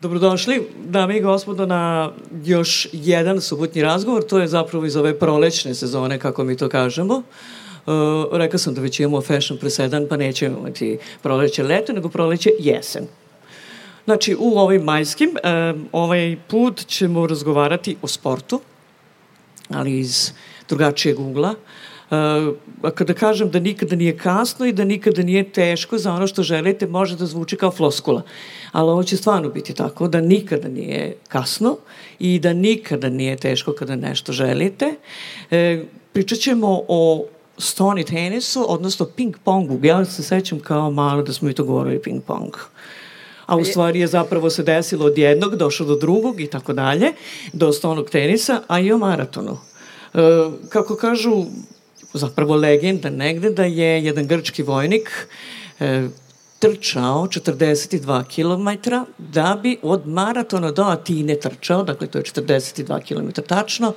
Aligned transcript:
Dobrodošli, 0.00 0.68
dame 0.84 1.16
i 1.16 1.20
gospodo, 1.20 1.66
na 1.66 2.12
još 2.44 2.88
jedan 2.92 3.40
subotnji 3.40 3.82
razgovor. 3.82 4.22
To 4.26 4.38
je 4.38 4.48
zapravo 4.48 4.84
iz 4.86 4.96
ove 4.96 5.18
prolećne 5.18 5.74
sezone, 5.74 6.18
kako 6.18 6.44
mi 6.44 6.56
to 6.56 6.68
kažemo. 6.68 7.14
Uh, 7.14 7.92
rekao 8.32 8.58
sam 8.58 8.74
da 8.74 8.80
već 8.80 9.00
imamo 9.00 9.20
fashion 9.20 9.58
presedan, 9.58 10.06
pa 10.08 10.16
nećemo 10.16 10.58
imati 10.58 10.98
proleće 11.22 11.62
leto, 11.62 11.92
nego 11.92 12.08
proleće 12.08 12.50
jesen. 12.58 13.06
Znači, 14.04 14.36
u 14.38 14.58
ovim 14.58 14.82
majskim, 14.82 15.30
uh, 15.30 15.80
ovaj 15.92 16.36
put 16.48 16.86
ćemo 16.86 17.26
razgovarati 17.26 17.96
o 18.02 18.06
sportu, 18.06 18.60
ali 19.68 19.98
iz 19.98 20.32
drugačijeg 20.68 21.20
ugla. 21.20 21.50
Uh, 21.50 21.56
a 22.10 22.90
kada 22.94 23.14
kažem 23.14 23.50
da 23.50 23.58
nikada 23.58 23.96
nije 23.96 24.18
kasno 24.18 24.66
i 24.66 24.72
da 24.72 24.84
nikada 24.84 25.22
nije 25.22 25.52
teško 25.52 25.98
za 25.98 26.12
ono 26.12 26.26
što 26.26 26.42
želite, 26.42 26.86
može 26.86 27.16
da 27.16 27.26
zvuči 27.26 27.56
kao 27.56 27.70
floskula. 27.70 28.22
Ali 28.72 28.90
ovo 28.90 29.02
će 29.02 29.16
stvarno 29.16 29.48
biti 29.48 29.74
tako, 29.74 30.08
da 30.08 30.20
nikada 30.20 30.68
nije 30.68 31.16
kasno 31.28 31.76
i 32.18 32.38
da 32.38 32.52
nikada 32.52 33.08
nije 33.08 33.36
teško 33.36 33.72
kada 33.72 33.96
nešto 33.96 34.32
želite. 34.32 34.94
E, 35.50 35.84
pričat 36.12 36.38
ćemo 36.38 36.82
o 36.88 37.24
stoni 37.58 38.04
tenisu, 38.04 38.64
odnosno 38.68 39.06
ping-pongu. 39.16 39.86
Ja 39.86 40.04
se 40.04 40.22
sećam 40.22 40.60
kao 40.60 40.90
malo 40.90 41.22
da 41.22 41.32
smo 41.32 41.50
i 41.50 41.54
to 41.54 41.64
govorili 41.64 42.00
ping-pong. 42.04 42.50
A 43.46 43.56
u 43.56 43.64
stvari 43.64 44.00
je 44.00 44.06
zapravo 44.06 44.50
se 44.50 44.62
desilo 44.62 45.06
od 45.06 45.18
jednog, 45.18 45.56
došlo 45.56 45.86
do 45.86 45.96
drugog 45.96 46.40
i 46.40 46.46
tako 46.46 46.72
dalje, 46.72 47.12
do 47.52 47.72
stonog 47.72 48.10
tenisa, 48.10 48.60
a 48.68 48.80
i 48.80 48.92
o 48.92 48.98
maratonu. 48.98 49.58
E, 50.14 50.18
kako 50.68 50.96
kažu 50.96 51.44
zapravo 52.16 52.56
legenda 52.56 53.10
negde 53.10 53.50
da 53.50 53.64
je 53.64 54.04
jedan 54.04 54.26
grčki 54.26 54.62
vojnik 54.62 55.10
e, 55.80 56.08
trčao 56.58 57.26
42 57.26 58.24
km 58.24 58.90
da 59.18 59.58
bi 59.62 59.78
od 59.82 60.06
maratona 60.08 60.72
do 60.72 60.82
Atine 60.82 61.36
trčao, 61.40 61.82
dakle 61.82 62.06
to 62.06 62.18
je 62.18 62.24
42 62.24 63.00
km 63.08 63.42
tačno, 63.42 63.92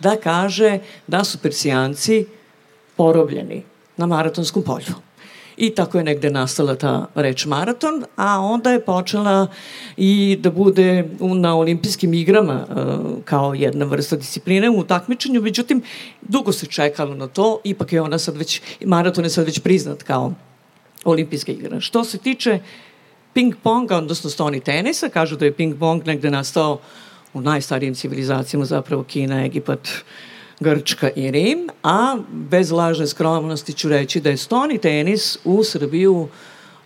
da 0.00 0.16
kaže 0.16 0.78
da 1.06 1.24
su 1.24 1.38
Persijanci 1.38 2.26
porobljeni 2.96 3.62
na 3.96 4.06
maratonskom 4.06 4.62
polju. 4.62 5.05
I 5.56 5.70
tako 5.70 5.98
je 5.98 6.04
negde 6.04 6.30
nastala 6.30 6.74
ta 6.76 7.06
reč 7.14 7.46
maraton, 7.46 8.04
a 8.16 8.40
onda 8.40 8.70
je 8.70 8.84
počela 8.84 9.46
i 9.96 10.38
da 10.40 10.50
bude 10.50 11.08
na 11.20 11.56
olimpijskim 11.56 12.14
igrama 12.14 12.66
e, 12.68 12.74
kao 13.24 13.54
jedna 13.54 13.84
vrsta 13.84 14.16
discipline 14.16 14.70
u 14.70 14.84
takmičenju, 14.84 15.40
međutim, 15.40 15.82
dugo 16.22 16.52
se 16.52 16.66
čekalo 16.66 17.14
na 17.14 17.26
to, 17.26 17.60
ipak 17.64 17.92
je 17.92 18.02
ona 18.02 18.18
sad 18.18 18.36
već, 18.36 18.62
maraton 18.84 19.24
je 19.24 19.30
sad 19.30 19.44
već 19.44 19.60
priznat 19.60 20.02
kao 20.02 20.32
olimpijska 21.04 21.52
igra. 21.52 21.80
Što 21.80 22.04
se 22.04 22.18
tiče 22.18 22.58
ping-ponga, 23.34 23.96
odnosno 23.96 24.30
stoni 24.30 24.60
tenisa, 24.60 25.08
kažu 25.08 25.36
da 25.36 25.44
je 25.44 25.56
ping-pong 25.56 26.06
negde 26.06 26.30
nastao 26.30 26.80
u 27.34 27.40
najstarijim 27.40 27.94
civilizacijama, 27.94 28.64
zapravo 28.64 29.02
Kina, 29.02 29.44
Egipat, 29.44 29.88
Grčka 30.60 31.10
i 31.16 31.30
Rim, 31.30 31.68
a 31.82 32.16
bez 32.30 32.70
lažne 32.70 33.06
skromnosti 33.06 33.72
ću 33.72 33.88
reći 33.88 34.20
da 34.20 34.30
je 34.30 34.36
stoni 34.36 34.78
tenis 34.78 35.38
u 35.44 35.64
Srbiju 35.64 36.28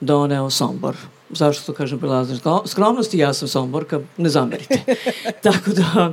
doneo 0.00 0.50
Sombor. 0.50 0.96
Zašto 1.30 1.72
to 1.72 1.76
kažem 1.76 1.98
bez 1.98 2.10
lažne 2.10 2.38
skromnosti? 2.66 3.18
Ja 3.18 3.34
sam 3.34 3.48
Somborka, 3.48 4.00
ne 4.16 4.28
zamerite. 4.28 4.80
Tako 5.42 5.70
da, 5.70 6.12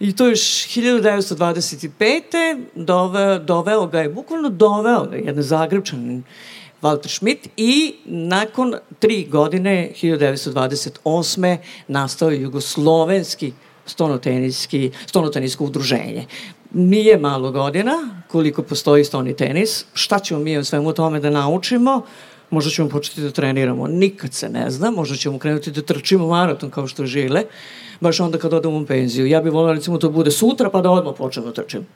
i 0.00 0.16
to 0.16 0.26
još 0.26 0.40
1925. 0.40 2.64
Doveo, 2.74 3.38
doveo 3.38 3.86
ga 3.86 4.00
je, 4.00 4.08
bukvalno 4.08 4.48
doveo 4.48 5.04
ga 5.04 5.16
jedan 5.16 5.42
Zagrebčanin 5.42 6.22
Walter 6.82 7.08
Schmidt 7.08 7.48
i 7.56 7.94
nakon 8.04 8.74
tri 8.98 9.24
godine, 9.24 9.92
1928. 10.02 11.56
nastao 11.88 12.30
je 12.30 12.42
jugoslovenski 12.42 13.52
stonoteniski, 13.86 14.90
stonotenisko 15.06 15.64
udruženje. 15.64 16.26
Nije 16.72 17.18
malo 17.18 17.50
godina 17.50 17.92
koliko 18.28 18.62
postoji 18.62 19.04
stoni 19.04 19.36
tenis. 19.36 19.84
Šta 19.94 20.18
ćemo 20.18 20.40
mi 20.40 20.58
o 20.58 20.64
svemu 20.64 20.92
tome 20.92 21.20
da 21.20 21.30
naučimo? 21.30 22.02
Možda 22.50 22.70
ćemo 22.70 22.88
početi 22.88 23.20
da 23.20 23.30
treniramo. 23.30 23.86
Nikad 23.86 24.34
se 24.34 24.48
ne 24.48 24.70
zna. 24.70 24.90
Možda 24.90 25.16
ćemo 25.16 25.38
krenuti 25.38 25.70
da 25.70 25.82
trčimo 25.82 26.26
maraton 26.26 26.70
kao 26.70 26.86
što 26.86 27.06
žile. 27.06 27.42
Baš 28.00 28.20
onda 28.20 28.38
kad 28.38 28.54
odemo 28.54 28.78
u 28.78 28.86
penziju. 28.86 29.26
Ja 29.26 29.40
bih 29.40 29.52
volila 29.52 29.72
recimo 29.72 29.98
to 29.98 30.10
bude 30.10 30.30
sutra 30.30 30.70
pa 30.70 30.80
da 30.80 30.90
odmah 30.90 31.14
počnem 31.18 31.44
da 31.44 31.52
trčim. 31.52 31.86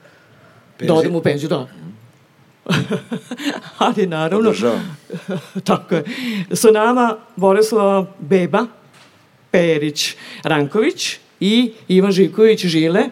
Penziju? 0.77 0.93
Da 0.93 0.99
odem 0.99 1.15
u 1.15 1.21
penziju, 1.21 1.49
da. 1.49 1.67
Ali 3.77 4.07
naravno... 4.07 4.49
Podržavam. 4.49 4.97
tako 5.63 5.95
je. 5.95 6.03
Sa 6.51 6.71
nama 6.71 7.17
Borislava 7.35 8.05
Beba, 8.19 8.65
Perić 9.51 10.15
Ranković 10.43 11.17
i 11.39 11.73
Ivan 11.87 12.11
Žiković 12.11 12.65
Žile, 12.65 13.03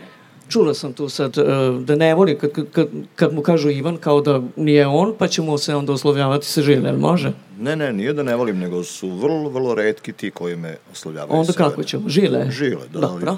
čula 0.51 0.73
sam 0.73 0.94
tu 0.94 1.09
sad 1.09 1.38
uh, 1.38 1.45
da 1.81 1.95
ne 1.95 2.16
voli 2.16 2.38
kad, 2.38 2.51
kad, 2.72 2.88
kad 3.16 3.34
mu 3.34 3.41
kažu 3.41 3.69
Ivan 3.69 3.97
kao 3.97 4.22
da 4.22 4.41
nije 4.56 4.88
on, 4.88 5.13
pa 5.17 5.28
ćemo 5.28 5.57
se 5.57 5.75
onda 5.75 5.94
oslovljavati 5.94 6.45
sa 6.45 6.62
Žile, 6.62 6.89
jel 6.89 6.97
može? 6.97 7.34
Ne, 7.59 7.75
ne, 7.75 7.94
nije 7.94 8.13
da 8.13 8.23
ne 8.23 8.35
volim, 8.35 8.59
nego 8.59 8.84
su 8.84 9.09
vrlo, 9.09 9.50
vrlo 9.50 9.75
redki 9.75 10.13
ti 10.13 10.31
koji 10.31 10.56
me 10.56 10.78
oslovljavaju. 10.91 11.40
Onda 11.40 11.53
kako 11.53 11.84
ćemo? 11.84 12.09
Žile? 12.09 12.51
Žile, 12.51 12.88
da. 12.94 13.00
Dobro. 13.00 13.38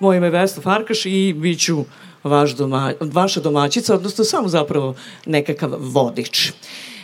Moje 0.00 0.16
ime 0.16 0.26
je 0.26 0.30
Vesna 0.30 0.62
Farkaš 0.62 1.06
i 1.06 1.34
bit 1.36 1.60
ću 1.60 1.84
vaš 2.24 2.56
doma, 2.56 2.92
vaša 3.00 3.40
domaćica, 3.40 3.94
odnosno 3.94 4.24
samo 4.24 4.48
zapravo 4.48 4.94
nekakav 5.26 5.70
vodič. 5.78 6.52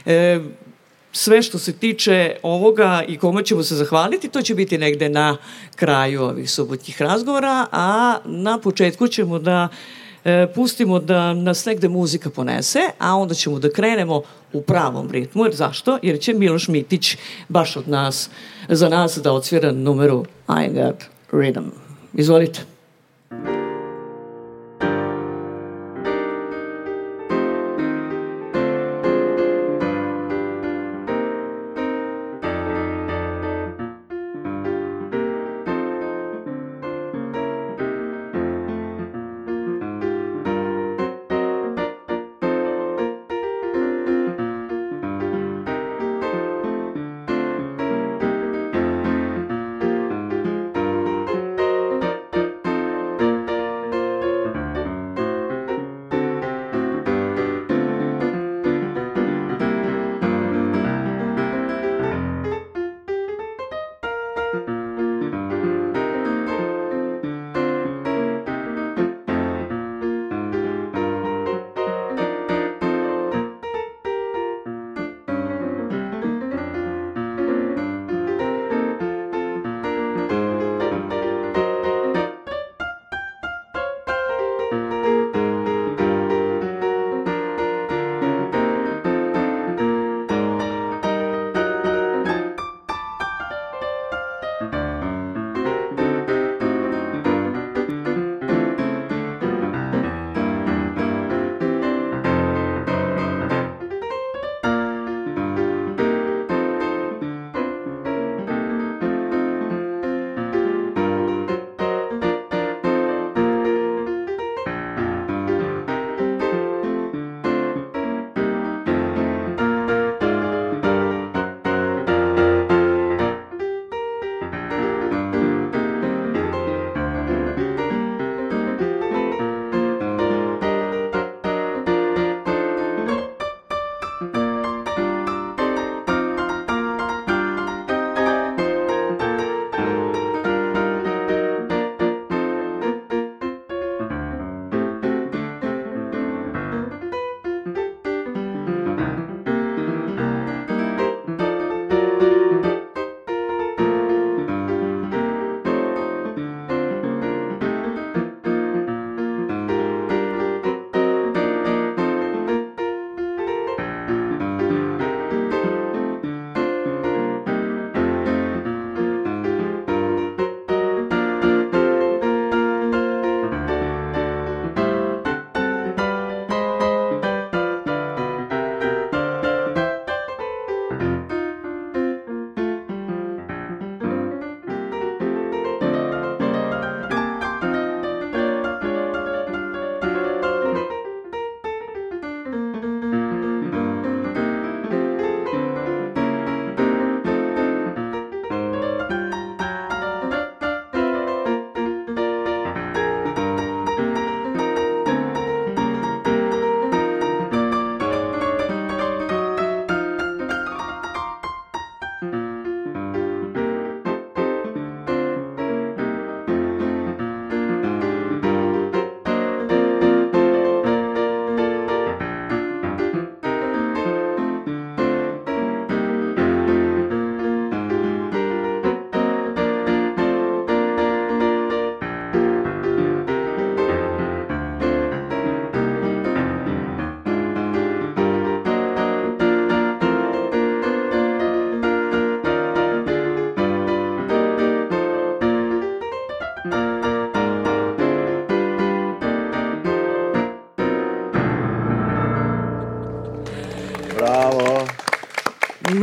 E, 0.06 0.40
sve 1.12 1.42
što 1.42 1.58
se 1.58 1.72
tiče 1.72 2.36
ovoga 2.42 3.02
i 3.08 3.18
kome 3.18 3.44
ćemo 3.44 3.62
se 3.62 3.76
zahvaliti, 3.76 4.28
to 4.28 4.42
će 4.42 4.54
biti 4.54 4.78
negde 4.78 5.08
na 5.08 5.36
kraju 5.76 6.22
ovih 6.22 6.50
subotnjih 6.50 7.02
razgovora, 7.02 7.66
a 7.72 8.18
na 8.24 8.58
početku 8.58 9.08
ćemo 9.08 9.38
da 9.38 9.68
e, 10.24 10.46
pustimo 10.54 10.98
da 10.98 11.34
nas 11.34 11.64
negde 11.64 11.88
muzika 11.88 12.30
ponese, 12.30 12.80
a 12.98 13.16
onda 13.16 13.34
ćemo 13.34 13.58
da 13.58 13.70
krenemo 13.70 14.22
u 14.52 14.62
pravom 14.62 15.10
ritmu. 15.10 15.44
Jer 15.44 15.54
zašto? 15.54 15.98
Jer 16.02 16.20
će 16.20 16.34
Miloš 16.34 16.68
Mitić 16.68 17.16
baš 17.48 17.76
od 17.76 17.88
nas, 17.88 18.30
za 18.68 18.88
nas 18.88 19.18
da 19.18 19.32
odsvira 19.32 19.72
numeru 19.72 20.24
I 20.48 20.68
Got 20.68 21.04
Rhythm. 21.32 21.64
Izvolite. 22.14 22.77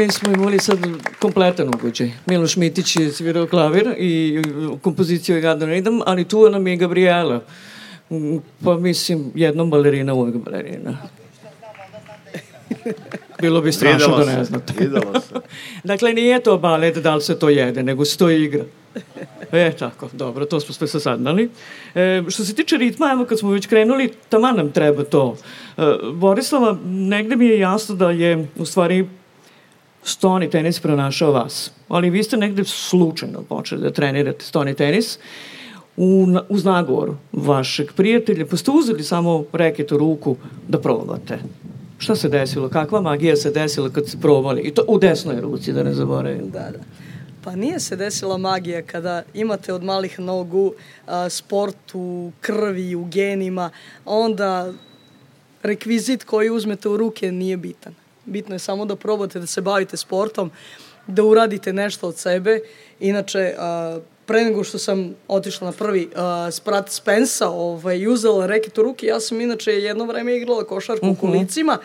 Mi 0.05 0.11
smo 0.11 0.33
imali 0.33 0.59
sad 0.59 0.79
kompletan 1.19 1.67
ugođaj. 1.67 2.11
Miloš 2.25 2.55
Mitić 2.55 2.95
je 2.95 3.11
svirao 3.11 3.47
klavir 3.47 3.95
i 3.97 4.41
kompoziciju 4.81 5.35
je 5.35 5.41
Gadan 5.41 5.69
Ridam, 5.69 6.01
ali 6.05 6.23
tu 6.23 6.49
nam 6.49 6.67
je 6.67 6.75
Gabriela. 6.75 7.41
Pa 8.63 8.77
mislim, 8.77 9.31
jednom 9.35 9.69
balerina, 9.69 10.13
uvek 10.13 10.35
balerina. 10.35 10.97
Bilo 13.41 13.61
bi 13.61 13.71
strašno 13.71 14.17
da 14.17 14.25
ne 14.25 14.43
znate. 14.43 14.73
Videlo 14.79 15.21
se. 15.21 15.33
dakle, 15.83 16.13
nije 16.13 16.43
to 16.43 16.57
balet 16.57 16.97
da 16.97 17.15
li 17.15 17.21
se 17.21 17.39
to 17.39 17.49
jede, 17.49 17.83
nego 17.83 18.05
se 18.05 18.17
to 18.17 18.29
igra. 18.29 18.63
E, 19.51 19.71
tako, 19.79 20.09
dobro, 20.13 20.45
to 20.45 20.59
smo 20.59 20.73
sve 20.73 20.87
sasadnali. 20.87 21.49
E, 21.95 22.23
što 22.29 22.45
se 22.45 22.55
tiče 22.55 22.77
ritma, 22.77 23.11
evo 23.11 23.25
kad 23.25 23.39
smo 23.39 23.51
već 23.51 23.67
krenuli, 23.67 24.13
tamo 24.29 24.51
nam 24.51 24.71
treba 24.71 25.03
to. 25.03 25.37
E, 25.77 25.81
Borislava, 26.13 26.77
negde 26.85 27.35
mi 27.35 27.45
je 27.45 27.59
jasno 27.59 27.95
da 27.95 28.11
je, 28.11 28.47
u 28.57 28.65
stvari, 28.65 29.07
stoni 30.05 30.49
tenis 30.49 30.79
pronašao 30.79 31.31
vas. 31.31 31.71
Ali 31.87 32.09
vi 32.09 32.23
ste 32.23 32.37
negde 32.37 32.63
slučajno 32.63 33.41
počeli 33.41 33.81
da 33.81 33.91
trenirate 33.91 34.45
stoni 34.45 34.73
tenis 34.73 35.19
u, 35.97 36.27
uz 36.49 36.65
nagovor 36.65 37.11
vašeg 37.31 37.93
prijatelja, 37.95 38.45
pa 38.45 38.57
ste 38.57 38.71
uzeli 38.71 39.03
samo 39.03 39.43
reket 39.53 39.91
u 39.91 39.97
ruku 39.97 40.35
da 40.67 40.79
probate. 40.79 41.39
Šta 41.97 42.15
se 42.15 42.29
desilo? 42.29 42.69
Kakva 42.69 43.01
magija 43.01 43.35
se 43.35 43.51
desila 43.51 43.89
kad 43.89 44.07
ste 44.07 44.17
probali? 44.17 44.61
I 44.61 44.73
to 44.73 44.85
u 44.87 44.99
desnoj 44.99 45.41
ruci, 45.41 45.73
da 45.73 45.83
ne 45.83 45.93
zaboravim. 45.93 46.49
Da, 46.49 46.59
da. 46.59 46.79
Pa 47.43 47.55
nije 47.55 47.79
se 47.79 47.95
desila 47.95 48.37
magija 48.37 48.81
kada 48.81 49.23
imate 49.33 49.73
od 49.73 49.83
malih 49.83 50.19
nogu 50.19 50.73
a, 51.07 51.29
sport 51.29 51.91
u 51.93 52.31
krvi, 52.41 52.95
u 52.95 53.05
genima, 53.05 53.69
onda 54.05 54.73
rekvizit 55.63 56.23
koji 56.23 56.49
uzmete 56.49 56.89
u 56.89 56.97
ruke 56.97 57.31
nije 57.31 57.57
bitan. 57.57 57.93
Bitno 58.25 58.56
je 58.56 58.60
samo 58.60 58.86
da 58.86 58.95
probate 58.95 59.39
da 59.39 59.48
se 59.48 59.62
bavite 59.62 59.98
sportom, 59.98 60.51
da 61.07 61.24
uradite 61.24 61.74
nešto 61.74 62.07
od 62.07 62.18
sebe. 62.18 62.60
Inače, 63.00 63.56
a, 63.57 64.00
pre 64.25 64.44
nego 64.44 64.63
što 64.63 64.77
sam 64.77 65.16
otišla 65.27 65.68
na 65.68 65.72
prvi 65.72 66.06
uh, 66.06 66.54
sprat 66.54 66.89
Spensa 66.89 67.50
ovaj, 67.50 68.07
uzela 68.07 68.45
reket 68.45 68.77
u 68.77 68.81
ruke, 68.81 69.06
ja 69.06 69.19
sam 69.19 69.42
inače 69.42 69.72
jedno 69.72 70.06
vreme 70.06 70.38
igrala 70.38 70.63
košarku 70.63 71.06
uh 71.06 71.12
-huh. 71.12 71.24
u 71.24 71.27
mhm. 71.27 71.33
kolicima 71.33 71.77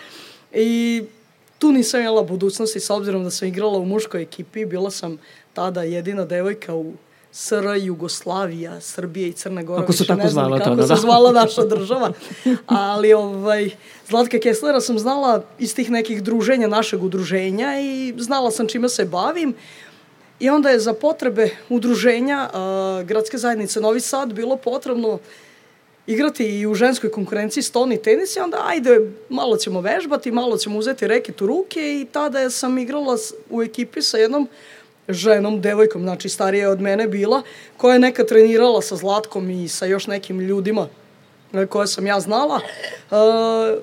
i 0.53 1.03
tu 1.59 1.73
nisam 1.73 2.01
imala 2.01 2.23
budućnosti 2.23 2.81
s 2.81 2.91
obzirom 2.91 3.25
da 3.25 3.31
sam 3.31 3.49
igrala 3.49 3.79
u 3.79 3.85
muškoj 3.85 4.23
ekipi, 4.23 4.65
bila 4.65 4.91
sam 4.91 5.19
tada 5.53 5.83
jedina 5.83 6.25
devojka 6.25 6.75
u 6.75 6.93
SR 7.33 7.65
Jugoslavija, 7.81 8.81
Srbije 8.81 9.29
i 9.29 9.33
Crne 9.33 9.65
Gore. 9.65 9.81
Kako 9.81 9.93
se 9.93 10.07
tako 10.07 10.29
zvala 10.29 10.59
to? 10.59 10.65
Kako 10.65 10.87
se 10.87 10.95
zvala 11.01 11.33
naša 11.33 11.65
država. 11.65 12.13
Ali 12.67 13.13
ovaj, 13.13 13.71
Zlatka 14.09 14.39
Kesslera 14.39 14.81
sam 14.81 14.99
znala 14.99 15.43
iz 15.59 15.75
tih 15.75 15.91
nekih 15.91 16.23
druženja 16.23 16.69
našeg 16.69 17.03
udruženja 17.03 17.81
i 17.81 18.15
znala 18.19 18.51
sam 18.51 18.69
čime 18.69 18.89
se 18.89 19.05
bavim. 19.05 19.55
I 20.41 20.51
onda 20.51 20.71
je 20.71 20.81
za 20.81 20.93
potrebe 20.93 21.51
udruženja 21.69 22.51
uh, 22.53 23.07
Gradske 23.07 23.39
zajednice 23.39 23.81
Novi 23.81 24.01
Sad 24.01 24.33
bilo 24.33 24.57
potrebno 24.57 25.19
igrati 26.07 26.45
i 26.61 26.67
u 26.67 26.75
ženskoj 26.75 27.11
konkurenciji 27.11 27.63
stolni 27.63 28.03
tenis 28.03 28.37
i 28.37 28.41
onda 28.41 28.57
ajde, 28.67 29.11
malo 29.29 29.57
ćemo 29.57 29.81
vežbati, 29.81 30.31
malo 30.31 30.57
ćemo 30.57 30.79
uzeti 30.79 31.07
reket 31.07 31.43
u 31.43 31.47
ruke 31.47 32.01
i 32.01 32.07
tada 32.13 32.51
sam 32.51 32.79
igrala 32.79 33.17
u 33.51 33.63
ekipi 33.63 34.03
sa 34.03 34.17
jednom 34.19 34.49
ženom, 35.13 35.61
devojkom, 35.61 36.03
znači 36.03 36.29
starija 36.29 36.71
od 36.71 36.81
mene 36.81 37.09
bila, 37.09 37.43
koja 37.77 37.93
je 37.93 37.99
neka 37.99 38.25
trenirala 38.25 38.83
sa 38.83 38.97
Zlatkom 38.97 39.51
i 39.51 39.69
sa 39.69 39.87
još 39.87 40.07
nekim 40.07 40.41
ljudima 40.41 40.89
koje 41.69 41.87
sam 41.87 42.07
ja 42.07 42.21
znala. 42.21 42.61
Uh, 43.11 43.83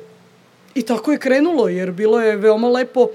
I 0.76 0.82
tako 0.82 1.12
je 1.12 1.20
krenulo, 1.20 1.68
jer 1.68 1.92
bilo 1.92 2.22
je 2.22 2.36
veoma 2.36 2.68
lepo 2.68 3.08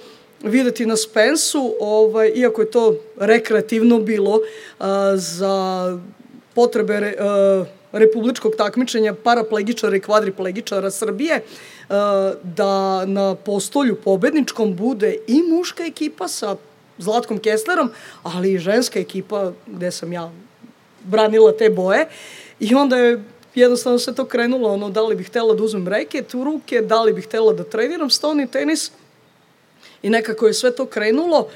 videti 0.43 0.87
na 0.87 0.97
Spensu, 0.97 1.75
ovaj, 1.81 2.33
iako 2.35 2.61
je 2.61 2.71
to 2.71 2.97
rekreativno 3.17 3.99
bilo 4.01 4.41
a, 4.79 5.13
za 5.17 5.99
potrebe 6.55 7.01
re, 7.01 7.15
a, 7.21 7.65
republičkog 7.93 8.53
takmičenja 8.59 9.15
paraplegičara 9.15 9.97
i 9.97 10.01
kvadriplegičara 10.01 10.91
Srbije, 10.91 11.41
a, 11.89 12.33
da 12.43 13.05
na 13.07 13.35
postolju 13.35 13.97
pobedničkom 14.05 14.77
bude 14.77 15.17
i 15.27 15.43
muška 15.43 15.85
ekipa 15.85 16.29
sa 16.29 16.57
Zlatkom 17.03 17.39
Kesslerom, 17.39 17.91
ali 18.23 18.53
i 18.53 18.59
ženska 18.59 19.01
ekipa 19.01 19.53
gde 19.67 19.91
sam 19.91 20.13
ja 20.13 20.31
branila 21.05 21.53
te 21.53 21.71
boje. 21.71 22.09
I 22.61 22.75
onda 22.75 22.97
je 22.97 23.23
jednostavno 23.55 23.99
se 23.99 24.15
to 24.15 24.25
krenulo, 24.25 24.73
ono, 24.73 24.91
da 24.91 25.03
li 25.03 25.17
bih 25.17 25.27
htela 25.27 25.55
da 25.55 25.63
uzmem 25.63 25.89
reket 25.89 26.35
u 26.35 26.45
ruke, 26.45 26.81
da 26.81 27.03
li 27.03 27.13
bih 27.13 27.25
htela 27.25 27.53
da 27.53 27.65
treniram 27.65 28.11
stoni 28.11 28.47
tenis, 28.47 28.91
I 30.03 30.11
nekako 30.11 30.47
je 30.47 30.55
sve 30.55 30.75
to 30.75 30.87
krenulo 30.87 31.49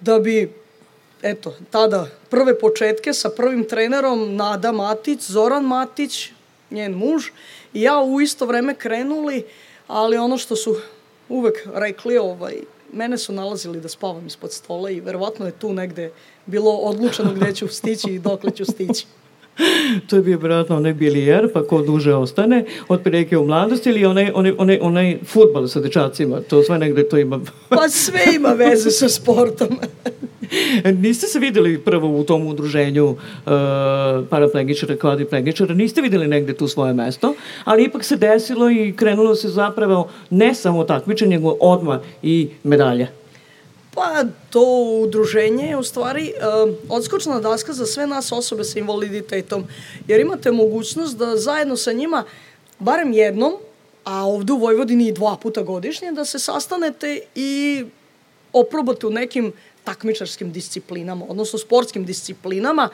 da 0.00 0.18
bi 0.18 0.52
eto, 1.22 1.54
tada 1.70 2.06
prve 2.30 2.58
početke 2.58 3.12
sa 3.12 3.30
prvim 3.30 3.64
trenerom 3.68 4.36
Nada 4.36 4.72
Matić, 4.72 5.20
Zoran 5.22 5.64
Matić, 5.64 6.30
njen 6.70 6.92
muž, 6.92 7.28
i 7.72 7.82
ja 7.82 8.00
u 8.00 8.20
isto 8.20 8.46
vreme 8.46 8.74
krenuli, 8.74 9.44
ali 9.86 10.16
ono 10.16 10.38
što 10.38 10.56
su 10.56 10.76
uvek 11.28 11.66
rekli, 11.74 12.18
ovaj, 12.18 12.56
mene 12.92 13.18
su 13.18 13.32
nalazili 13.32 13.80
da 13.80 13.88
spavam 13.88 14.26
ispod 14.26 14.52
stola 14.52 14.90
i 14.90 15.00
verovatno 15.00 15.46
je 15.46 15.52
tu 15.52 15.72
negde 15.72 16.12
bilo 16.46 16.70
odlučeno 16.70 17.34
gde 17.34 17.54
ću 17.54 17.68
stići 17.68 18.10
i 18.10 18.18
dokle 18.18 18.50
ću 18.50 18.64
stići. 18.64 19.06
to 20.08 20.16
je 20.16 20.22
bio 20.22 20.38
vjerojatno 20.38 20.76
onaj 20.76 20.92
bilijer, 20.92 21.48
pa 21.52 21.62
ko 21.62 21.82
duže 21.82 22.14
ostane, 22.14 22.64
od 22.88 23.02
prilike 23.02 23.38
u 23.38 23.46
mladosti 23.46 23.90
ili 23.90 24.06
onaj, 24.06 24.30
onaj, 24.34 24.52
onaj, 24.58 24.78
onaj 24.82 25.18
futbal 25.24 25.68
sa 25.68 25.80
dečacima, 25.80 26.40
to 26.40 26.62
sve 26.62 26.78
negde 26.78 27.08
to 27.08 27.18
ima. 27.18 27.40
pa 27.68 27.88
sve 27.88 28.20
ima 28.34 28.48
veze 28.48 28.90
sa 28.90 29.08
sportom. 29.08 29.68
niste 31.02 31.26
se 31.26 31.38
videli 31.38 31.78
prvo 31.78 32.20
u 32.20 32.24
tom 32.24 32.46
udruženju 32.46 33.06
uh, 33.06 33.16
paraplegičara, 34.30 34.96
kvadriplegičara, 34.96 35.74
niste 35.74 36.00
videli 36.00 36.28
negde 36.28 36.54
tu 36.54 36.68
svoje 36.68 36.94
mesto, 36.94 37.34
ali 37.64 37.84
ipak 37.84 38.04
se 38.04 38.16
desilo 38.16 38.70
i 38.70 38.92
krenulo 38.96 39.34
se 39.34 39.48
zapravo 39.48 40.08
ne 40.30 40.54
samo 40.54 40.84
takmičenje, 40.84 41.36
nego 41.36 41.56
odmah 41.60 42.00
i 42.22 42.48
medalje. 42.64 43.19
Pa, 43.94 44.24
to 44.50 44.62
udruženje 45.02 45.66
je 45.66 45.76
u 45.76 45.82
stvari 45.82 46.32
uh, 46.36 46.74
odskočna 46.88 47.40
daska 47.40 47.72
za 47.72 47.86
sve 47.86 48.06
nas 48.06 48.32
osobe 48.32 48.64
sa 48.64 48.78
invaliditetom, 48.78 49.64
jer 50.06 50.20
imate 50.20 50.52
mogućnost 50.52 51.16
da 51.16 51.36
zajedno 51.36 51.76
sa 51.76 51.92
njima, 51.92 52.24
barem 52.78 53.12
jednom, 53.12 53.52
a 54.04 54.26
ovde 54.26 54.52
u 54.52 54.58
Vojvodini 54.58 55.08
i 55.08 55.12
dva 55.12 55.36
puta 55.36 55.62
godišnje, 55.62 56.12
da 56.12 56.24
se 56.24 56.38
sastanete 56.38 57.20
i 57.34 57.84
oprobate 58.52 59.06
u 59.06 59.10
nekim 59.10 59.52
takmičarskim 59.84 60.52
disciplinama, 60.52 61.24
odnosno 61.28 61.58
sportskim 61.58 62.04
disciplinama, 62.04 62.88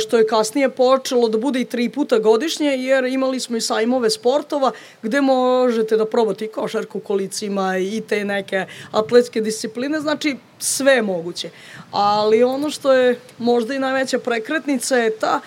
što 0.00 0.18
je 0.18 0.26
kasnije 0.26 0.68
počelo 0.68 1.28
da 1.28 1.38
bude 1.38 1.60
i 1.60 1.64
tri 1.64 1.88
puta 1.88 2.18
godišnje, 2.18 2.66
jer 2.66 3.04
imali 3.04 3.40
smo 3.40 3.56
i 3.56 3.60
sajmove 3.60 4.10
sportova 4.10 4.72
gde 5.02 5.20
možete 5.20 5.96
da 5.96 6.04
probate 6.04 6.44
i 6.44 6.48
košarku 6.48 7.00
kolicima 7.00 7.78
i 7.78 8.02
te 8.08 8.24
neke 8.24 8.66
atletske 8.90 9.40
discipline, 9.40 10.00
znači 10.00 10.36
sve 10.58 10.92
je 10.92 11.02
moguće. 11.02 11.50
Ali 11.90 12.42
ono 12.42 12.70
što 12.70 12.92
je 12.92 13.18
možda 13.38 13.74
i 13.74 13.78
najveća 13.78 14.18
prekretnica 14.18 14.96
je 14.96 15.16
ta 15.16 15.40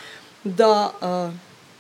da 0.43 0.91
a, 1.01 1.31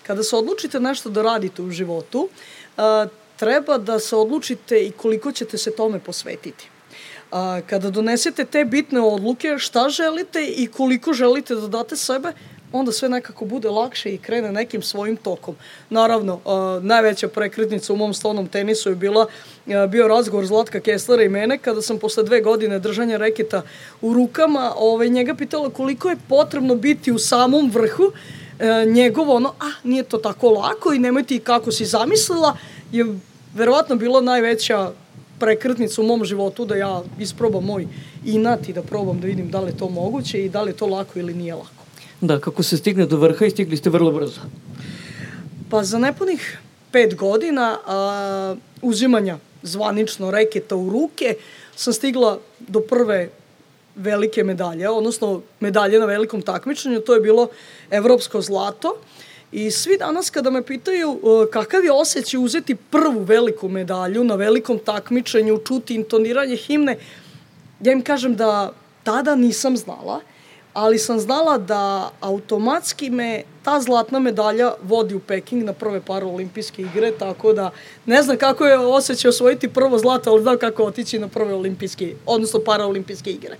kada 0.03 0.23
se 0.23 0.35
odlučite 0.35 0.79
nešto 0.79 1.09
da 1.09 1.21
radite 1.21 1.61
u 1.61 1.71
životu, 1.71 2.29
a, 2.77 3.07
treba 3.39 3.77
da 3.77 3.99
se 3.99 4.15
odlučite 4.15 4.85
i 4.85 4.91
koliko 4.91 5.31
ćete 5.31 5.57
se 5.57 5.75
tome 5.75 5.99
posvetiti 5.99 6.72
a, 7.33 7.61
kada 7.67 7.89
donesete 7.89 8.45
te 8.45 8.65
bitne 8.65 9.01
odluke 9.01 9.55
šta 9.57 9.89
želite 9.89 10.45
i 10.45 10.67
koliko 10.67 11.13
želite 11.13 11.55
da 11.55 11.67
date 11.67 11.95
sebe, 11.95 12.31
onda 12.71 12.91
sve 12.91 13.09
nekako 13.09 13.45
bude 13.45 13.69
lakše 13.69 14.13
i 14.13 14.17
krene 14.17 14.51
nekim 14.51 14.81
svojim 14.81 15.15
tokom. 15.15 15.55
Naravno, 15.89 16.39
a, 16.45 16.79
najveća 16.83 17.27
prekretnica 17.27 17.93
u 17.93 17.95
mom 17.95 18.13
stolnom 18.13 18.47
tenisu 18.47 18.89
je 18.89 18.95
bila 18.95 19.25
a, 19.67 19.87
bio 19.87 20.07
razgovor 20.07 20.45
Zlatka 20.45 20.79
Kesslera 20.79 21.23
i 21.23 21.29
mene 21.29 21.57
kada 21.57 21.81
sam 21.81 21.97
posle 21.97 22.23
dve 22.23 22.41
godine 22.41 22.79
držanja 22.79 23.17
reketa 23.17 23.61
u 24.01 24.13
rukama 24.13 24.73
ovaj, 24.77 25.09
njega 25.09 25.35
pitala 25.35 25.69
koliko 25.69 26.09
je 26.09 26.17
potrebno 26.29 26.75
biti 26.75 27.11
u 27.11 27.19
samom 27.19 27.71
vrhu 27.71 28.11
e, 28.59 28.85
njegovo 28.85 29.35
ono, 29.35 29.53
a 29.59 29.71
nije 29.83 30.03
to 30.03 30.17
tako 30.17 30.49
lako 30.49 30.93
i 30.93 30.99
nemoj 30.99 31.23
ti 31.23 31.39
kako 31.39 31.71
si 31.71 31.85
zamislila, 31.85 32.57
je 32.91 33.05
verovatno 33.53 33.95
bilo 33.95 34.21
najveća 34.21 34.91
prekretnica 35.43 36.01
u 36.01 36.05
mom 36.05 36.25
životu 36.25 36.65
da 36.65 36.75
ja 36.75 37.01
isprobam 37.19 37.65
moj 37.65 37.87
inat 38.25 38.69
i 38.69 38.73
da 38.73 38.81
probam 38.81 39.19
da 39.19 39.27
vidim 39.27 39.51
da 39.51 39.59
li 39.59 39.71
je 39.71 39.77
to 39.77 39.89
moguće 39.89 40.45
i 40.45 40.49
da 40.49 40.61
li 40.61 40.71
je 40.71 40.77
to 40.77 40.87
lako 40.87 41.19
ili 41.19 41.33
nije 41.33 41.55
lako. 41.55 41.83
Da, 42.21 42.39
kako 42.39 42.63
se 42.63 42.77
stigne 42.77 43.05
do 43.05 43.17
vrha 43.17 43.45
i 43.45 43.49
stigli 43.49 43.77
ste 43.77 43.89
vrlo 43.89 44.11
brzo. 44.11 44.41
Pa 45.69 45.83
za 45.83 45.99
nepunih 45.99 46.59
pet 46.91 47.15
godina 47.15 47.77
a, 47.85 48.55
uzimanja 48.81 49.37
zvanično 49.63 50.31
reketa 50.31 50.75
u 50.75 50.89
ruke 50.89 51.35
sam 51.75 51.93
stigla 51.93 52.39
do 52.59 52.79
prve 52.79 53.29
velike 53.95 54.43
medalje, 54.43 54.89
odnosno 54.89 55.41
medalje 55.59 55.99
na 55.99 56.05
velikom 56.05 56.41
takmičenju, 56.41 57.01
to 57.01 57.13
je 57.13 57.21
bilo 57.21 57.47
evropsko 57.91 58.41
zlato. 58.41 58.95
I 59.53 59.71
svi 59.71 59.97
danas 59.97 60.29
kada 60.29 60.49
me 60.49 60.61
pitaju 60.61 61.09
uh, 61.09 61.47
kakav 61.51 61.83
je 61.83 61.91
osjećaj 61.91 62.39
uzeti 62.39 62.75
prvu 62.75 63.19
veliku 63.19 63.69
medalju 63.69 64.23
na 64.23 64.35
velikom 64.35 64.79
takmičenju, 64.79 65.59
čuti 65.67 65.95
intoniranje 65.95 66.55
himne, 66.55 66.97
ja 67.81 67.91
im 67.91 68.01
kažem 68.01 68.35
da 68.35 68.73
tada 69.03 69.35
nisam 69.35 69.77
znala, 69.77 70.19
ali 70.73 70.97
sam 70.97 71.19
znala 71.19 71.57
da 71.57 72.11
automatski 72.21 73.09
me 73.09 73.43
ta 73.63 73.81
zlatna 73.81 74.19
medalja 74.19 74.73
vodi 74.83 75.15
u 75.15 75.19
Peking 75.19 75.63
na 75.63 75.73
prve 75.73 76.01
paraolimpijske 76.01 76.81
igre, 76.81 77.11
tako 77.19 77.53
da 77.53 77.71
ne 78.05 78.23
znam 78.23 78.37
kako 78.37 78.65
je 78.65 78.77
osjećaj 78.77 79.29
osvojiti 79.29 79.67
prvo 79.67 79.99
zlato, 79.99 80.31
ali 80.31 80.41
znam 80.41 80.57
kako 80.57 80.83
otići 80.83 81.19
na 81.19 81.27
prve 81.27 81.53
olimpijske, 81.53 82.15
odnosno 82.25 82.59
paraolimpijske 82.59 83.31
igre. 83.31 83.57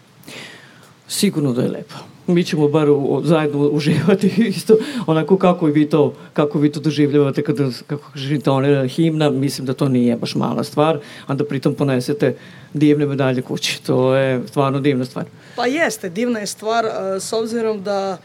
Sigurno 1.13 1.53
da 1.53 1.61
je 1.61 1.69
lepo. 1.69 1.95
Mi 2.27 2.43
ćemo 2.43 2.67
bar 2.67 2.89
u, 2.89 3.21
zajedno 3.25 3.59
uživati 3.59 4.27
isto 4.55 4.77
onako 5.07 5.37
kako 5.37 5.65
vi 5.65 5.89
to, 5.89 6.13
kako 6.33 6.59
vi 6.59 6.71
to 6.71 6.79
doživljavate 6.79 7.43
kada, 7.43 7.69
kako 7.87 8.11
kažete, 8.11 8.49
ona 8.49 8.87
himna, 8.87 9.29
mislim 9.29 9.67
da 9.67 9.73
to 9.73 9.89
nije 9.89 10.15
baš 10.15 10.35
mala 10.35 10.63
stvar, 10.63 10.99
a 11.27 11.33
da 11.33 11.45
pritom 11.45 11.75
ponesete 11.75 12.35
divne 12.73 13.05
medalje 13.05 13.41
kući. 13.41 13.83
To 13.83 14.15
je 14.15 14.41
stvarno 14.47 14.79
divna 14.79 15.05
stvar. 15.05 15.25
Pa 15.55 15.65
jeste, 15.65 16.09
divna 16.09 16.39
je 16.39 16.47
stvar, 16.47 16.85
s 17.19 17.33
obzirom 17.33 17.83
da 17.83 18.17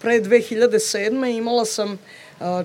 pre 0.00 0.20
2007. 0.20 1.36
imala 1.36 1.64
sam 1.64 1.98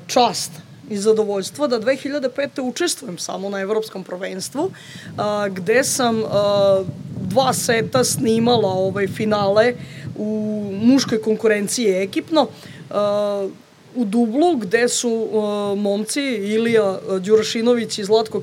čast 0.08 0.52
i 0.94 0.98
zadovoljstvo 0.98 1.68
da 1.68 1.80
2005. 1.80 2.62
učestvujem 2.62 3.18
samo 3.18 3.50
na 3.50 3.60
evropskom 3.60 4.04
prvenstvu, 4.04 4.72
a, 5.18 5.50
gde 5.50 5.84
sam 5.84 6.24
a, 6.24 6.84
dva 7.22 7.54
seta 7.54 8.04
snimala 8.04 8.70
ovaj 8.70 9.08
finale 9.08 9.74
u 10.18 10.64
muškoj 10.82 11.22
konkurenciji 11.22 11.92
ekipno. 11.92 12.48
A, 12.90 13.48
u 13.96 14.06
Dublu 14.06 14.56
gde 14.56 14.88
su 14.90 15.10
uh, 15.10 15.80
momci 15.80 16.22
Ilija 16.22 17.00
Đurašinović 17.20 18.00
i 18.00 18.04
Zlatko 18.04 18.42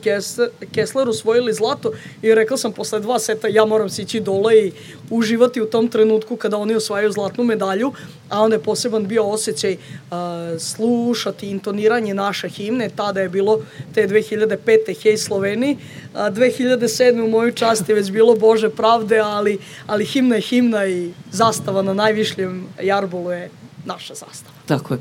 Kesler 0.74 1.08
osvojili 1.08 1.52
zlato 1.52 1.92
i 2.22 2.34
rekla 2.34 2.56
sam 2.56 2.72
posle 2.72 3.00
dva 3.00 3.18
seta 3.18 3.48
ja 3.48 3.64
moram 3.64 3.88
sići 3.88 4.20
dole 4.20 4.66
i 4.66 4.72
uživati 5.10 5.60
u 5.60 5.66
tom 5.66 5.88
trenutku 5.88 6.36
kada 6.36 6.56
oni 6.56 6.74
osvajaju 6.74 7.12
zlatnu 7.12 7.44
medalju, 7.44 7.92
a 8.28 8.42
onda 8.42 8.56
je 8.56 8.62
poseban 8.62 9.06
bio 9.06 9.24
osjećaj 9.24 9.72
uh, 9.72 10.18
slušati 10.58 11.50
intoniranje 11.50 12.14
naše 12.14 12.48
himne, 12.48 12.90
tada 12.96 13.20
je 13.20 13.28
bilo 13.28 13.60
te 13.94 14.08
2005. 14.08 15.02
Hej 15.02 15.16
Sloveni, 15.16 15.78
a 16.14 16.30
2007. 16.30 17.24
u 17.24 17.28
moju 17.28 17.52
čast 17.52 17.88
je 17.88 17.94
već 17.94 18.10
bilo 18.10 18.34
Bože 18.34 18.68
pravde, 18.68 19.18
ali, 19.18 19.58
ali 19.86 20.04
himna 20.04 20.34
je 20.34 20.42
himna 20.42 20.86
i 20.86 21.12
zastava 21.32 21.82
na 21.82 21.94
najvišljem 21.94 22.66
jarbolu 22.82 23.30
je 23.30 23.50
naša 23.84 24.14
zastava. 24.14 24.56
Tako 24.66 24.94
je. 24.94 25.00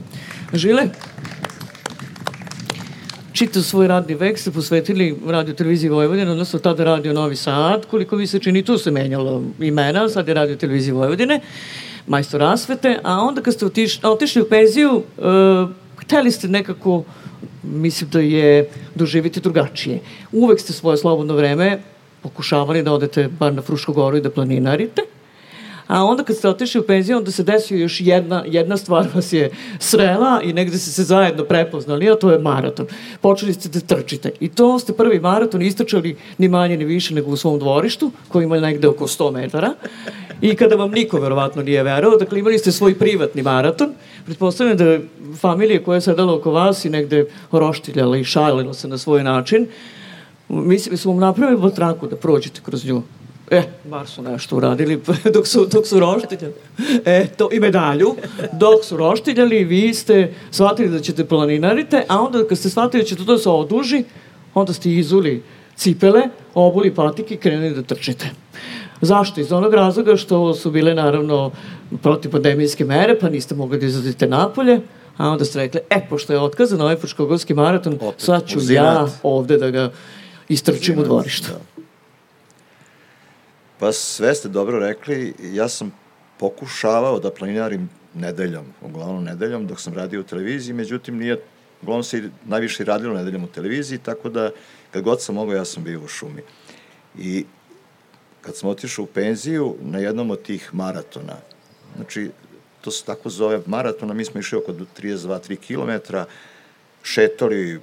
Žile? 0.54 0.90
Čitav 3.34 3.64
svoj 3.64 3.88
radni 3.88 4.16
vek 4.16 4.40
ste 4.40 4.52
posvetili 4.52 5.14
radio 5.28 5.54
televiziji 5.54 5.90
Vojvodine, 5.90 6.32
odnosno 6.32 6.60
tada 6.60 6.84
radio 6.84 7.14
Novi 7.14 7.36
Sad, 7.36 7.86
koliko 7.86 8.16
vi 8.16 8.28
se 8.28 8.40
čini, 8.40 8.64
tu 8.64 8.78
se 8.78 8.92
menjalo 8.92 9.44
imena, 9.60 10.10
sad 10.10 10.28
je 10.28 10.34
radio 10.34 10.56
televiziji 10.56 10.94
Vojvodine, 10.94 11.40
majstor 12.08 12.42
rasvete, 12.42 12.98
a 13.04 13.22
onda 13.22 13.42
kad 13.42 13.54
ste 13.54 13.66
otiš, 13.66 14.00
otišli 14.04 14.42
u 14.42 14.50
penziju, 14.50 15.04
uh, 15.18 15.70
hteli 16.02 16.32
ste 16.32 16.48
nekako, 16.48 17.04
mislim 17.64 18.10
da 18.10 18.20
je 18.20 18.70
doživiti 18.96 19.40
drugačije. 19.40 20.00
Uvek 20.32 20.60
ste 20.60 20.74
svoje 20.74 20.98
slobodno 20.98 21.36
vreme 21.36 21.80
pokušavali 22.22 22.84
da 22.84 22.94
odete 22.94 23.28
bar 23.40 23.54
na 23.54 23.62
Frušku 23.62 23.94
goru 23.94 24.18
i 24.18 24.22
da 24.22 24.30
planinarite, 24.30 25.02
A 25.90 26.04
onda 26.06 26.24
kad 26.24 26.36
ste 26.36 26.50
otišli 26.50 26.82
u 26.82 26.84
penziju, 26.84 27.18
onda 27.18 27.32
se 27.32 27.44
desio 27.44 27.78
još 27.78 28.02
jedna, 28.02 28.44
jedna 28.48 28.78
stvar 28.78 29.08
vas 29.16 29.34
je 29.34 29.50
srela 29.80 30.42
i 30.44 30.54
negde 30.54 30.78
ste 30.78 30.92
se 30.92 31.04
zajedno 31.04 31.44
prepoznali, 31.44 32.10
a 32.10 32.16
to 32.16 32.32
je 32.32 32.40
maraton. 32.40 32.86
Počeli 33.22 33.54
ste 33.54 33.70
da 33.70 33.80
trčite. 33.80 34.32
I 34.40 34.50
to 34.50 34.80
ste 34.80 34.94
prvi 34.94 35.20
maraton 35.20 35.62
istračali 35.62 36.18
ni 36.38 36.48
manje 36.48 36.78
ni 36.78 36.86
više 36.86 37.16
nego 37.16 37.32
u 37.32 37.38
svom 37.38 37.60
dvorištu, 37.60 38.12
koji 38.28 38.44
ima 38.44 38.60
negde 38.60 38.88
oko 38.88 39.08
100 39.08 39.32
metara. 39.32 39.74
I 40.42 40.56
kada 40.56 40.76
vam 40.76 40.92
niko 40.92 41.20
verovatno 41.20 41.64
nije 41.64 41.84
verao, 41.84 42.18
dakle 42.18 42.40
imali 42.40 42.60
ste 42.60 42.72
svoj 42.72 43.00
privatni 43.00 43.42
maraton. 43.42 43.94
Pretpostavljam 44.26 44.78
da 44.78 45.00
familije 45.40 45.84
koja 45.84 45.96
je 45.96 46.02
sedala 46.02 46.36
oko 46.36 46.52
vas 46.52 46.86
i 46.86 46.90
negde 46.90 47.26
roštiljala 47.52 48.18
i 48.18 48.24
šalila 48.24 48.74
se 48.74 48.88
na 48.88 48.98
svoj 48.98 49.24
način, 49.24 49.68
mislim, 50.50 50.98
su 50.98 51.10
vam 51.10 51.20
napravili 51.20 51.62
batraku 51.62 52.08
da 52.08 52.16
prođete 52.16 52.62
kroz 52.66 52.86
nju. 52.86 53.02
E, 53.52 53.64
bar 53.84 54.08
su 54.08 54.22
nešto 54.22 54.56
uradili 54.56 55.02
dok 55.34 55.48
su, 55.48 55.66
dok 55.66 55.88
su 55.88 56.00
roštiljali. 56.00 56.54
E, 57.06 57.28
to, 57.38 57.50
i 57.52 57.60
medalju. 57.60 58.16
Dok 58.54 58.86
su 58.86 58.98
roštiljali, 58.98 59.64
vi 59.64 59.94
ste 59.94 60.34
shvatili 60.52 60.90
da 60.90 61.00
ćete 61.00 61.26
planinarite, 61.26 62.04
a 62.08 62.22
onda 62.22 62.48
kad 62.48 62.58
ste 62.58 62.70
shvatili 62.70 63.04
da 63.04 63.08
ćete 63.08 63.26
to 63.26 63.34
da 63.34 63.38
se 63.38 63.50
oduži, 63.50 64.04
onda 64.54 64.74
ste 64.74 64.92
izuli 64.92 65.44
cipele, 65.76 66.22
obuli 66.54 66.96
patike 66.96 67.34
i 67.34 67.38
krenuli 67.38 67.76
da 67.76 67.82
trčite. 67.82 68.30
Zašto? 69.02 69.42
Iz 69.42 69.52
onog 69.52 69.74
razloga 69.74 70.16
što 70.16 70.54
su 70.54 70.72
bile 70.72 70.94
naravno 70.94 71.52
protipandemijske 72.02 72.86
mere, 72.86 73.20
pa 73.20 73.30
niste 73.30 73.56
mogli 73.56 73.80
da 73.80 73.86
izlazite 73.86 74.28
napolje, 74.28 74.82
a 75.18 75.30
onda 75.30 75.46
ste 75.46 75.60
rekli, 75.60 75.82
e, 75.90 76.08
pošto 76.10 76.34
je 76.34 76.40
otkazan 76.40 76.82
ovaj 76.82 76.96
Fruškogorski 76.96 77.54
maraton, 77.54 77.94
Opet, 78.02 78.22
sad 78.22 78.48
ću 78.48 78.60
ja 78.70 79.08
ovde 79.24 79.58
da 79.58 79.70
ga 79.70 79.92
istrčim 80.50 81.00
u 81.00 81.04
dvorištu. 81.04 81.48
Da. 81.52 81.79
Pa 83.80 83.92
sve 83.92 84.36
ste 84.36 84.50
dobro 84.50 84.80
rekli, 84.80 85.34
ja 85.54 85.70
sam 85.70 85.92
pokušavao 86.40 87.20
da 87.20 87.32
planinarim 87.32 87.90
nedeljom, 88.14 88.66
uglavnom 88.82 89.24
nedeljom, 89.24 89.68
dok 89.68 89.82
sam 89.82 89.94
radio 89.94 90.20
u 90.20 90.24
televiziji, 90.24 90.74
međutim 90.74 91.18
nije, 91.18 91.40
uglavnom 91.82 92.04
se 92.04 92.30
najviše 92.46 92.84
radilo 92.84 93.14
nedeljom 93.14 93.44
u 93.44 93.48
televiziji, 93.48 94.00
tako 94.00 94.30
da 94.30 94.52
kad 94.92 95.04
god 95.04 95.22
sam 95.22 95.36
mogao, 95.36 95.56
ja 95.56 95.66
sam 95.66 95.84
bio 95.84 96.02
u 96.04 96.08
šumi. 96.08 96.42
I 97.18 97.46
kad 98.42 98.58
sam 98.58 98.70
otišao 98.70 99.04
u 99.04 99.08
penziju, 99.08 99.76
na 99.82 100.00
jednom 100.00 100.32
od 100.32 100.42
tih 100.42 100.70
maratona, 100.74 101.36
znači, 101.96 102.32
to 102.82 102.92
se 102.92 103.06
tako 103.06 103.30
zove 103.30 103.62
maratona, 103.66 104.14
mi 104.14 104.26
smo 104.26 104.40
išli 104.40 104.58
oko 104.58 104.72
32-3 104.72 105.58
km, 105.58 106.16
šetali 107.04 107.80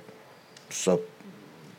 sa 0.71 0.97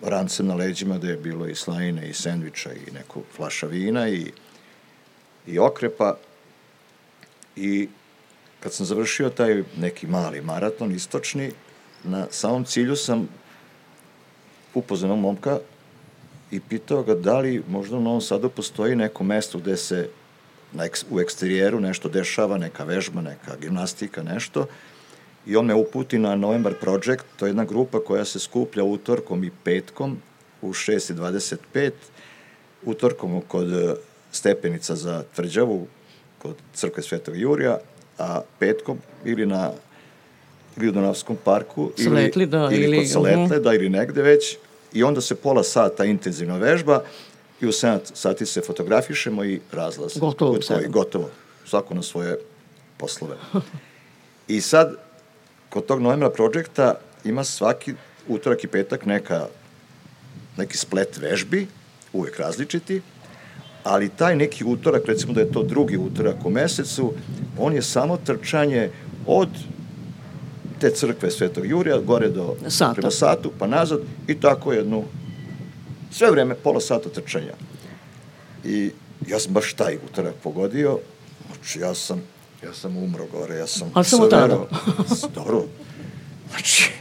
rancem 0.01 0.47
na 0.47 0.55
leđima 0.55 0.97
gde 0.97 1.07
je 1.07 1.17
bilo 1.17 1.47
i 1.47 1.55
slajine 1.55 2.09
i 2.09 2.13
sendviča 2.13 2.73
i 2.73 2.91
neku 2.91 3.23
flaša 3.35 3.67
vina 3.67 4.09
i, 4.09 4.31
i 5.47 5.59
okrepa. 5.59 6.17
I 7.55 7.89
kad 8.59 8.73
sam 8.73 8.85
završio 8.85 9.29
taj 9.29 9.63
neki 9.77 10.07
mali 10.07 10.41
maraton 10.41 10.91
istočni, 10.91 11.51
na 12.03 12.27
samom 12.31 12.65
cilju 12.65 12.95
sam 12.95 13.27
upoznao 14.73 15.15
momka 15.15 15.59
i 16.51 16.59
pitao 16.59 17.03
ga 17.03 17.15
da 17.15 17.39
li 17.39 17.63
možda 17.67 17.97
u 17.97 18.01
Novom 18.01 18.21
Sadu 18.21 18.49
postoji 18.49 18.95
neko 18.95 19.23
mesto 19.23 19.57
gde 19.57 19.77
se 19.77 20.09
na 20.71 20.85
eks, 20.85 21.05
u 21.09 21.19
eksterijeru 21.19 21.79
nešto 21.79 22.09
dešava, 22.09 22.57
neka 22.57 22.83
vežba, 22.83 23.21
neka 23.21 23.55
gimnastika, 23.61 24.23
nešto, 24.23 24.67
i 25.47 25.55
on 25.55 25.65
me 25.65 25.73
uputi 25.73 26.19
na 26.19 26.35
November 26.35 26.73
Project, 26.73 27.23
to 27.35 27.45
je 27.45 27.49
jedna 27.49 27.65
grupa 27.65 27.99
koja 27.99 28.25
se 28.25 28.39
skuplja 28.39 28.83
utorkom 28.83 29.43
i 29.43 29.51
petkom 29.63 30.17
u 30.61 30.69
6.25, 30.69 31.91
utorkom 32.85 33.41
kod 33.47 33.73
e, 33.73 33.95
stepenica 34.31 34.95
za 34.95 35.23
tvrđavu, 35.35 35.87
kod 36.37 36.55
crkve 36.73 37.03
Svetog 37.03 37.37
Jurija, 37.37 37.79
a 38.17 38.41
petkom 38.59 38.97
ili 39.25 39.45
na 39.45 39.71
ili 40.77 40.89
u 40.89 40.91
Donavskom 40.91 41.37
parku 41.43 41.91
Sletli, 41.95 42.43
ili, 42.43 42.45
da, 42.45 42.69
ili, 42.71 42.83
ili 42.83 42.97
kod 42.97 43.09
Saletle, 43.09 43.43
uh 43.43 43.49
-huh. 43.49 43.63
da, 43.63 43.73
ili 43.73 43.89
negde 43.89 44.21
već, 44.21 44.57
i 44.93 45.03
onda 45.03 45.21
se 45.21 45.35
pola 45.35 45.63
sata 45.63 46.05
intenzivna 46.05 46.57
vežba 46.57 47.03
i 47.61 47.65
u 47.65 47.69
7 47.69 47.99
sati 48.13 48.45
se 48.45 48.61
fotografišemo 48.61 49.43
i 49.43 49.59
razlaz. 49.71 50.17
Gotovo. 50.17 50.57
Gotovo. 50.87 51.29
Svako 51.65 51.93
na 51.93 52.01
svoje 52.01 52.37
poslove. 52.97 53.35
I 54.47 54.61
sad, 54.61 54.95
kod 55.69 55.85
tog 55.85 56.01
novembra 56.01 56.29
projekta 56.29 56.93
ima 57.25 57.43
svaki 57.43 57.93
utorak 58.27 58.63
i 58.63 58.67
petak 58.67 59.05
neka, 59.05 59.47
neki 60.57 60.77
splet 60.77 61.17
vežbi, 61.17 61.67
uvek 62.13 62.39
različiti, 62.39 63.01
ali 63.83 64.09
taj 64.09 64.35
neki 64.35 64.63
utorak, 64.65 65.05
recimo 65.05 65.33
da 65.33 65.41
je 65.41 65.51
to 65.51 65.63
drugi 65.63 65.97
utorak 65.97 66.45
u 66.45 66.49
mesecu, 66.49 67.13
on 67.57 67.73
je 67.73 67.81
samo 67.81 68.17
trčanje 68.17 68.89
od 69.25 69.49
te 70.79 70.91
crkve 70.91 71.31
Svetog 71.31 71.65
Jurija, 71.65 71.97
gore 71.97 72.29
do 72.29 72.55
Sata. 72.67 72.93
prema 72.93 73.11
satu, 73.11 73.51
pa 73.59 73.67
nazad 73.67 73.99
i 74.27 74.39
tako 74.39 74.73
jednu 74.73 75.03
sve 76.11 76.31
vreme 76.31 76.55
pola 76.55 76.81
sata 76.81 77.09
trčanja. 77.09 77.53
I 78.65 78.91
ja 79.27 79.39
sam 79.39 79.53
baš 79.53 79.73
taj 79.73 79.95
utorak 79.95 80.33
pogodio, 80.43 80.99
znači 81.47 81.79
ja 81.79 81.93
sam 81.93 82.21
Ja 82.63 82.73
sam 82.73 82.97
umro 82.97 83.25
gore, 83.25 83.55
ja 83.55 83.67
sam... 83.67 83.91
A 83.93 84.03
samo 84.03 84.27
tada? 84.27 84.67
Dobro. 85.35 85.63
Znači, 86.49 86.91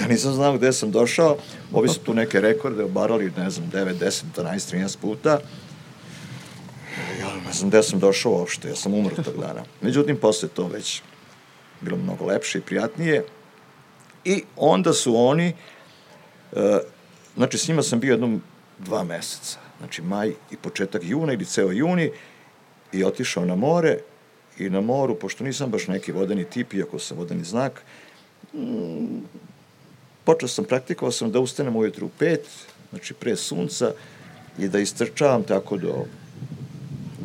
ja 0.00 0.08
nisam 0.08 0.34
znao 0.34 0.56
gde 0.56 0.72
sam 0.72 0.90
došao. 0.90 1.36
Ovi 1.72 1.88
su 1.88 2.00
tu 2.00 2.14
neke 2.14 2.40
rekorde 2.40 2.84
obarali, 2.84 3.32
ne 3.36 3.50
znam, 3.50 3.70
9, 3.72 3.94
10, 3.98 4.22
12, 4.36 4.76
13 4.76 4.98
puta. 4.98 5.40
Ja 7.20 7.34
ne 7.46 7.52
znam 7.52 7.70
gde 7.70 7.82
sam 7.82 7.98
došao 7.98 8.32
uopšte, 8.32 8.68
ja 8.68 8.76
sam 8.76 8.94
umro 8.94 9.16
tog 9.16 9.40
dana. 9.40 9.64
Međutim, 9.80 10.16
posle 10.16 10.48
to 10.48 10.66
već 10.66 11.02
bilo 11.80 11.96
mnogo 11.96 12.24
lepše 12.24 12.58
i 12.58 12.62
prijatnije. 12.62 13.24
I 14.24 14.42
onda 14.56 14.92
su 14.92 15.16
oni, 15.16 15.52
uh, 16.52 16.60
znači 17.36 17.58
s 17.58 17.68
njima 17.68 17.82
sam 17.82 18.00
bio 18.00 18.12
jednom 18.12 18.42
dva 18.78 19.04
meseca. 19.04 19.58
znači 19.78 20.02
maj 20.02 20.28
i 20.50 20.56
početak 20.56 21.02
juna 21.04 21.32
ili 21.32 21.44
ceo 21.44 21.70
juni, 21.70 22.10
i 22.92 23.04
otišao 23.04 23.44
na 23.44 23.56
more 23.56 23.98
i 24.58 24.70
na 24.70 24.80
moru, 24.80 25.14
pošto 25.14 25.44
nisam 25.44 25.70
baš 25.70 25.88
neki 25.88 26.12
vodeni 26.12 26.44
tip, 26.44 26.74
iako 26.74 26.98
sam 26.98 27.18
vodeni 27.18 27.44
znak, 27.44 27.82
mm, 28.54 29.20
počeo 30.24 30.48
sam, 30.48 30.64
praktikovao 30.64 31.12
sam 31.12 31.32
da 31.32 31.40
ustanem 31.40 31.76
ujutru 31.76 32.06
u 32.06 32.10
pet, 32.18 32.48
znači 32.90 33.14
pre 33.14 33.36
sunca, 33.36 33.92
i 34.58 34.68
da 34.68 34.78
istrčavam 34.78 35.42
tako 35.42 35.76
do, 35.76 35.94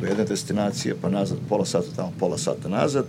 do 0.00 0.06
jedne 0.06 0.24
destinacije, 0.24 0.94
pa 1.02 1.08
nazad, 1.08 1.38
pola 1.48 1.64
sata 1.64 1.86
tamo, 1.96 2.12
pola 2.18 2.38
sata 2.38 2.68
nazad, 2.68 3.06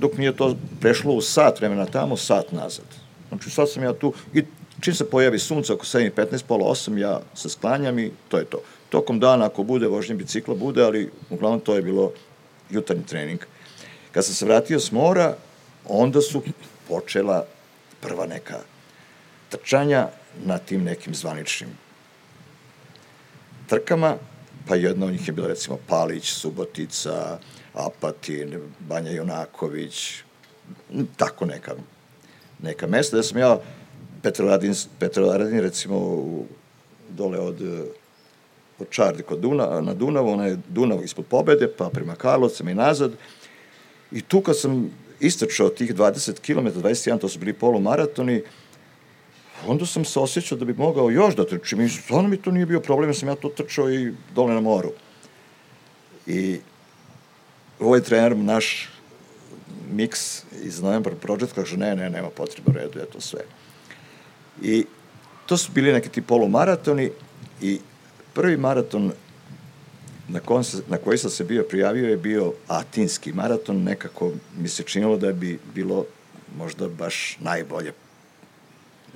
dok 0.00 0.16
nije 0.16 0.36
to 0.36 0.56
prešlo 0.80 1.14
u 1.14 1.20
sat 1.20 1.60
vremena 1.60 1.86
tamo, 1.86 2.16
sat 2.16 2.52
nazad. 2.52 2.86
Znači 3.28 3.50
sad 3.50 3.70
sam 3.70 3.82
ja 3.82 3.92
tu 3.92 4.12
i 4.34 4.42
čim 4.80 4.94
se 4.94 5.10
pojavi 5.10 5.38
sunce 5.38 5.72
oko 5.72 5.84
7.15, 5.84 6.44
pola 6.48 6.64
8, 6.70 6.98
ja 6.98 7.20
se 7.34 7.48
sklanjam 7.48 7.98
i 7.98 8.10
to 8.28 8.38
je 8.38 8.44
to. 8.44 8.58
Tokom 8.88 9.20
dana, 9.20 9.46
ako 9.46 9.62
bude, 9.62 9.86
vožnje 9.86 10.14
bicikla 10.14 10.54
bude, 10.54 10.84
ali 10.84 11.10
uglavnom 11.30 11.60
to 11.60 11.74
je 11.74 11.82
bilo 11.82 12.12
jutarnji 12.70 13.06
trening. 13.06 13.40
Kad 14.12 14.24
sam 14.24 14.34
se 14.34 14.44
vratio 14.44 14.80
s 14.80 14.92
mora, 14.92 15.36
onda 15.88 16.20
su 16.20 16.42
počela 16.88 17.46
prva 18.00 18.26
neka 18.26 18.58
trčanja 19.48 20.08
na 20.44 20.58
tim 20.58 20.84
nekim 20.84 21.14
zvaničnim 21.14 21.68
trkama, 23.66 24.16
pa 24.68 24.74
jedna 24.74 25.06
od 25.06 25.12
njih 25.12 25.28
je 25.28 25.32
bila 25.32 25.48
recimo 25.48 25.78
Palić, 25.86 26.30
Subotica, 26.32 27.38
Apatin, 27.74 28.60
Banja 28.78 29.10
Junaković, 29.10 30.22
tako 31.16 31.46
neka, 31.46 31.74
neka 32.62 32.86
mesta, 32.86 33.16
da 33.16 33.22
sam 33.22 33.38
ja 33.38 33.58
Petrovaradin, 34.22 34.74
Petrovaradin 34.98 35.60
recimo 35.60 35.96
u, 35.96 36.46
dole 37.08 37.38
od 37.38 37.62
od 38.78 38.90
Čardi 38.90 39.22
kod 39.22 39.38
Duna, 39.38 39.80
na 39.80 39.94
Dunavu, 39.94 40.30
ona 40.30 40.46
je 40.46 40.58
Dunav 40.68 41.04
ispod 41.04 41.26
pobede, 41.26 41.68
pa 41.78 41.90
prema 41.90 42.14
Karlovcima 42.14 42.70
i 42.70 42.74
nazad. 42.74 43.12
I 44.12 44.22
tu 44.22 44.40
kad 44.40 44.58
sam 44.58 44.90
istračao 45.20 45.68
tih 45.68 45.94
20 45.94 46.40
km, 46.40 46.80
21, 46.80 47.18
to 47.18 47.28
su 47.28 47.38
bili 47.38 47.52
polumaratoni, 47.52 48.42
onda 49.66 49.86
sam 49.86 50.04
se 50.04 50.20
osjećao 50.20 50.58
da 50.58 50.64
bi 50.64 50.74
mogao 50.74 51.10
još 51.10 51.36
da 51.36 51.46
trčim. 51.46 51.80
I 51.80 51.88
stvarno 51.88 52.28
mi 52.28 52.36
to 52.36 52.50
nije 52.50 52.66
bio 52.66 52.80
problem, 52.80 53.14
sam 53.14 53.28
ja 53.28 53.34
to 53.34 53.48
trčao 53.48 53.90
i 53.90 54.12
dole 54.34 54.54
na 54.54 54.60
moru. 54.60 54.92
I 56.26 56.58
ovaj 57.80 58.00
trener, 58.00 58.36
naš 58.36 58.88
mix 59.92 60.42
iz 60.62 60.82
November 60.82 61.14
Project, 61.14 61.52
kaže, 61.52 61.76
ne, 61.76 61.96
ne, 61.96 62.10
nema 62.10 62.30
potreba, 62.30 62.72
redu 62.72 62.98
je 62.98 63.06
to 63.06 63.20
sve. 63.20 63.40
I 64.62 64.84
to 65.46 65.56
su 65.56 65.72
bili 65.72 65.92
neki 65.92 66.08
ti 66.08 66.22
polumaratoni 66.22 67.10
i 67.62 67.78
prvi 68.34 68.56
maraton 68.56 69.12
na, 70.28 70.40
kon 70.40 70.62
na 70.88 70.96
koji 70.96 71.18
sam 71.18 71.30
se 71.30 71.44
bio 71.44 71.62
prijavio 71.62 72.08
je 72.08 72.16
bio 72.16 72.52
Atinski 72.68 73.32
maraton, 73.32 73.82
nekako 73.82 74.32
mi 74.58 74.68
se 74.68 74.82
činilo 74.82 75.16
da 75.16 75.32
bi 75.32 75.58
bilo 75.74 76.04
možda 76.56 76.88
baš 76.88 77.36
najbolje 77.40 77.92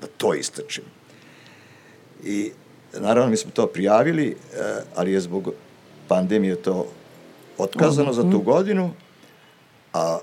da 0.00 0.06
to 0.06 0.34
istrčim. 0.34 0.84
I 2.24 2.52
naravno 3.00 3.30
mi 3.30 3.36
smo 3.36 3.50
to 3.50 3.66
prijavili, 3.66 4.36
eh, 4.54 4.82
ali 4.94 5.12
je 5.12 5.20
zbog 5.20 5.52
pandemije 6.08 6.56
to 6.56 6.86
otkazano 7.58 8.10
uh 8.10 8.16
-huh. 8.16 8.22
za 8.22 8.22
tu 8.22 8.38
mhm. 8.38 8.44
godinu, 8.44 8.90
a 9.92 10.18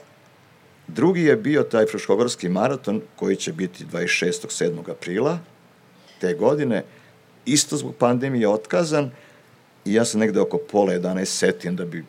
drugi 0.87 1.21
je 1.21 1.35
bio 1.35 1.63
taj 1.63 1.85
Fruškogorski 1.85 2.49
maraton 2.49 3.01
koji 3.15 3.35
će 3.35 3.53
biti 3.53 3.85
26. 3.85 4.31
7. 4.47 4.91
aprila 4.91 5.39
te 6.21 6.33
godine, 6.33 6.83
isto 7.53 7.77
zbog 7.77 7.95
pandemije 7.95 8.49
otkazan 8.49 9.11
i 9.85 9.93
ja 9.93 10.05
sam 10.05 10.19
negde 10.19 10.39
oko 10.39 10.57
pola 10.71 10.93
11 10.93 11.25
setim 11.25 11.75
da 11.75 11.85
bi 11.85 12.05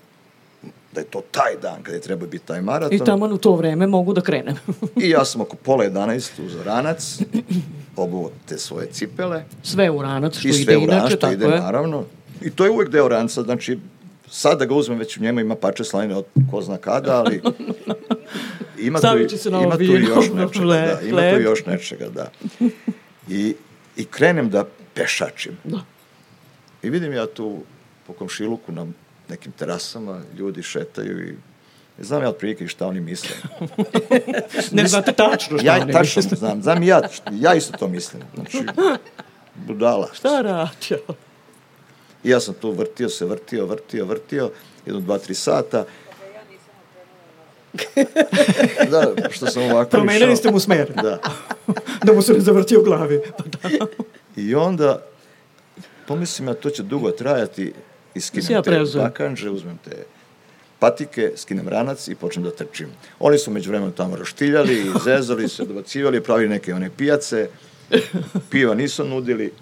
da 0.93 1.01
je 1.01 1.07
to 1.07 1.23
taj 1.31 1.57
dan 1.63 1.83
kada 1.83 1.97
je 1.97 2.01
treba 2.01 2.27
biti 2.27 2.47
taj 2.47 2.61
maraton. 2.61 2.97
I 2.97 3.05
tamo 3.05 3.27
u 3.27 3.39
to 3.39 3.57
vreme 3.57 3.87
mogu 3.87 4.13
da 4.13 4.21
krenem. 4.21 4.57
I 4.97 5.11
ja 5.11 5.25
sam 5.25 5.41
oko 5.41 5.57
pola 5.57 5.85
11 5.85 6.47
uz 6.47 6.57
ranac, 6.65 7.19
obuo 7.97 8.31
te 8.47 8.59
svoje 8.59 8.87
cipele. 8.93 9.45
Sve 9.63 9.91
u 9.91 10.03
ranac, 10.03 10.39
što 10.39 10.49
ide 10.49 10.75
inače, 10.75 10.97
ranac, 10.97 11.13
što 11.13 11.33
ide, 11.33 11.47
je. 11.47 11.61
naravno. 11.61 12.05
I 12.43 12.51
to 12.51 12.65
je 12.65 12.71
uvek 12.71 12.89
deo 12.89 13.09
ranca, 13.09 13.43
znači, 13.43 13.79
sad 14.31 14.59
da 14.59 14.65
ga 14.65 14.75
uzmem, 14.75 14.99
već 14.99 15.17
u 15.17 15.23
njemu 15.23 15.41
ima 15.41 15.55
pače 15.55 15.85
slanine 15.85 16.17
od 16.17 16.25
ko 16.51 16.63
zna 16.63 16.77
kada, 16.77 17.17
ali 17.17 17.43
ima 18.89 18.99
tu, 19.01 19.37
se 19.37 19.49
ima 19.49 19.77
tu 19.77 19.83
još 19.83 20.31
nečega, 20.35 20.67
da, 20.67 21.01
ima 21.09 21.21
tu 21.35 21.43
još 21.43 21.67
nečega, 21.67 22.09
da. 22.09 22.31
I, 23.29 23.55
I 23.97 24.05
krenem 24.05 24.51
da 24.51 24.65
pešačim. 25.01 25.57
Da. 25.65 25.81
I 26.83 26.91
vidim 26.91 27.13
ja 27.13 27.27
tu 27.27 27.63
po 28.07 28.13
komšiluku 28.13 28.73
na 28.73 28.87
nekim 29.29 29.53
terasama, 29.53 30.21
ljudi 30.39 30.63
šetaju 30.63 31.29
i 31.29 31.35
znam 31.99 32.23
ja 32.23 32.29
otprilike 32.29 32.69
šta 32.69 32.87
oni 32.87 33.01
misle. 33.01 33.37
ne 34.73 34.87
znate 34.87 35.13
tačno 35.13 35.59
šta 35.59 35.67
ja, 35.67 35.83
oni 35.83 35.93
tačno 35.93 36.23
misle. 36.23 36.39
znam, 36.39 36.63
znam 36.63 36.83
ja, 36.83 37.01
ja 37.33 37.55
isto 37.55 37.77
to 37.79 37.89
mislim. 37.89 38.23
Znači, 38.35 38.59
budala. 39.55 40.09
Šta 40.13 40.41
rađo? 40.41 41.15
I 42.25 42.31
ja 42.31 42.41
sam 42.41 42.55
tu 42.55 42.71
vrtio 42.71 43.09
se, 43.09 43.25
vrtio, 43.25 43.67
vrtio, 43.67 44.05
vrtio, 44.05 44.51
jedno, 44.87 45.01
dva, 45.01 45.19
tri 45.19 45.35
sata. 45.35 45.85
da, 48.91 49.31
što 49.31 49.47
sam 49.47 49.63
ovako 49.63 49.91
Promenili 49.91 50.37
ste 50.37 50.51
mu 50.51 50.61
smer. 50.61 50.93
Da. 51.03 51.19
da 52.05 52.13
mu 52.13 52.23
se 52.23 52.33
ne 52.33 52.41
zavrtio 52.41 52.81
u 52.81 52.85
glavi. 52.85 53.21
Pa 53.39 53.45
da. 53.69 53.87
I 54.37 54.55
onda 54.55 55.03
pomislim 56.07 56.49
ja 56.49 56.55
to 56.55 56.71
će 56.71 56.83
dugo 56.83 57.11
trajati 57.11 57.73
i 58.15 58.21
skinem 58.21 58.53
ja 58.53 58.63
te 58.63 58.85
bakanže, 58.95 59.51
uzmem 59.51 59.79
te 59.85 60.05
patike, 60.79 61.33
skinem 61.37 61.69
ranac 61.69 62.09
i 62.09 62.15
počnem 62.15 62.45
da 62.45 62.51
trčim. 62.51 62.89
Oni 63.19 63.39
su 63.39 63.51
među 63.51 63.71
vremenom 63.71 63.93
tamo 63.93 64.17
roštiljali, 64.17 64.93
zezali 65.05 65.49
se, 65.49 65.65
dobacivali, 65.65 66.23
pravili 66.23 66.49
neke 66.49 66.75
one 66.75 66.91
pijace, 66.97 67.49
piva 68.51 68.75
nisu 68.75 69.05
nudili 69.05 69.53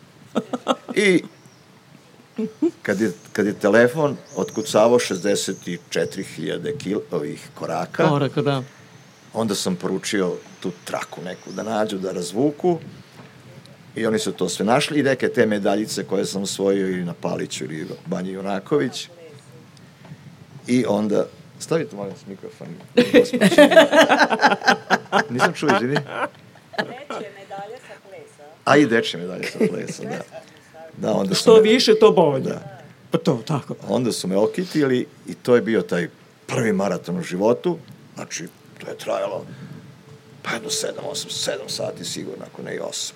i 0.95 1.23
kad 2.83 3.01
je, 3.01 3.13
kad 3.33 3.47
je 3.47 3.53
telefon 3.53 4.17
otkucavao 4.37 4.99
64.000 4.99 6.79
kil, 6.79 7.01
ovih 7.11 7.49
koraka, 7.55 8.09
Koraka, 8.09 8.43
da. 8.43 8.63
onda 9.33 9.55
sam 9.55 9.77
poručio 9.77 10.33
tu 10.61 10.73
traku 10.85 11.23
neku 11.23 11.53
da 11.53 11.63
nađu, 11.63 11.99
da 11.99 12.13
razvuku 12.13 12.79
I 13.99 14.07
oni 14.07 14.19
su 14.19 14.33
to 14.33 14.49
sve 14.49 14.65
našli 14.65 15.01
i 15.01 15.03
neke 15.03 15.29
te 15.29 15.47
medaljice 15.47 16.05
koje 16.05 16.27
sam 16.27 16.43
osvojio 16.43 16.89
i 16.89 17.05
na 17.05 17.15
Paliću 17.21 17.65
ili 17.65 17.87
Banji 18.07 18.33
Junaković. 18.33 19.09
I 20.67 20.85
onda, 20.89 21.27
stavite 21.59 21.97
molim 21.97 22.15
s 22.17 22.27
mikrofon. 22.27 22.69
Nisam 25.31 25.53
čuo, 25.55 25.69
izvini. 25.77 25.95
Dečje 25.95 27.31
medalje 27.39 27.79
sa 27.89 27.95
plesa. 28.09 28.43
A 28.65 28.77
i 28.77 28.87
dečje 28.87 29.21
medalje 29.21 29.45
sa 29.45 29.59
plesa, 29.71 30.03
da. 30.03 30.21
Da, 30.97 31.13
onda 31.13 31.35
Što 31.35 31.57
me, 31.57 31.63
više, 31.63 31.95
to 32.01 32.13
bolje. 32.13 32.45
Da. 32.45 32.81
Pa 33.11 33.19
to, 33.19 33.43
tako. 33.47 33.75
Onda 33.89 34.13
su 34.13 34.29
me 34.29 34.37
okitili 34.37 35.07
i 35.27 35.35
to 35.35 35.55
je 35.55 35.63
bio 35.63 35.83
taj 35.83 36.09
prvi 36.47 36.73
maraton 36.73 37.19
u 37.19 37.23
životu. 37.23 37.79
Znači, 38.15 38.47
to 38.79 38.91
je 38.91 38.99
trajalo 38.99 39.47
pa 40.43 40.55
jedno 40.55 40.69
7, 40.69 40.87
8, 41.13 41.51
7 41.51 41.69
sati 41.69 42.05
sigurno, 42.05 42.45
ako 42.53 42.63
ne 42.63 42.77
i 42.77 42.79
8. 42.79 43.13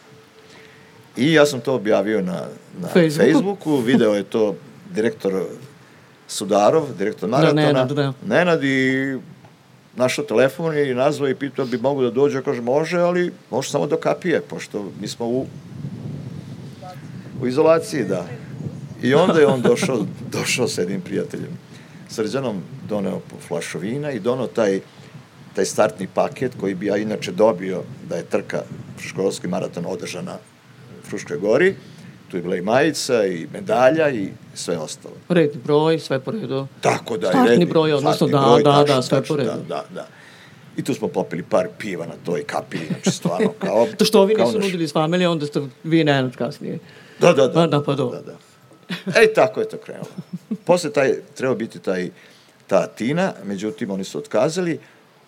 I 1.16 1.32
ja 1.32 1.46
sam 1.46 1.60
to 1.60 1.74
objavio 1.74 2.22
na, 2.22 2.46
na 2.80 2.88
Facebooku. 2.88 3.32
Facebooku, 3.32 3.76
video 3.76 4.14
je 4.14 4.22
to 4.22 4.54
direktor 4.90 5.44
Sudarov, 6.28 6.86
direktor 6.98 7.28
da, 7.30 7.36
maratona. 7.36 7.62
Da, 7.62 7.72
Nenad, 7.72 7.92
da. 7.92 8.12
Nenad 8.26 8.64
i 8.64 9.18
našao 9.96 10.24
telefon 10.24 10.78
i 10.78 10.94
nazvao 10.94 11.28
i 11.28 11.34
pitao 11.34 11.64
bi 11.64 11.78
mogu 11.78 12.02
da 12.02 12.10
dođe, 12.10 12.42
kaže 12.42 12.60
može, 12.60 12.98
ali 12.98 13.32
može 13.50 13.70
samo 13.70 13.86
do 13.86 13.96
kapije, 13.96 14.40
pošto 14.40 14.90
mi 15.00 15.08
smo 15.08 15.26
u, 15.26 15.46
u 17.42 17.46
izolaciji, 17.46 18.04
da. 18.04 18.26
I 19.02 19.14
onda 19.14 19.40
je 19.40 19.46
on 19.46 19.62
došao, 19.62 20.06
došao 20.38 20.68
s 20.68 20.78
jednim 20.78 21.00
prijateljem. 21.00 21.58
Srđanom 22.08 22.62
doneo 22.88 23.20
po 23.20 23.36
flašu 23.48 23.78
vina 23.78 24.10
i 24.10 24.20
donao 24.20 24.46
taj, 24.46 24.80
taj 25.54 25.64
startni 25.64 26.06
paket 26.14 26.52
koji 26.60 26.74
bi 26.74 26.86
ja 26.86 26.96
inače 26.96 27.32
dobio 27.32 27.82
da 28.08 28.16
je 28.16 28.24
trka 28.24 28.62
školski 28.98 29.48
maraton 29.48 29.84
održana 29.86 30.36
Fruškoj 31.08 31.38
gori, 31.38 31.74
tu 32.30 32.36
je 32.36 32.42
bila 32.42 32.56
i 32.56 32.60
majica 32.60 33.26
i 33.26 33.46
medalja 33.52 34.10
i 34.10 34.28
sve 34.54 34.78
ostalo. 34.78 35.14
Redni 35.28 35.60
broj, 35.64 35.98
sve 35.98 36.20
po 36.20 36.30
redu. 36.30 36.66
Tako 36.80 37.16
da. 37.16 37.28
Startni 37.28 37.50
redni, 37.50 37.66
broj, 37.66 37.92
odnosno 37.92 38.26
da, 38.26 38.38
broj, 38.38 38.62
da, 38.62 38.72
tačno, 38.72 38.94
da, 38.94 39.02
sve 39.02 39.18
tačno, 39.18 39.36
po 39.36 39.42
redu. 39.42 39.50
Da, 39.50 39.74
da, 39.74 39.84
da. 39.94 40.06
I 40.76 40.84
tu 40.84 40.94
smo 40.94 41.08
popili 41.08 41.42
par 41.42 41.68
piva 41.78 42.06
na 42.06 42.14
toj 42.24 42.44
kapi, 42.44 42.78
znači 42.86 43.10
stvarno 43.10 43.52
kao... 43.58 43.86
to 43.98 44.04
što 44.04 44.20
ovi 44.20 44.34
nisu 44.34 44.58
naš... 44.58 44.64
nudili 44.64 44.88
s 44.88 44.92
familije, 44.92 45.28
onda 45.28 45.46
ste 45.46 45.60
vi 45.84 46.04
nenad 46.04 46.36
kasnije. 46.36 46.78
Da, 47.20 47.32
da, 47.32 47.46
da. 47.46 47.52
Pa, 47.52 47.66
da, 47.66 47.82
pa 47.82 47.94
do. 47.94 48.10
Da, 48.10 48.20
da. 48.20 48.36
E, 49.20 49.32
tako 49.34 49.60
je 49.60 49.68
to 49.68 49.76
krenulo. 49.76 50.10
Posle 50.64 50.92
taj, 50.92 51.12
treba 51.34 51.54
biti 51.54 51.78
taj, 51.78 52.10
ta 52.66 52.76
Atina, 52.76 53.32
međutim, 53.44 53.90
oni 53.90 54.04
su 54.04 54.18
otkazali, 54.18 54.78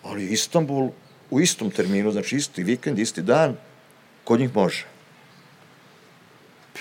ali 0.03 0.25
Istanbul 0.25 0.89
u 1.29 1.41
istom 1.41 1.71
terminu, 1.71 2.11
znači 2.11 2.35
isti 2.35 2.63
vikend, 2.63 2.99
isti 2.99 3.21
dan, 3.21 3.55
kod 4.23 4.39
njih 4.39 4.55
može. 4.55 4.85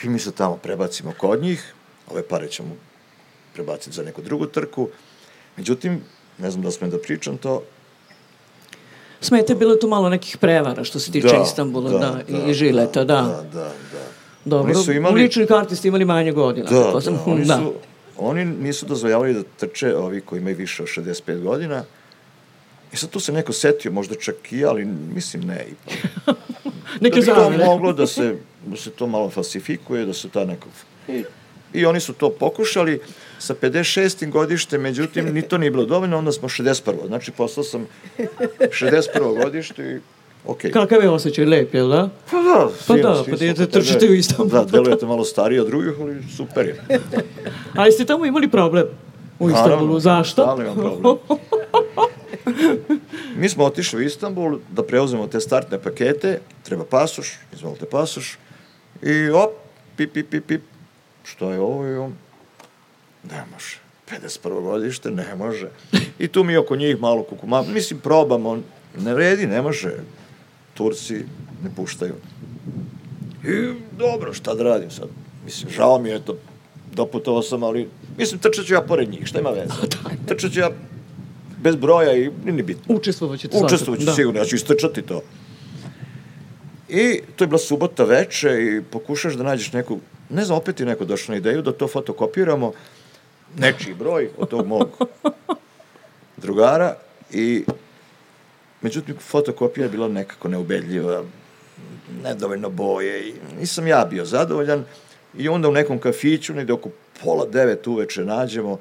I 0.02 0.08
mi 0.08 0.18
se 0.18 0.32
tamo 0.32 0.56
prebacimo 0.56 1.12
kod 1.12 1.42
njih 1.42 1.74
ove 2.08 2.22
pare 2.22 2.48
ćemo 2.48 2.76
prebaciti 3.54 3.96
za 3.96 4.02
neku 4.02 4.22
drugu 4.22 4.46
trku. 4.46 4.88
Međutim, 5.56 6.00
ne 6.38 6.50
znam 6.50 6.62
da 6.62 6.70
smem 6.70 6.90
da 6.90 6.98
pričam 6.98 7.36
to, 7.36 7.62
Smete, 9.20 9.52
je 9.52 9.56
bilo 9.56 9.76
tu 9.76 9.88
malo 9.88 10.08
nekih 10.08 10.36
prevara 10.36 10.84
što 10.84 10.98
se 10.98 11.12
tiče 11.12 11.28
Da, 11.28 11.42
Istanbula 11.42 11.90
da, 11.90 11.98
da, 11.98 12.38
da, 12.38 12.50
i 12.50 12.54
Žileta, 12.54 13.04
da. 13.04 13.22
Da, 13.22 13.42
da, 13.52 13.64
da. 13.92 14.02
Dobro, 14.44 14.72
Oni 14.72 14.84
su 14.84 14.90
u 14.90 14.94
imali- 14.94 15.22
ličnoj 15.22 15.46
karti 15.46 15.76
ste 15.76 15.88
imali 15.88 16.04
manje 16.04 16.32
godina. 16.32 16.70
Da, 16.70 16.90
da, 16.94 17.00
sam- 17.00 17.18
oni, 17.26 17.44
da. 17.46 17.56
su, 17.56 17.74
oni 18.18 18.44
nisu 18.44 18.86
dozvoljavali 18.86 19.34
da 19.34 19.42
trče 19.56 19.96
ovi 19.96 20.20
koji 20.20 20.40
imaju 20.40 20.56
više 20.56 20.82
od 20.82 20.88
65 20.88 21.40
godina. 21.40 21.84
I 22.92 22.96
sad 22.96 23.10
tu 23.10 23.20
se 23.20 23.32
neko 23.32 23.52
setio, 23.52 23.92
možda 23.92 24.14
čak 24.14 24.52
i 24.52 24.58
ja, 24.58 24.68
ali 24.68 24.84
mislim 24.84 25.42
ne. 25.42 25.66
Neke 27.00 27.20
da 27.20 27.48
bi 27.50 27.58
to 27.58 27.64
moglo 27.66 27.92
da 27.92 28.06
se, 28.06 28.36
da 28.66 28.76
se 28.76 28.90
to 28.90 29.06
malo 29.06 29.30
falsifikuje, 29.30 30.06
da 30.06 30.14
se 30.14 30.28
ta 30.28 30.44
neko... 30.44 30.68
I, 31.08 31.24
I 31.72 31.86
oni 31.86 32.00
su 32.00 32.12
to 32.12 32.30
pokušali 32.30 33.00
sa 33.38 33.54
56. 33.54 34.30
godište, 34.30 34.78
međutim, 34.78 35.34
ni 35.34 35.42
to 35.42 35.58
nije 35.58 35.70
bilo 35.70 35.84
dovoljno, 35.84 36.18
onda 36.18 36.32
smo 36.32 36.48
61. 36.48 37.06
Znači, 37.06 37.30
postao 37.30 37.64
sam 37.64 37.86
61. 38.58 39.44
godište 39.44 39.82
i 39.82 39.98
okej. 40.46 40.70
Kakav 40.72 41.02
je 41.02 41.10
osjećaj, 41.10 41.44
lep, 41.44 41.74
jel 41.74 41.88
da? 41.88 42.08
Pa 42.30 42.36
da, 42.36 42.68
Pa 42.86 42.96
da, 42.96 43.14
svi 43.14 43.24
pa 43.24 43.30
kod 43.30 43.38
tebe. 43.38 43.66
trčite 43.66 44.06
u 44.06 44.14
Istanbul. 44.14 44.48
Da, 44.48 44.64
delujete 44.64 45.06
malo 45.06 45.24
stariji 45.24 45.60
od 45.60 45.66
drugih, 45.66 45.92
ali 46.00 46.22
super 46.36 46.66
je. 46.66 46.84
A 47.78 47.86
jeste 47.86 48.04
tamo 48.04 48.26
imali 48.26 48.50
problem 48.50 48.86
u 49.38 49.48
Naravno, 49.48 49.74
Istanbulu? 49.74 50.00
Zašto? 50.00 50.42
stalno 50.42 50.62
imam 50.62 50.76
problem. 50.76 51.16
Mi 53.36 53.48
smo 53.48 53.64
otišli 53.64 53.98
u 53.98 54.02
Istanbul 54.02 54.58
da 54.70 54.82
preuzemo 54.82 55.26
te 55.26 55.40
startne 55.40 55.78
pakete, 55.78 56.40
treba 56.62 56.84
pasoš, 56.84 57.32
izvolite 57.54 57.86
pasoš, 57.86 58.38
i 59.04 59.30
op, 59.30 59.50
pip, 59.96 60.12
pip, 60.12 60.30
pip, 60.30 60.46
pip, 60.46 60.62
što 61.24 61.50
je 61.50 61.60
ovo 61.60 61.86
i 61.86 61.94
on? 61.94 62.14
Ne 63.30 63.44
može. 63.52 63.78
51. 64.10 64.62
godište, 64.62 65.10
ne 65.10 65.34
može. 65.34 65.68
I 66.18 66.28
tu 66.28 66.44
mi 66.44 66.56
oko 66.56 66.76
njih 66.76 67.00
malo 67.00 67.22
kukuma, 67.22 67.62
mislim, 67.62 68.00
probamo, 68.00 68.62
ne 68.98 69.14
vredi, 69.14 69.46
ne 69.46 69.62
može. 69.62 69.92
Turci 70.74 71.14
ne 71.64 71.70
puštaju. 71.76 72.14
I 73.44 73.74
dobro, 73.98 74.32
šta 74.32 74.54
da 74.54 74.62
radim 74.62 74.90
sad? 74.90 75.08
Mislim, 75.44 75.70
žao 75.70 75.98
mi 75.98 76.08
je 76.08 76.24
to, 76.24 76.36
doputovao 76.92 77.42
sam, 77.42 77.62
ali 77.62 77.88
mislim, 78.18 78.40
trčat 78.40 78.66
ću 78.66 78.74
ja 78.74 78.80
pored 78.80 79.10
njih, 79.10 79.26
šta 79.26 79.40
ima 79.40 79.50
veze? 79.50 79.72
Trčat 80.28 80.52
ću 80.52 80.60
ja 80.60 80.70
bez 81.62 81.76
broja 81.76 82.12
i 82.12 82.30
nije 82.44 82.52
ni 82.52 82.62
bitno. 82.62 82.96
Učestvovat 82.96 83.40
ćete 83.40 83.52
svakako. 83.52 83.74
Učestvovat 83.74 84.00
ću 84.00 84.06
da. 84.06 84.12
sigurno, 84.12 84.40
ja 84.40 84.44
ću 84.44 84.56
istrčati 84.56 85.02
to. 85.02 85.22
I 86.94 87.20
to 87.36 87.44
je 87.44 87.48
bila 87.48 87.58
subota 87.58 88.04
veče 88.04 88.50
i 88.62 88.82
pokušaš 88.90 89.34
da 89.34 89.42
nađeš 89.42 89.72
neku, 89.72 89.98
ne 90.30 90.44
znam, 90.44 90.58
opet 90.58 90.80
je 90.80 90.86
neko 90.86 91.04
došao 91.04 91.32
na 91.32 91.38
ideju 91.38 91.62
da 91.62 91.72
to 91.72 91.88
fotokopiramo, 91.88 92.72
nečiji 93.58 93.94
broj 93.94 94.28
od 94.38 94.48
tog 94.48 94.66
mog 94.66 94.88
drugara 96.44 96.96
i 97.32 97.64
međutim 98.80 99.16
fotokopija 99.20 99.84
je 99.84 99.90
bila 99.90 100.08
nekako 100.08 100.48
neubedljiva, 100.48 101.24
nedovoljno 102.22 102.70
boje 102.70 103.28
i 103.28 103.34
nisam 103.60 103.86
ja 103.86 104.06
bio 104.10 104.24
zadovoljan 104.24 104.84
i 105.38 105.48
onda 105.48 105.68
u 105.68 105.72
nekom 105.72 105.98
kafiću, 105.98 106.54
negde 106.54 106.72
oko 106.72 106.90
pola 107.22 107.46
devet 107.46 107.86
uveče 107.86 108.24
nađemo, 108.24 108.78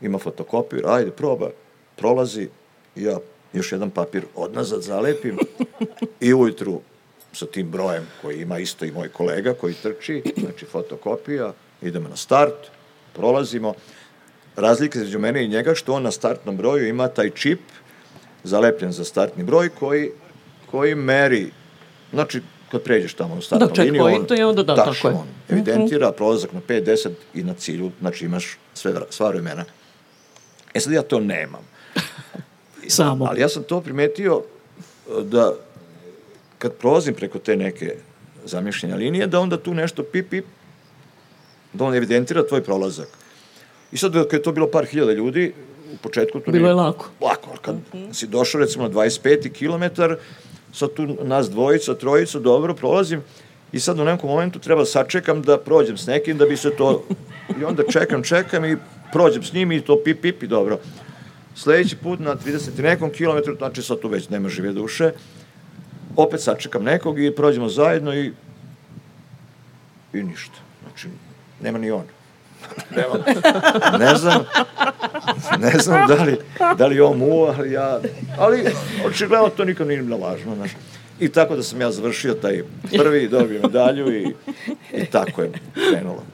ima 0.00 0.18
fotokopir, 0.18 0.82
ajde 0.86 1.10
proba, 1.10 1.50
prolazi, 1.96 2.48
ja 2.96 3.18
još 3.52 3.72
jedan 3.72 3.90
papir 3.90 4.22
odnazad 4.34 4.82
zalepim 4.82 5.38
i 6.20 6.34
ujutru 6.34 6.80
sa 7.32 7.46
tim 7.46 7.70
brojem 7.70 8.06
koji 8.22 8.40
ima 8.40 8.58
isto 8.58 8.84
i 8.84 8.92
moj 8.92 9.08
kolega 9.08 9.54
koji 9.54 9.74
trči, 9.74 10.22
znači 10.36 10.66
fotokopija, 10.66 11.52
idemo 11.82 12.08
na 12.08 12.16
start, 12.16 12.70
prolazimo. 13.14 13.74
Razlika 14.56 14.98
između 14.98 15.18
mene 15.18 15.44
i 15.44 15.48
njega 15.48 15.74
što 15.74 15.92
on 15.94 16.02
na 16.02 16.10
startnom 16.10 16.56
broju 16.56 16.88
ima 16.88 17.08
taj 17.08 17.30
čip 17.30 17.60
zalepljen 18.44 18.92
za 18.92 19.04
startni 19.04 19.44
broj 19.44 19.68
koji, 19.68 20.10
koji 20.70 20.94
meri, 20.94 21.50
znači 22.12 22.40
kad 22.70 22.82
pređeš 22.82 23.14
tamo 23.14 23.34
na 23.34 23.40
startnu 23.40 23.68
Da, 23.74 23.82
liniju, 23.82 24.02
on, 24.02 24.10
checkpoint 24.10 24.40
i 24.40 24.42
onda 24.42 24.62
da, 24.62 24.74
tačno, 24.76 24.92
tako 24.94 25.08
je. 25.08 25.14
on 25.14 25.26
evidentira 25.48 26.12
prolazak 26.12 26.52
na 26.52 26.60
5, 26.68 26.84
10 26.84 27.10
i 27.34 27.42
na 27.42 27.54
cilju, 27.54 27.90
znači 28.00 28.24
imaš 28.24 28.58
sve, 28.74 28.94
sva 29.10 29.28
vremena. 29.28 29.64
E 30.74 30.80
sad 30.80 30.92
ja 30.92 31.02
to 31.02 31.20
nemam. 31.20 31.68
Samo. 32.88 33.24
Ali 33.24 33.40
ja 33.40 33.48
sam 33.48 33.62
to 33.62 33.80
primetio 33.80 34.42
da 35.22 35.54
kad 36.60 36.72
prolazim 36.72 37.14
preko 37.14 37.38
te 37.38 37.56
neke 37.56 37.94
zamišljene 38.44 38.96
linije, 38.96 39.26
da 39.26 39.40
onda 39.40 39.56
tu 39.56 39.74
nešto 39.74 40.02
pip, 40.02 40.30
pip, 40.30 40.44
da 41.72 41.84
on 41.84 41.94
evidentira 41.94 42.46
tvoj 42.46 42.62
prolazak. 42.62 43.08
I 43.92 43.96
sad, 43.96 44.12
kad 44.12 44.32
je 44.32 44.42
to 44.42 44.52
bilo 44.52 44.66
par 44.68 44.84
hiljada 44.84 45.12
ljudi, 45.12 45.52
u 45.94 45.96
početku 45.96 46.40
to 46.40 46.50
Bilo 46.50 46.58
nije- 46.58 46.70
je 46.70 46.74
lako. 46.76 47.08
Lako, 47.20 47.50
ali 47.50 47.58
kad 47.58 47.76
si 48.12 48.26
došao 48.26 48.60
recimo 48.60 48.84
na 48.84 48.90
25. 48.90 49.48
kilometar, 49.50 50.16
sad 50.72 50.92
tu 50.92 51.06
nas 51.22 51.50
dvojica, 51.50 51.94
trojica, 51.94 52.38
dobro, 52.38 52.74
prolazim, 52.74 53.22
i 53.72 53.80
sad 53.80 53.98
u 53.98 54.04
nekom 54.04 54.30
momentu 54.30 54.58
treba 54.58 54.84
sačekam 54.84 55.42
da 55.42 55.58
prođem 55.58 55.96
s 55.96 56.06
nekim 56.06 56.38
da 56.38 56.46
bi 56.46 56.56
se 56.56 56.70
to... 56.70 57.04
I 57.60 57.64
onda 57.64 57.82
čekam, 57.84 58.22
čekam 58.22 58.64
i 58.64 58.76
prođem 59.12 59.42
s 59.42 59.52
njim 59.52 59.72
i 59.72 59.80
to 59.80 60.02
pip, 60.04 60.20
pip 60.22 60.42
i 60.42 60.46
dobro. 60.46 60.78
Sledeći 61.54 61.96
put 61.96 62.20
na 62.20 62.36
30 62.36 62.78
i 62.78 62.82
nekom 62.82 63.10
kilometru, 63.10 63.56
znači 63.56 63.82
sad 63.82 64.00
tu 64.00 64.08
već 64.08 64.28
nema 64.28 64.48
žive 64.48 64.72
duše, 64.72 65.12
opet 66.16 66.40
sačekam 66.40 66.84
nekog 66.84 67.20
i 67.22 67.34
prođemo 67.34 67.68
zajedno 67.68 68.14
i 68.14 68.32
i 70.12 70.22
ništa. 70.22 70.58
Znači, 70.82 71.08
nema 71.60 71.78
ni 71.78 71.90
on. 71.90 72.04
nema. 72.96 73.24
Ne 73.98 74.14
znam, 74.14 74.44
ne 75.58 75.78
znam 75.78 76.06
da 76.08 76.24
li, 76.24 76.38
da 76.78 76.86
li 76.86 77.00
on 77.00 77.18
muva, 77.18 77.54
ali 77.58 77.72
ja, 77.72 78.00
ali 78.38 78.64
očigledno 79.06 79.48
to 79.48 79.64
nikad 79.64 79.86
nije 79.86 80.02
bilo 80.02 80.16
važno, 80.16 80.54
znaš. 80.54 80.70
I 81.20 81.28
tako 81.28 81.56
da 81.56 81.62
sam 81.62 81.80
ja 81.80 81.90
završio 81.90 82.34
taj 82.34 82.62
prvi, 82.96 83.28
dobio 83.28 83.60
medalju 83.62 84.12
i, 84.12 84.34
i 84.92 85.06
tako 85.06 85.42
je 85.42 85.52
krenulo. 85.90 86.24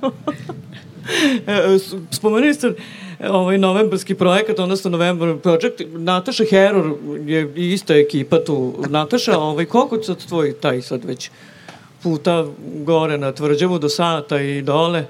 E, 1.46 1.78
Spomenuli 2.10 2.54
ste 2.54 2.72
ovaj 3.20 3.58
novembarski 3.58 4.14
projekat, 4.14 4.58
odnosno 4.58 4.90
November 4.90 5.36
Project. 5.42 5.82
Nataša 5.88 6.44
Heror 6.50 6.94
je 7.26 7.52
ista 7.56 7.94
ekipa 7.94 8.44
tu. 8.44 8.74
Nataša, 8.88 9.38
ovaj, 9.38 9.64
koliko 9.64 10.02
sad 10.02 10.26
tvoj 10.26 10.52
taj 10.60 10.82
sad 10.82 11.04
već 11.04 11.30
puta 12.02 12.46
gore 12.62 13.18
na 13.18 13.32
tvrđavu 13.32 13.78
do 13.78 13.88
sata 13.88 14.40
i 14.40 14.62
dole? 14.62 15.06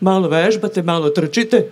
Malo 0.00 0.28
vežbate, 0.28 0.82
malo 0.82 1.10
trčite. 1.10 1.70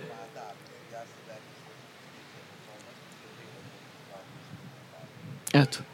Eto. 5.53 5.88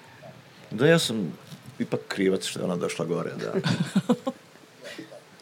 Da, 0.75 0.87
ja 0.87 0.99
sam 0.99 1.33
ipak 1.79 1.99
krivac 2.07 2.45
što 2.45 2.59
je 2.59 2.63
ona 2.63 2.75
došla 2.75 3.05
gore, 3.05 3.31
da. 3.39 3.53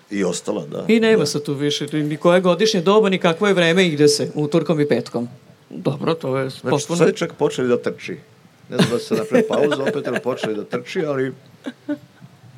I 0.10 0.24
ostala, 0.24 0.66
da. 0.66 0.86
I 0.88 1.00
nema 1.00 1.26
se 1.26 1.44
tu 1.44 1.54
više 1.54 1.88
ni 1.92 2.18
koje 2.18 2.42
godišnje 2.42 2.82
doba, 2.82 3.10
ni 3.10 3.18
kakvo 3.18 3.48
je 3.48 3.54
vreme, 3.54 3.88
ide 3.88 4.08
se 4.08 4.32
utorkom 4.36 4.80
i 4.80 4.88
petkom. 4.88 5.28
Dobro, 5.70 6.14
to 6.14 6.38
je 6.38 6.50
Znači, 6.50 6.70
potpuno... 6.70 6.98
sad 6.98 7.08
je 7.08 7.16
čak 7.16 7.34
počeli 7.34 7.68
da 7.68 7.82
trči. 7.82 8.18
Ne 8.70 8.78
znam 8.78 8.90
da 8.90 9.00
se 9.00 9.16
napravi 9.16 9.48
pauza, 9.48 9.84
opet 9.84 10.08
je 10.08 10.22
počeli 10.22 10.56
da 10.56 10.64
trči, 10.64 11.06
ali 11.06 11.34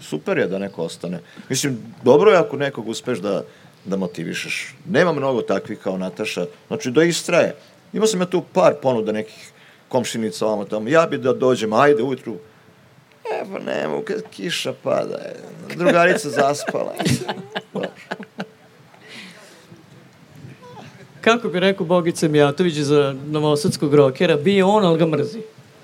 super 0.01 0.37
je 0.37 0.47
da 0.47 0.59
neko 0.59 0.83
ostane. 0.83 1.19
Mislim, 1.49 1.77
dobro 2.03 2.31
je 2.31 2.37
ako 2.37 2.57
nekog 2.57 2.87
uspeš 2.87 3.19
da, 3.19 3.43
da 3.85 3.97
motivišeš. 3.97 4.75
Nema 4.89 5.13
mnogo 5.13 5.41
takvih 5.41 5.79
kao 5.79 5.97
Nataša, 5.97 6.45
znači 6.67 6.91
da 6.91 7.03
istraje. 7.03 7.55
Imao 7.93 8.07
sam 8.07 8.19
ja 8.21 8.25
tu 8.25 8.43
par 8.53 8.73
ponuda 8.81 9.11
nekih 9.11 9.51
komšinica 9.89 10.45
ovamo 10.45 10.65
tamo, 10.65 10.89
ja 10.89 11.05
bi 11.05 11.17
da 11.17 11.33
dođem, 11.33 11.73
ajde 11.73 12.03
ujutru, 12.03 12.37
e 13.33 13.43
pa 13.51 13.59
ne 13.59 13.87
mogu, 13.87 14.03
kad 14.03 14.23
kiša 14.31 14.73
pada, 14.83 15.15
je. 15.15 15.35
drugarica 15.75 16.29
zaspala. 16.29 16.93
Dobro. 17.73 17.89
Kako 21.21 21.49
bi 21.49 21.59
rekao 21.59 21.85
Bogica 21.85 22.27
Mijatović 22.27 22.73
za 22.73 23.15
novosadskog 23.27 23.93
rokera, 23.93 24.37
bi 24.37 24.61
on, 24.61 24.85
ali 24.85 24.99
ga 24.99 25.05
mrzi. 25.05 25.39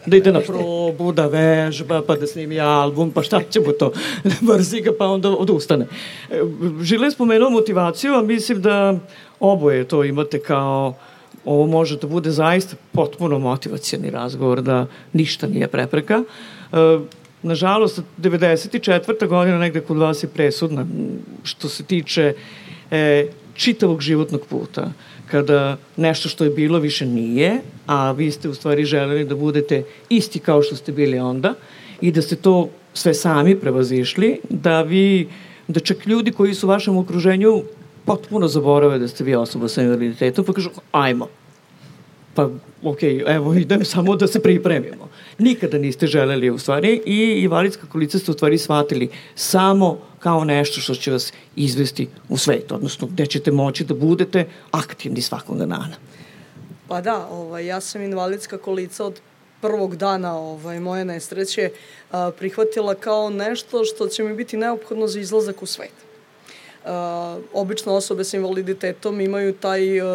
Da 0.05 0.17
ide 0.17 0.31
na 0.31 0.39
probu, 0.39 1.11
da 1.11 1.27
vežba, 1.27 2.01
pa 2.07 2.15
da 2.15 2.27
snimi 2.27 2.59
album, 2.59 3.11
pa 3.11 3.23
šta 3.23 3.41
će 3.49 3.59
mu 3.59 3.71
to? 3.71 3.91
mrzi 4.53 4.81
ga, 4.81 4.91
pa 4.99 5.07
onda 5.07 5.29
odustane. 5.29 5.87
E, 6.29 6.41
Žile 6.81 7.07
je 7.07 7.11
spomenuo 7.11 7.49
motivaciju, 7.49 8.13
a 8.13 8.21
mislim 8.21 8.61
da 8.61 8.97
oboje 9.39 9.87
to 9.87 10.03
imate 10.03 10.39
kao 10.39 10.93
ovo 11.45 11.65
može 11.67 11.97
da 11.97 12.07
bude 12.07 12.31
zaista 12.31 12.75
potpuno 12.91 13.39
motivacijani 13.39 14.09
razgovor, 14.09 14.61
da 14.61 14.85
ništa 15.13 15.47
nije 15.47 15.67
prepreka. 15.67 16.23
Nažalost, 17.43 18.01
94. 18.21 19.27
godina 19.27 19.57
negde 19.57 19.81
kod 19.81 19.97
vas 19.97 20.23
je 20.23 20.29
presudna 20.29 20.85
što 21.43 21.69
se 21.69 21.83
tiče 21.83 22.33
e, 22.91 23.27
čitavog 23.53 24.01
životnog 24.01 24.41
puta. 24.49 24.91
kada 25.31 25.77
nešto 25.97 26.29
što 26.29 26.43
je 26.43 26.49
bilo 26.49 26.79
više 26.79 27.05
nije, 27.05 27.61
a 27.87 28.11
vi 28.11 28.31
ste 28.31 28.49
u 28.49 28.53
stvari 28.53 28.85
želeli 28.85 29.25
da 29.25 29.35
budete 29.35 29.83
isti 30.09 30.39
kao 30.39 30.61
što 30.61 30.75
ste 30.75 30.91
bili 30.91 31.19
onda 31.19 31.53
i 32.01 32.11
da 32.11 32.21
ste 32.21 32.35
to 32.35 32.69
sve 32.93 33.13
sami 33.13 33.55
prevazišli, 33.55 34.39
da 34.49 34.81
vi, 34.81 35.29
da 35.67 35.79
čak 35.79 36.05
ljudi 36.05 36.31
koji 36.31 36.53
su 36.53 36.67
u 36.67 36.69
vašem 36.69 36.97
okruženju 36.97 37.61
potpuno 38.05 38.47
zaborave 38.47 38.99
da 38.99 39.07
ste 39.07 39.23
vi 39.23 39.35
osoba 39.35 39.67
sa 39.67 39.81
invaliditetom, 39.81 40.45
pa 40.45 40.53
kažu, 40.53 40.69
ajmo, 40.91 41.27
pa 42.35 42.49
ok, 42.83 43.03
evo 43.27 43.53
idem 43.53 43.85
samo 43.85 44.15
da 44.15 44.27
se 44.27 44.41
pripremimo. 44.43 45.07
Nikada 45.37 45.77
niste 45.77 46.07
želeli 46.07 46.49
u 46.49 46.57
stvari 46.57 47.01
i 47.05 47.41
invalidska 47.43 47.87
kolica 47.87 48.19
ste 48.19 48.31
u 48.31 48.33
stvari 48.33 48.57
shvatili 48.57 49.09
samo 49.35 49.99
kao 50.19 50.43
nešto 50.43 50.81
što 50.81 50.95
će 50.95 51.11
vas 51.11 51.33
izvesti 51.55 52.07
u 52.29 52.37
svet, 52.37 52.71
odnosno 52.71 53.07
gde 53.07 53.25
ćete 53.25 53.51
moći 53.51 53.83
da 53.83 53.93
budete 53.93 54.45
aktivni 54.71 55.21
svakog 55.21 55.57
dana. 55.57 55.95
Pa 56.87 57.01
da, 57.01 57.27
ovaj, 57.27 57.65
ja 57.65 57.81
sam 57.81 58.01
invalidska 58.01 58.57
kolica 58.57 59.05
od 59.05 59.21
prvog 59.61 59.95
dana 59.95 60.37
ovaj, 60.37 60.79
moje 60.79 61.05
nesreće 61.05 61.69
a, 62.11 62.31
prihvatila 62.39 62.95
kao 62.95 63.29
nešto 63.29 63.85
što 63.85 64.07
će 64.07 64.23
mi 64.23 64.35
biti 64.35 64.57
neophodno 64.57 65.07
za 65.07 65.19
izlazak 65.19 65.61
u 65.61 65.65
svet. 65.65 66.10
Uh, 66.85 66.89
obično 67.53 67.93
osobe 67.93 68.23
sa 68.23 68.37
invaliditetom 68.37 69.21
imaju 69.21 69.53
taj 69.53 70.01
uh, 70.01 70.07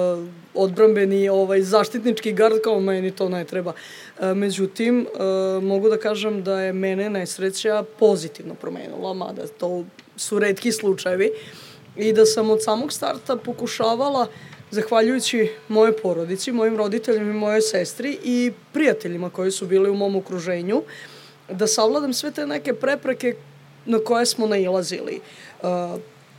odbrambeni 0.55 1.29
ovaj 1.29 1.62
zaštitnički 1.62 2.33
gard 2.33 2.55
kao 2.64 2.81
meni 2.81 3.11
to 3.11 3.29
ne 3.29 3.44
treba. 3.44 3.72
Međutim, 4.35 5.07
mogu 5.62 5.88
da 5.88 5.96
kažem 5.96 6.42
da 6.44 6.61
je 6.61 6.72
mene 6.72 7.11
nesreća 7.11 7.85
pozitivno 7.98 8.55
promenila, 8.55 9.14
mada 9.14 9.46
to 9.46 9.85
su 10.16 10.38
redki 10.38 10.72
slučajevi 10.72 11.31
i 11.96 12.12
da 12.12 12.26
sam 12.26 12.50
od 12.50 12.62
samog 12.62 12.92
starta 12.92 13.37
pokušavala 13.37 14.26
zahvaljujući 14.70 15.50
moje 15.68 15.92
porodici, 15.96 16.52
mojim 16.52 16.76
roditeljima 16.76 17.31
i 17.31 17.35
moje 17.35 17.62
sestri 17.62 18.18
i 18.24 18.52
prijateljima 18.72 19.31
koji 19.31 19.50
su 19.50 19.66
bili 19.66 19.90
u 19.90 19.94
mom 19.94 20.16
okruženju, 20.16 20.83
da 21.50 21.66
savladam 21.66 22.12
sve 22.12 22.31
te 22.31 22.46
neke 22.46 22.74
prepreke 22.74 23.35
na 23.87 23.98
koje 23.98 24.26
smo 24.26 24.46
nailazili. 24.46 25.20
Uh, 25.62 25.68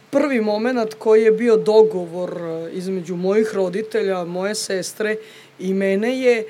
prvi 0.10 0.42
moment 0.42 0.94
koji 0.94 1.24
je 1.24 1.32
bio 1.32 1.58
dogovor 1.58 2.38
e, 2.42 2.72
između 2.74 3.16
mojih 3.16 3.56
roditelja, 3.56 4.24
moje 4.24 4.56
sestre 4.56 5.16
i 5.60 5.74
mene 5.74 6.20
je 6.20 6.38
e, 6.40 6.46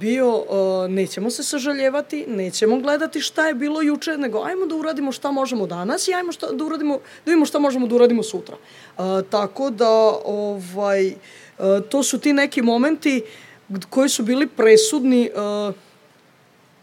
bio 0.00 0.44
e, 0.44 0.88
nećemo 0.88 1.30
se 1.30 1.42
sažaljevati, 1.42 2.24
nećemo 2.28 2.80
gledati 2.80 3.20
šta 3.20 3.48
je 3.48 3.54
bilo 3.54 3.82
juče, 3.82 4.18
nego 4.18 4.42
ajmo 4.42 4.66
da 4.66 4.74
uradimo 4.74 5.12
šta 5.12 5.30
možemo 5.30 5.66
danas 5.66 6.08
i 6.08 6.14
ajmo 6.14 6.32
šta, 6.32 6.52
da 6.52 6.64
uradimo, 6.64 6.94
da 6.96 7.30
vidimo 7.30 7.46
šta 7.46 7.58
možemo 7.58 7.86
da 7.86 7.94
uradimo 7.94 8.22
sutra. 8.22 8.56
Tako 9.30 9.70
da 9.70 9.90
ovaj, 10.24 11.12
to 11.88 12.02
su 12.02 12.18
ti 12.18 12.32
neki 12.32 12.62
momenti 12.62 13.22
koji 13.90 14.08
su 14.08 14.22
bili 14.22 14.46
presudni 14.46 15.30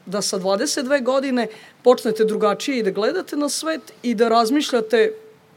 da 0.06 0.22
sa 0.22 0.40
22 0.40 1.04
godine 1.04 1.48
počnete 1.84 2.26
drugačije 2.26 2.80
i 2.80 2.84
da 2.84 2.92
gledate 2.92 3.36
na 3.36 3.50
svet 3.50 3.82
i 4.04 4.16
da 4.16 4.30
razmišljate 4.30 5.12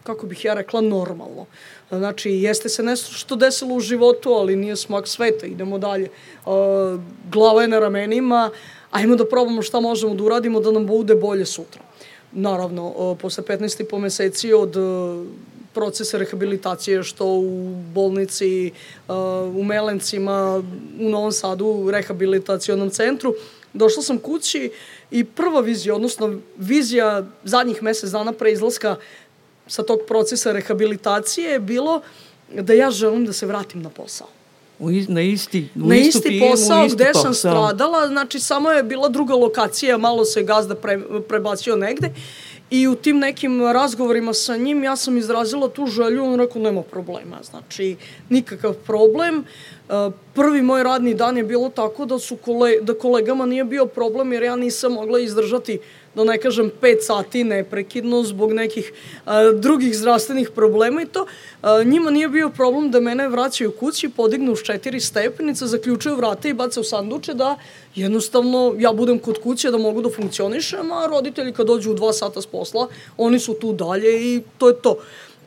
kako 0.04 0.26
bih 0.26 0.44
ja 0.44 0.54
rekla, 0.54 0.80
normalno. 0.80 1.46
Znači, 1.90 2.30
jeste 2.30 2.68
se 2.68 2.82
nešto 2.82 3.12
što 3.12 3.36
desilo 3.36 3.74
u 3.74 3.80
životu, 3.80 4.32
ali 4.32 4.56
nije 4.56 4.76
smak 4.76 5.08
sveta, 5.08 5.46
idemo 5.46 5.78
dalje. 5.78 6.08
Uh, 6.46 6.52
glava 7.32 7.62
je 7.62 7.68
na 7.68 7.78
ramenima, 7.78 8.50
ajmo 8.90 9.16
da 9.16 9.28
probamo 9.28 9.62
šta 9.62 9.80
možemo 9.80 10.14
da 10.14 10.24
uradimo 10.24 10.60
da 10.60 10.70
nam 10.70 10.86
bude 10.86 11.14
bolje 11.14 11.46
sutra. 11.46 11.82
Naravno, 12.32 12.88
uh, 12.88 13.18
posle 13.18 13.44
15 13.44 13.82
i 13.82 13.88
po 13.88 13.98
meseci 13.98 14.52
od 14.52 14.76
uh, 14.76 15.26
procesa 15.74 16.18
rehabilitacije, 16.18 17.02
što 17.02 17.26
u 17.26 17.74
bolnici, 17.94 18.72
u 19.54 19.64
Melencima, 19.64 20.62
u 21.00 21.08
Novom 21.10 21.32
Sadu, 21.32 21.66
u 21.66 21.90
rehabilitacionom 21.90 22.90
centru, 22.90 23.34
došla 23.72 24.02
sam 24.02 24.18
kući 24.18 24.70
i 25.10 25.24
prva 25.24 25.60
vizija, 25.60 25.94
odnosno 25.94 26.38
vizija 26.56 27.26
zadnjih 27.44 27.82
mesec 27.82 28.10
dana 28.10 28.32
pre 28.32 28.52
izlaska 28.52 28.96
sa 29.66 29.82
tog 29.82 30.00
procesa 30.08 30.52
rehabilitacije 30.52 31.50
je 31.50 31.60
bilo 31.60 32.00
da 32.60 32.72
ja 32.72 32.90
želim 32.90 33.26
da 33.26 33.32
se 33.32 33.46
vratim 33.46 33.82
na 33.82 33.90
posao. 33.90 34.28
U, 34.78 34.90
na 35.08 35.20
isti, 35.22 35.68
u 35.76 35.88
na 35.88 35.96
isti 35.96 36.28
pijem, 36.28 36.50
posao 36.50 36.84
isti 36.84 36.96
gde 36.96 37.06
posao. 37.12 37.22
sam 37.22 37.34
stradala, 37.34 38.08
znači 38.08 38.40
samo 38.40 38.70
je 38.70 38.82
bila 38.82 39.08
druga 39.08 39.34
lokacija, 39.34 39.98
malo 39.98 40.24
se 40.24 40.42
gazda 40.42 40.74
pre, 40.74 41.00
prebacio 41.28 41.76
negde 41.76 42.10
i 42.70 42.88
u 42.88 42.94
tim 42.94 43.18
nekim 43.18 43.62
razgovorima 43.62 44.34
sa 44.34 44.56
njim 44.56 44.84
ja 44.84 44.96
sam 44.96 45.18
izrazila 45.18 45.68
tu 45.68 45.86
želju, 45.86 46.24
on 46.24 46.40
rekao 46.40 46.62
nema 46.62 46.82
problema, 46.82 47.36
znači 47.50 47.96
nikakav 48.28 48.74
problem. 48.74 49.44
Prvi 50.34 50.62
moj 50.62 50.82
radni 50.82 51.14
dan 51.14 51.36
je 51.36 51.44
bilo 51.44 51.68
tako 51.68 52.06
da 52.06 52.18
su 52.18 52.36
kole, 52.36 52.72
da 52.80 52.94
kolegama 52.94 53.46
nije 53.46 53.64
bio 53.64 53.86
problem 53.86 54.32
jer 54.32 54.42
ja 54.42 54.56
nisam 54.56 54.92
mogla 54.92 55.20
izdržati 55.20 55.78
da 56.14 56.24
ne 56.24 56.38
kažem 56.38 56.70
5 56.82 57.00
sati 57.00 57.44
neprekidno 57.44 58.22
zbog 58.22 58.52
nekih 58.52 58.92
a, 59.24 59.50
drugih 59.52 59.96
zdravstvenih 59.96 60.50
problema 60.50 61.02
i 61.02 61.06
to 61.06 61.26
a, 61.62 61.82
njima 61.82 62.10
nije 62.10 62.28
bio 62.28 62.50
problem 62.50 62.90
da 62.90 63.00
mene 63.00 63.28
vraćaju 63.28 63.72
kući, 63.72 64.08
podignu 64.08 64.52
uz 64.52 64.62
četiri 64.62 65.00
stepenice, 65.00 65.66
zaključuju 65.66 66.16
vrata 66.16 66.48
i 66.48 66.54
bace 66.54 66.80
u 66.80 66.84
sanduče 66.84 67.34
da 67.34 67.56
jednostavno 67.94 68.74
ja 68.78 68.92
budem 68.92 69.18
kod 69.18 69.42
kuće 69.42 69.70
da 69.70 69.78
mogu 69.78 70.02
da 70.02 70.10
funkcionišem, 70.10 70.92
a 70.92 71.06
roditelji 71.06 71.52
kad 71.52 71.66
dođu 71.66 71.90
u 71.90 71.94
dva 71.94 72.12
sata 72.12 72.42
s 72.42 72.46
posla, 72.46 72.88
oni 73.16 73.38
su 73.38 73.54
tu 73.54 73.72
dalje 73.72 74.34
i 74.34 74.42
to 74.58 74.68
je 74.68 74.74
to. 74.82 74.96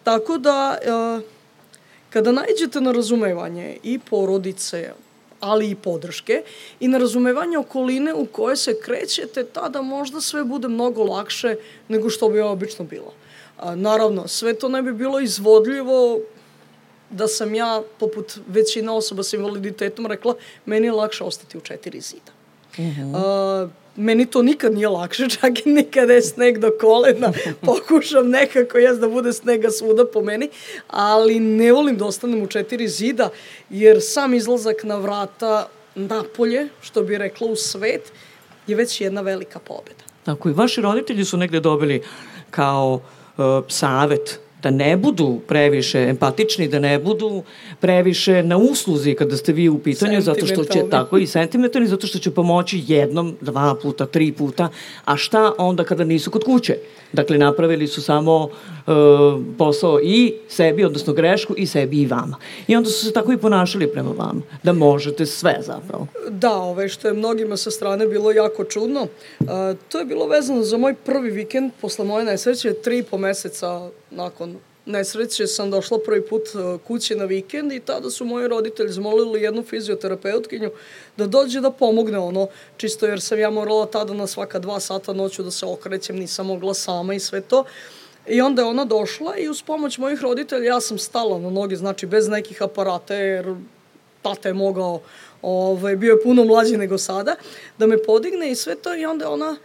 Tako 0.03 0.37
da, 0.37 0.77
a, 0.87 1.19
kada 2.09 2.31
najđete 2.31 2.81
na 2.81 2.91
razumevanje 2.91 3.77
i 3.83 3.99
porodice, 3.99 4.91
ali 5.39 5.69
i 5.69 5.75
podrške 5.75 6.43
i 6.79 6.87
na 6.87 6.97
razumevanje 6.97 7.57
okoline 7.57 8.13
u 8.13 8.25
koje 8.25 8.55
se 8.55 8.81
krećete, 8.81 9.43
tada 9.43 9.81
možda 9.81 10.21
sve 10.21 10.43
bude 10.43 10.67
mnogo 10.67 11.03
lakše 11.03 11.55
nego 11.87 12.09
što 12.09 12.29
bi 12.29 12.41
obično 12.41 12.85
bilo. 12.85 13.13
A, 13.57 13.75
naravno, 13.75 14.27
sve 14.27 14.53
to 14.53 14.69
ne 14.69 14.81
bi 14.81 14.93
bilo 14.93 15.19
izvodljivo 15.19 16.19
da 17.09 17.27
sam 17.27 17.55
ja, 17.55 17.81
poput 17.99 18.37
većina 18.47 18.93
osoba 18.93 19.23
sa 19.23 19.37
invaliditetom, 19.37 20.05
rekla 20.05 20.35
meni 20.65 20.87
je 20.87 20.91
lakše 20.91 21.23
ostati 21.23 21.57
u 21.57 21.61
četiri 21.61 22.01
zida. 22.01 22.31
Uh 22.71 22.85
-huh. 22.85 23.15
A, 23.15 23.67
meni 23.97 24.25
to 24.25 24.41
nikad 24.41 24.73
nije 24.73 24.87
lakše, 24.87 25.29
čak 25.39 25.65
i 25.65 25.69
nikada 25.69 26.13
je 26.13 26.21
sneg 26.21 26.57
do 26.57 26.71
kolena, 26.81 27.33
pokušam 27.65 28.29
nekako 28.29 28.77
jes 28.77 28.97
da 28.97 29.07
bude 29.07 29.33
snega 29.33 29.71
svuda 29.71 30.05
po 30.13 30.21
meni, 30.21 30.49
ali 30.87 31.39
ne 31.39 31.71
volim 31.71 31.97
da 31.97 32.05
ostanem 32.05 32.41
u 32.41 32.47
četiri 32.47 32.87
zida, 32.87 33.29
jer 33.69 33.97
sam 34.01 34.33
izlazak 34.33 34.83
na 34.83 34.97
vrata 34.97 35.67
napolje, 35.95 36.67
što 36.81 37.03
bi 37.03 37.17
rekla 37.17 37.47
u 37.47 37.55
svet, 37.55 38.11
je 38.67 38.75
već 38.75 39.01
jedna 39.01 39.21
velika 39.21 39.59
pobeda. 39.59 40.03
Tako 40.23 40.49
i 40.49 40.53
vaši 40.53 40.81
roditelji 40.81 41.25
su 41.25 41.37
negde 41.37 41.59
dobili 41.59 42.03
kao 42.49 42.93
uh, 43.37 43.43
savet 43.67 44.39
da 44.63 44.71
ne 44.71 44.97
budu 44.97 45.39
previše 45.47 45.99
empatični, 45.99 46.67
da 46.67 46.79
ne 46.79 46.99
budu 46.99 47.43
previše 47.79 48.43
na 48.43 48.57
usluzi 48.57 49.15
kada 49.15 49.37
ste 49.37 49.53
vi 49.53 49.69
u 49.69 49.79
pitanju, 49.79 50.21
zato 50.21 50.45
što 50.45 50.63
će, 50.63 50.83
tako 50.91 51.17
i 51.17 51.27
sentimentalni, 51.27 51.87
zato 51.87 52.07
što 52.07 52.19
će 52.19 52.31
pomoći 52.31 52.83
jednom, 52.87 53.35
dva 53.41 53.75
puta, 53.81 54.05
tri 54.05 54.31
puta, 54.31 54.69
a 55.05 55.17
šta 55.17 55.53
onda 55.57 55.83
kada 55.83 56.03
nisu 56.03 56.31
kod 56.31 56.43
kuće? 56.43 56.77
Dakle, 57.13 57.37
napravili 57.37 57.87
su 57.87 58.01
samo 58.01 58.43
uh, 58.43 58.93
posao 59.57 59.99
i 60.03 60.33
sebi, 60.47 60.85
odnosno 60.85 61.13
grešku, 61.13 61.53
i 61.57 61.65
sebi 61.65 62.01
i 62.01 62.05
vama. 62.07 62.37
I 62.67 62.75
onda 62.75 62.89
su 62.89 63.05
se 63.05 63.13
tako 63.13 63.33
i 63.33 63.37
ponašali 63.37 63.87
prema 63.87 64.11
vama, 64.11 64.41
da 64.63 64.73
možete 64.73 65.25
sve 65.25 65.57
zapravo. 65.61 66.07
Da, 66.29 66.55
ove, 66.55 66.89
što 66.89 67.07
je 67.07 67.13
mnogima 67.13 67.57
sa 67.57 67.71
strane 67.71 68.07
bilo 68.07 68.31
jako 68.31 68.63
čudno. 68.63 69.01
Uh, 69.39 69.47
to 69.89 69.99
je 69.99 70.05
bilo 70.05 70.27
vezano 70.27 70.63
za 70.63 70.77
moj 70.77 70.93
prvi 70.93 71.29
vikend 71.29 71.71
posle 71.81 72.05
moje 72.05 72.25
nesreće, 72.25 72.73
tri 72.73 72.97
i 72.97 73.03
po 73.03 73.17
meseca 73.17 73.89
nakon 74.11 74.57
nesreće 74.87 75.47
sam 75.47 75.71
došla 75.71 75.99
prvi 76.05 76.27
put 76.27 76.41
e, 76.41 76.77
kući 76.87 77.15
na 77.15 77.25
vikend 77.25 77.71
i 77.71 77.79
tada 77.79 78.09
su 78.09 78.25
moji 78.25 78.47
roditelji 78.47 78.89
zamolili 78.89 79.41
jednu 79.41 79.63
fizioterapeutkinju 79.63 80.71
da 81.17 81.27
dođe 81.27 81.61
da 81.61 81.71
pomogne 81.71 82.17
ono, 82.17 82.47
čisto 82.77 83.05
jer 83.05 83.21
sam 83.21 83.39
ja 83.39 83.49
morala 83.49 83.85
tada 83.85 84.13
na 84.13 84.27
svaka 84.27 84.59
dva 84.59 84.79
sata 84.79 85.13
noću 85.13 85.43
da 85.43 85.51
se 85.51 85.65
okrećem, 85.65 86.15
nisam 86.15 86.45
mogla 86.45 86.73
sama 86.73 87.13
i 87.13 87.19
sve 87.19 87.41
to. 87.41 87.63
I 88.27 88.41
onda 88.41 88.61
je 88.61 88.67
ona 88.67 88.85
došla 88.85 89.37
i 89.37 89.49
uz 89.49 89.61
pomoć 89.61 89.97
mojih 89.97 90.21
roditelja 90.21 90.63
ja 90.63 90.81
sam 90.81 90.97
stala 90.97 91.39
na 91.39 91.49
noge, 91.49 91.75
znači 91.75 92.05
bez 92.05 92.27
nekih 92.27 92.61
aparata 92.61 93.13
jer 93.13 93.55
tata 94.21 94.49
je 94.49 94.53
mogao, 94.53 95.01
ovaj, 95.41 95.95
bio 95.95 96.13
je 96.13 96.23
puno 96.23 96.43
mlađi 96.43 96.77
nego 96.77 96.97
sada, 96.97 97.35
da 97.77 97.87
me 97.87 98.03
podigne 98.03 98.51
i 98.51 98.55
sve 98.55 98.75
to 98.75 98.95
i 98.95 99.05
onda 99.05 99.29
ona 99.29 99.57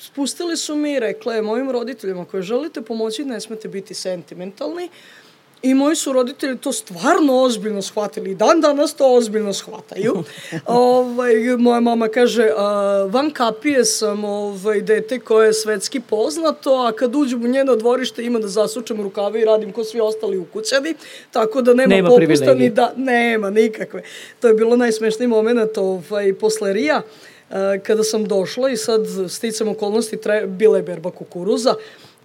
spustili 0.00 0.56
su 0.56 0.74
mi 0.76 0.92
i 0.92 1.00
rekla 1.00 1.34
je 1.34 1.42
mojim 1.42 1.70
roditeljima 1.70 2.24
koje 2.24 2.42
želite 2.42 2.82
pomoći 2.82 3.24
ne 3.24 3.40
smete 3.40 3.68
biti 3.68 3.94
sentimentalni 3.94 4.88
I 5.62 5.74
moji 5.74 5.96
su 5.96 6.12
roditelji 6.12 6.56
to 6.58 6.72
stvarno 6.72 7.42
ozbiljno 7.42 7.82
shvatili. 7.82 8.34
Dan 8.34 8.60
danas 8.60 8.94
to 8.94 9.14
ozbiljno 9.14 9.52
shvataju. 9.52 10.24
ovaj, 10.66 11.34
moja 11.58 11.80
mama 11.80 12.08
kaže, 12.08 12.48
a, 12.56 13.06
van 13.10 13.30
kapije 13.30 13.84
sam 13.84 14.24
ovaj, 14.24 14.80
dete 14.80 15.18
koje 15.18 15.46
je 15.46 15.52
svetski 15.52 16.00
poznato, 16.00 16.70
a 16.70 16.92
kad 16.92 17.14
uđem 17.14 17.44
u 17.44 17.48
njeno 17.48 17.76
dvorište 17.76 18.24
ima 18.24 18.38
da 18.38 18.48
zasučem 18.48 19.02
rukave 19.02 19.40
i 19.40 19.44
radim 19.44 19.72
ko 19.72 19.84
svi 19.84 20.00
ostali 20.00 20.38
ukućani, 20.38 20.94
tako 21.30 21.62
da 21.62 21.74
nema, 21.74 21.94
Nema 21.94 22.08
popusta 22.08 22.26
privilegije. 22.26 22.68
ni 22.68 22.74
da, 22.74 22.92
nema 22.96 23.50
nikakve. 23.50 24.02
To 24.40 24.48
je 24.48 24.54
bilo 24.54 24.76
najsmešniji 24.76 25.28
moment 25.28 25.78
ovaj, 25.78 26.34
posle 26.34 26.72
Rija, 26.72 26.96
a, 26.96 27.02
kada 27.82 28.04
sam 28.04 28.24
došla 28.28 28.70
i 28.70 28.76
sad 28.76 29.00
sticam 29.28 29.68
okolnosti, 29.68 30.16
tre, 30.16 30.46
bila 30.46 30.76
je 30.76 30.82
berba 30.82 31.10
kukuruza, 31.10 31.74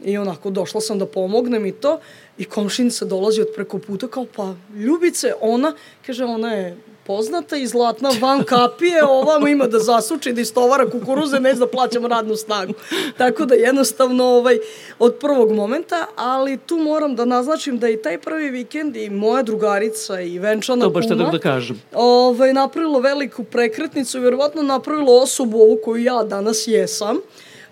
I 0.03 0.17
onako 0.17 0.49
došla 0.49 0.81
sam 0.81 0.99
da 0.99 1.05
pomognem 1.05 1.65
i 1.65 1.71
to 1.71 1.99
i 2.37 2.45
komšinica 2.45 3.05
dolazi 3.05 3.41
od 3.41 3.47
preko 3.55 3.79
puta 3.79 4.07
kao 4.07 4.25
pa 4.35 4.55
Ljubice, 4.75 5.33
ona, 5.41 5.73
kaže 6.05 6.25
ona 6.25 6.53
je 6.53 6.77
poznata 7.05 7.57
i 7.57 7.67
zlatna 7.67 8.09
van 8.21 8.43
kapije, 8.43 9.03
ovamo 9.03 9.47
ima 9.47 9.67
da 9.67 9.79
zasuči, 9.79 10.33
da 10.33 10.41
istovara 10.41 10.89
kukuruze, 10.89 11.39
ne 11.39 11.53
da 11.53 11.67
plaćamo 11.67 12.07
radnu 12.07 12.35
snagu. 12.35 12.73
Tako 13.17 13.45
da 13.45 13.55
jednostavno 13.55 14.23
ovaj, 14.25 14.57
od 14.99 15.15
prvog 15.15 15.51
momenta, 15.51 16.05
ali 16.15 16.57
tu 16.57 16.77
moram 16.77 17.15
da 17.15 17.25
naznačim 17.25 17.79
da 17.79 17.89
i 17.89 18.01
taj 18.01 18.17
prvi 18.17 18.49
vikend 18.49 18.95
i 18.95 19.09
moja 19.09 19.43
drugarica 19.43 20.21
i 20.21 20.39
venčana 20.39 20.85
To 20.85 20.89
baš 20.89 21.05
kuma 21.07 21.29
da 21.29 21.39
kažem. 21.39 21.81
ovaj, 21.93 22.53
napravilo 22.53 22.99
veliku 22.99 23.43
prekretnicu 23.43 24.17
i 24.17 24.21
verovatno 24.21 24.63
napravilo 24.63 25.21
osobu 25.21 25.57
ovu 25.57 25.79
koju 25.83 26.03
ja 26.03 26.23
danas 26.23 26.67
jesam. 26.67 27.17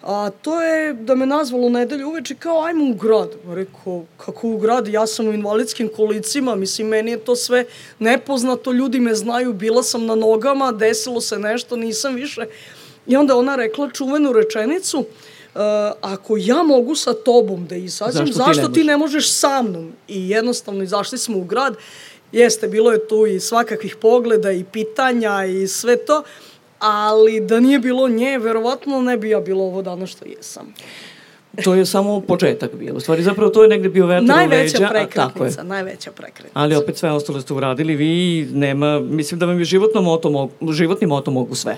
A 0.04 0.30
to 0.42 0.62
je 0.62 0.94
da 0.94 1.16
me 1.16 1.26
nazvalo 1.26 1.70
nedelju 1.70 2.10
uveče 2.10 2.36
kao 2.36 2.64
ajmo 2.64 2.90
u 2.90 2.94
grad. 2.94 3.30
Rekao, 3.48 4.04
kako 4.18 4.48
u 4.48 4.58
grad? 4.58 4.88
Ja 4.88 5.08
sam 5.08 5.28
u 5.28 5.34
invalidskim 5.34 5.90
kolicima, 5.96 6.56
mislim, 6.56 6.88
meni 6.88 7.12
je 7.12 7.18
to 7.18 7.36
sve 7.36 7.66
nepoznato, 8.00 8.72
ljudi 8.72 9.00
me 9.00 9.16
znaju, 9.16 9.54
bila 9.54 9.84
sam 9.84 10.06
na 10.06 10.16
nogama, 10.16 10.72
desilo 10.72 11.22
se 11.22 11.40
nešto, 11.40 11.76
nisam 11.76 12.16
više. 12.16 12.46
I 13.08 13.16
onda 13.16 13.36
ona 13.36 13.56
rekla 13.56 13.90
čuvenu 13.92 14.34
rečenicu, 14.34 15.00
uh, 15.00 15.06
ako 16.02 16.38
ja 16.38 16.64
mogu 16.64 16.96
sa 16.96 17.14
tobom 17.14 17.68
da 17.68 17.76
izađem, 17.76 18.12
Zašto 18.12 18.26
ti 18.26 18.34
zašto, 18.34 18.68
ne 18.68 18.74
ti 18.74 18.84
ne 18.84 18.98
možeš 18.98 19.32
sa 19.32 19.62
mnom? 19.62 19.92
I 20.08 20.30
jednostavno 20.30 20.84
izašli 20.84 21.18
smo 21.18 21.38
u 21.38 21.44
grad, 21.44 21.76
jeste, 22.32 22.68
bilo 22.68 22.92
je 22.92 23.08
tu 23.08 23.26
i 23.26 23.40
svakakvih 23.40 23.96
pogleda 23.96 24.52
i 24.52 24.64
pitanja 24.64 25.46
i 25.46 25.68
sve 25.68 26.06
to, 26.06 26.24
ali 26.84 27.40
da 27.40 27.60
nije 27.60 27.80
bilo 27.80 28.10
nje, 28.10 28.40
verovatno 28.40 29.02
ne 29.02 29.18
bi 29.18 29.30
ja 29.30 29.40
bilo 29.40 29.64
ovo 29.64 29.82
danas 29.82 30.10
što 30.10 30.26
jesam. 30.26 30.74
To 31.64 31.74
je 31.74 31.86
samo 31.86 32.22
početak 32.22 32.76
bio. 32.76 32.94
U 32.96 33.00
stvari, 33.00 33.24
zapravo 33.24 33.50
to 33.50 33.64
je 33.64 33.70
negde 33.70 33.90
bio 33.90 34.06
vetar 34.06 34.24
u 34.24 34.50
leđa. 34.50 34.80
Najveća 34.80 34.86
a, 34.86 35.08
tako 35.08 35.46
je. 35.46 35.52
najveća 35.64 36.12
prekretnica. 36.12 36.60
Ali 36.60 36.76
opet 36.76 36.98
sve 36.98 37.12
ostalo 37.12 37.42
ste 37.42 37.54
uradili 37.54 37.96
vi, 37.96 38.48
nema, 38.54 39.00
mislim 39.00 39.40
da 39.40 39.46
vam 39.46 39.60
je 39.60 39.66
životno 39.66 40.02
moto, 40.02 40.30
mogu, 40.30 40.72
životni 40.72 41.08
moto 41.08 41.32
mogu 41.32 41.56
sve. 41.56 41.78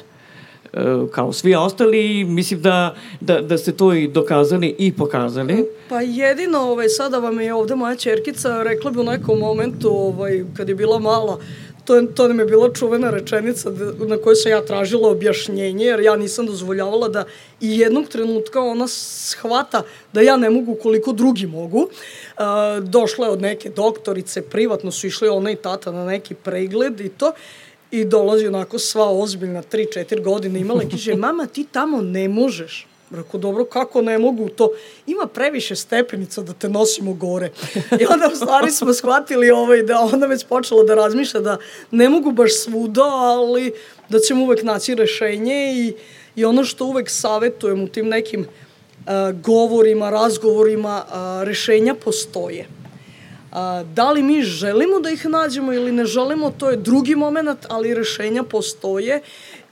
E, 0.74 0.80
kao 1.12 1.34
svi 1.34 1.56
ostali, 1.56 2.24
mislim 2.24 2.62
da, 2.62 2.96
da, 3.22 3.42
da 3.42 3.58
ste 3.58 3.72
to 3.72 3.94
i 3.94 4.08
dokazali 4.08 4.76
i 4.80 4.94
pokazali. 4.94 5.66
Pa 5.90 6.02
jedino, 6.02 6.60
ovaj, 6.60 6.90
sada 6.90 7.18
vam 7.18 7.40
je 7.40 7.54
ovde 7.54 7.76
moja 7.76 7.96
čerkica 7.96 8.64
rekla 8.64 8.92
bi 8.92 9.00
u 9.00 9.04
nekom 9.04 9.40
momentu, 9.40 9.90
ovaj, 9.90 10.44
kad 10.58 10.70
je 10.70 10.76
bila 10.76 11.00
mala, 11.00 11.40
to, 11.86 12.02
to 12.02 12.28
nam 12.28 12.40
je 12.40 12.46
bila 12.46 12.74
čuvena 12.74 13.10
rečenica 13.10 13.70
da, 13.70 14.06
na 14.06 14.18
kojoj 14.18 14.36
sam 14.36 14.52
ja 14.52 14.66
tražila 14.66 15.10
objašnjenje, 15.10 15.86
jer 15.86 16.00
ja 16.00 16.16
nisam 16.16 16.46
dozvoljavala 16.46 17.10
da 17.10 17.24
i 17.62 17.80
jednog 17.80 18.08
trenutka 18.08 18.62
ona 18.62 18.88
shvata 18.88 19.84
da 20.14 20.22
ja 20.22 20.38
ne 20.38 20.50
mogu 20.50 20.76
koliko 20.76 21.14
drugi 21.14 21.48
mogu. 21.48 21.88
E, 21.90 22.42
došla 22.82 23.26
je 23.26 23.32
od 23.32 23.42
neke 23.42 23.70
doktorice, 23.70 24.42
privatno 24.42 24.92
su 24.92 25.08
išli 25.08 25.28
ona 25.28 25.52
i 25.52 25.56
tata 25.56 25.92
na 25.92 26.06
neki 26.06 26.34
pregled 26.34 27.00
i 27.00 27.10
to, 27.10 27.32
i 27.92 28.06
dolazi 28.06 28.48
onako 28.48 28.80
sva 28.80 29.10
ozbiljna, 29.10 29.64
3-4 29.64 30.24
godine 30.24 30.60
imala 30.60 30.84
i 30.84 30.90
kaže, 30.90 31.16
mama 31.16 31.46
ti 31.46 31.66
tamo 31.72 32.02
ne 32.02 32.28
možeš. 32.28 32.88
Rekao, 33.12 33.40
dobro, 33.40 33.66
kako 33.66 34.02
ne 34.02 34.18
mogu 34.18 34.50
to? 34.50 34.70
Ima 35.08 35.28
previše 35.28 35.76
stepenica 35.76 36.42
da 36.42 36.54
te 36.54 36.70
nosimo 36.70 37.14
gore. 37.14 37.52
I 38.02 38.06
onda 38.14 38.30
u 38.34 38.36
stvari 38.36 38.72
smo 38.72 38.94
shvatili 38.94 39.52
ovaj, 39.52 39.84
da 39.84 40.00
ona 40.00 40.28
već 40.28 40.46
počela 40.46 40.84
da 40.84 40.96
razmišlja 40.96 41.40
da 41.40 41.58
ne 41.92 42.10
mogu 42.10 42.32
baš 42.32 42.54
svuda, 42.54 43.04
ali 43.04 43.74
da 44.10 44.20
ćemo 44.20 44.44
uvek 44.44 44.64
naći 44.64 44.96
rešenje 44.96 45.74
i, 45.76 45.94
i 46.36 46.46
ono 46.46 46.64
što 46.64 46.86
uvek 46.86 47.10
savetujem 47.10 47.84
u 47.84 47.88
tim 47.88 48.08
nekim 48.08 48.42
uh, 48.42 49.42
govorima, 49.42 50.10
razgovorima, 50.10 51.06
uh, 51.08 51.48
rešenja 51.48 51.96
postoje. 51.96 52.68
A, 53.56 53.84
da 53.94 54.12
li 54.12 54.24
mi 54.24 54.42
želimo 54.42 55.00
da 55.00 55.10
ih 55.10 55.26
nađemo 55.26 55.74
ili 55.74 55.92
ne 55.92 56.06
želimo, 56.06 56.52
to 56.58 56.70
je 56.70 56.78
drugi 56.78 57.16
moment, 57.16 57.60
ali 57.70 57.94
rešenja 57.94 58.44
postoje 58.44 59.22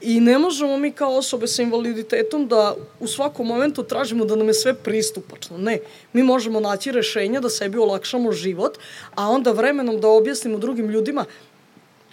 i 0.04 0.20
ne 0.20 0.38
možemo 0.38 0.78
mi 0.78 0.92
kao 0.92 1.16
osobe 1.16 1.46
sa 1.46 1.62
invaliditetom 1.62 2.48
da 2.48 2.74
u 3.00 3.06
svakom 3.06 3.46
momentu 3.46 3.82
tražimo 3.82 4.24
da 4.24 4.36
nam 4.36 4.48
je 4.48 4.54
sve 4.54 4.74
pristupačno. 4.74 5.58
Ne, 5.58 5.78
mi 6.12 6.22
možemo 6.22 6.60
naći 6.60 6.92
rešenja 6.92 7.40
da 7.40 7.48
sebi 7.48 7.78
olakšamo 7.78 8.32
život, 8.32 8.78
a 9.14 9.28
onda 9.28 9.52
vremenom 9.52 10.00
da 10.00 10.08
objasnimo 10.08 10.58
drugim 10.58 10.90
ljudima 10.90 11.24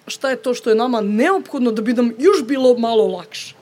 šta 0.07 0.29
je 0.29 0.35
to 0.35 0.53
što 0.53 0.69
je 0.69 0.75
nama 0.75 1.01
neophodno 1.01 1.71
da 1.71 1.81
bi 1.81 1.93
nam 1.93 2.13
još 2.19 2.43
bilo 2.43 2.77
malo 2.77 3.07
lakše. 3.07 3.55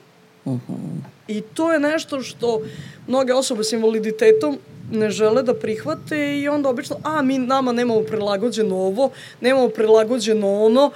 I 1.27 1.41
to 1.41 1.73
je 1.73 1.79
nešto 1.79 2.21
što 2.21 2.61
mnoge 3.07 3.33
osobe 3.33 3.63
s 3.63 3.73
invaliditetom 3.73 4.57
ne 4.91 5.11
žele 5.11 5.43
da 5.43 5.53
prihvate 5.53 6.39
i 6.39 6.47
onda 6.47 6.69
obično, 6.69 6.97
a 7.03 7.21
mi 7.21 7.37
nama 7.37 7.71
nemamo 7.71 8.01
prilagođeno 8.01 8.75
ovo, 8.75 9.11
nemamo 9.41 9.69
prilagođeno 9.69 10.63
ono, 10.63 10.91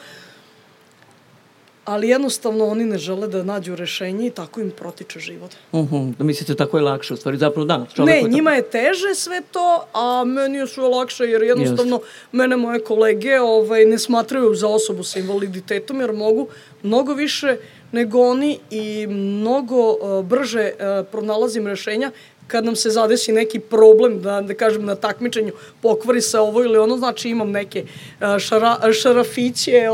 ali 1.85 2.09
jednostavno 2.09 2.65
oni 2.65 2.85
ne 2.85 2.97
žele 2.97 3.27
da 3.27 3.43
nađu 3.43 3.75
rešenje 3.75 4.27
i 4.27 4.29
tako 4.29 4.61
im 4.61 4.71
protiče 4.71 5.19
život. 5.19 5.51
Uh 5.71 5.91
-huh. 5.91 6.15
Da 6.15 6.23
mislite 6.23 6.55
tako 6.55 6.77
je 6.77 6.83
lakše, 6.83 7.13
u 7.13 7.17
stvari 7.17 7.37
zapravo 7.37 7.65
da. 7.65 7.77
Ne, 7.77 8.21
to- 8.21 8.27
njima 8.27 8.51
je 8.51 8.69
teže 8.69 9.15
sve 9.15 9.41
to, 9.51 9.85
a 9.93 10.23
meni 10.23 10.57
je 10.57 10.67
sve 10.67 10.83
lakše 10.83 11.23
jer 11.23 11.41
jednostavno 11.43 11.99
mene 12.31 12.57
moje 12.57 12.83
kolege 12.83 13.39
ovaj, 13.39 13.85
ne 13.85 13.99
smatraju 13.99 14.55
za 14.55 14.67
osobu 14.67 15.03
sa 15.03 15.19
invaliditetom 15.19 16.01
jer 16.01 16.13
mogu 16.13 16.47
mnogo 16.83 17.13
više 17.13 17.57
nego 17.91 18.19
oni 18.21 18.59
i 18.71 19.07
mnogo 19.07 19.91
uh, 19.91 20.25
brže 20.25 20.71
uh, 20.71 21.07
pronalazim 21.11 21.67
rešenja 21.67 22.11
kad 22.53 22.65
nam 22.65 22.75
se 22.75 22.89
zadesi 22.89 23.31
neki 23.31 23.59
problem, 23.59 24.19
da, 24.21 24.41
da 24.41 24.53
kažem 24.53 24.85
na 24.85 24.95
takmičenju, 24.95 25.53
pokvari 25.81 26.21
se 26.21 26.39
ovo 26.39 26.63
ili 26.63 26.77
ono, 26.77 26.97
znači 26.97 27.29
imam 27.29 27.51
neke 27.51 27.83
uh, 27.83 28.37
šara, 28.39 28.77
šarafiće, 29.01 29.87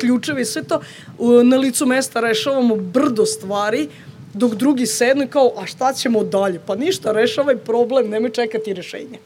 ključevi, 0.00 0.44
sve 0.44 0.62
to, 0.62 0.80
na 1.44 1.56
licu 1.56 1.86
mesta 1.86 2.20
rešavamo 2.20 2.76
brdo 2.76 3.26
stvari, 3.26 3.88
dok 4.34 4.54
drugi 4.54 4.86
sednu 4.86 5.24
i 5.24 5.28
kao, 5.28 5.52
a 5.56 5.66
šta 5.66 5.92
ćemo 5.92 6.24
dalje? 6.24 6.60
Pa 6.66 6.74
ništa, 6.74 7.12
rešavaj 7.12 7.56
problem, 7.56 8.08
nemoj 8.08 8.30
čekati 8.30 8.74
rešenje. 8.74 9.18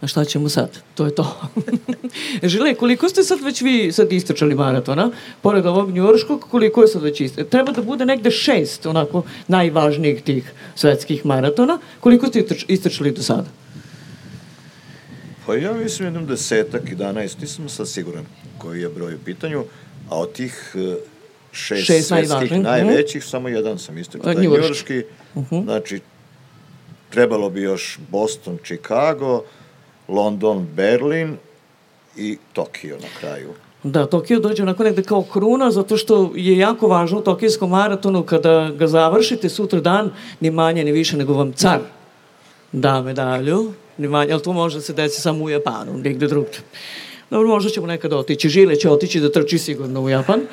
A 0.00 0.06
šta 0.06 0.24
ćemo 0.24 0.48
sad? 0.48 0.70
To 0.94 1.04
je 1.04 1.14
to. 1.14 1.40
Žile, 2.42 2.74
koliko 2.74 3.08
ste 3.08 3.22
sad 3.22 3.40
već 3.40 3.62
vi 3.62 3.92
sad 3.92 4.12
istračali 4.12 4.54
maratona? 4.54 5.10
Pored 5.42 5.66
ovog 5.66 5.90
njurškog, 5.90 6.46
koliko 6.50 6.82
je 6.82 6.88
sad 6.88 7.02
već 7.02 7.20
istračali? 7.20 7.50
Treba 7.50 7.72
da 7.72 7.82
bude 7.82 8.06
negde 8.06 8.30
šest, 8.30 8.86
onako, 8.86 9.22
najvažnijih 9.48 10.22
tih 10.22 10.52
svetskih 10.74 11.26
maratona. 11.26 11.78
Koliko 12.00 12.26
ste 12.26 12.42
istrač- 12.42 12.64
istračali 12.68 13.12
do 13.12 13.22
sada? 13.22 13.46
Pa 15.46 15.54
ja 15.54 15.72
mislim 15.72 16.06
jednom 16.06 16.26
desetak, 16.26 16.82
11, 16.84 17.40
nisam 17.40 17.68
sad 17.68 17.88
siguran 17.88 18.24
koji 18.58 18.80
je 18.80 18.88
broj 18.88 19.14
u 19.14 19.18
pitanju, 19.24 19.64
a 20.10 20.18
od 20.20 20.32
tih 20.32 20.74
eh, 20.74 20.96
šest, 21.52 21.86
Šest 21.86 22.08
svetskih 22.08 22.30
najvažnijih, 22.30 22.64
najvećih, 22.64 23.24
samo 23.24 23.48
jedan 23.48 23.78
sam 23.78 23.98
istrčao, 23.98 24.30
A, 24.30 24.34
taj 24.34 24.42
njujorški. 24.42 24.92
njujorški, 25.34 25.62
znači 25.64 26.00
trebalo 27.10 27.50
bi 27.50 27.62
još 27.62 27.98
Boston, 28.10 28.58
Chicago, 28.64 29.42
London, 30.08 30.66
Berlin 30.76 31.36
i 32.18 32.38
Tokio 32.52 32.96
na 32.96 33.08
kraju. 33.20 33.48
Da, 33.82 34.06
Tokio 34.06 34.40
dođe 34.40 34.62
onako 34.62 34.84
negde 34.84 35.02
kao 35.02 35.22
kruna, 35.22 35.70
zato 35.70 35.96
što 35.96 36.32
je 36.34 36.58
jako 36.58 36.88
važno 36.88 37.18
u 37.18 37.22
Tokijskom 37.22 37.70
maratonu, 37.70 38.22
kada 38.22 38.70
ga 38.78 38.86
završite 38.86 39.48
sutra 39.48 39.80
dan, 39.80 40.10
ni 40.40 40.50
manje 40.50 40.84
ni 40.84 40.92
više 40.92 41.16
nego 41.16 41.32
vam 41.32 41.52
car 41.52 41.78
da 42.72 43.02
medalju, 43.02 43.72
ni 43.98 44.08
manje, 44.08 44.32
ali 44.32 44.42
to 44.42 44.52
može 44.52 44.76
da 44.76 44.82
se 44.82 44.92
desi 44.92 45.20
samo 45.20 45.44
u 45.44 45.50
Japanu, 45.50 45.98
nigde 45.98 46.26
drugde. 46.26 46.58
Dobro, 47.30 47.48
možda 47.48 47.70
ćemo 47.70 47.86
nekad 47.86 48.12
otići. 48.12 48.48
Žile 48.48 48.76
će 48.76 48.90
otići 48.90 49.20
da 49.20 49.32
trči 49.32 49.58
sigurno 49.58 50.02
u 50.02 50.08
Japan. 50.08 50.40
E, 50.40 50.46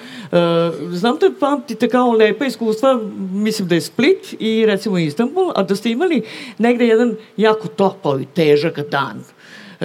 znam 0.91 1.17
da 1.17 1.31
pamtite 1.39 1.89
kao 1.89 2.11
lepa 2.11 2.45
iskustva, 2.45 2.99
mislim 3.33 3.67
da 3.67 3.75
je 3.75 3.81
Split 3.81 4.35
i 4.39 4.65
recimo 4.65 4.97
Istanbul, 4.97 5.51
a 5.55 5.63
da 5.63 5.75
ste 5.75 5.91
imali 5.91 6.21
negde 6.57 6.87
jedan 6.87 7.15
jako 7.37 7.67
topao 7.67 8.19
i 8.19 8.25
težak 8.25 8.79
dan 8.79 9.23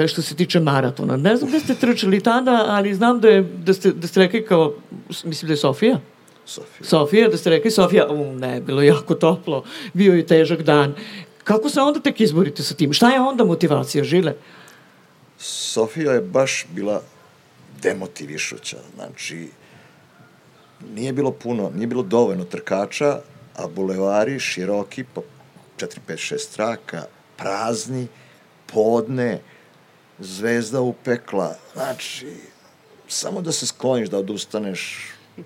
što 0.06 0.22
se 0.22 0.34
tiče 0.34 0.60
maratona. 0.60 1.16
Ne 1.16 1.36
znam 1.36 1.50
da 1.50 1.60
ste 1.60 1.74
trčali 1.74 2.20
tada, 2.20 2.64
ali 2.68 2.94
znam 2.94 3.20
da, 3.20 3.28
je, 3.28 3.42
da, 3.42 3.74
ste, 3.74 3.92
da 3.92 4.06
ste 4.06 4.20
rekli 4.20 4.46
kao, 4.46 4.74
mislim 5.24 5.46
da 5.46 5.52
je 5.52 5.56
Sofija, 5.56 6.00
Sofija. 6.44 6.86
Sofija, 6.86 7.28
da 7.28 7.36
ste 7.36 7.50
rekli 7.50 7.70
Sofija, 7.70 8.06
u, 8.08 8.34
ne, 8.34 8.60
bilo 8.60 8.82
jako 8.82 9.14
toplo, 9.14 9.64
bio 9.92 10.14
je 10.14 10.26
težak 10.26 10.62
dan. 10.62 10.94
Kako 11.44 11.68
se 11.68 11.80
onda 11.80 12.00
tek 12.00 12.20
izborite 12.20 12.62
sa 12.62 12.74
tim? 12.74 12.92
Šta 12.92 13.10
je 13.10 13.20
onda 13.20 13.44
motivacija, 13.44 14.04
Žile? 14.04 14.34
Sofija 15.38 16.12
je 16.12 16.20
baš 16.20 16.66
bila 16.74 17.02
demotivišuća, 17.82 18.76
znači 18.94 19.48
nije 20.94 21.12
bilo 21.12 21.32
puno, 21.32 21.70
nije 21.74 21.86
bilo 21.86 22.02
dovoljno 22.02 22.44
trkača, 22.44 23.20
a 23.56 23.66
bulevari 23.66 24.40
široki, 24.40 25.04
po 25.04 25.22
4, 25.76 25.98
5, 26.08 26.34
6 26.34 26.54
traka, 26.54 27.04
prazni, 27.36 28.06
podne, 28.66 29.40
zvezda 30.20 30.80
upekla, 30.80 31.56
znači, 31.74 32.26
samo 33.08 33.40
da 33.40 33.52
se 33.52 33.66
skloniš, 33.66 34.08
da 34.08 34.18
odustaneš, 34.18 34.98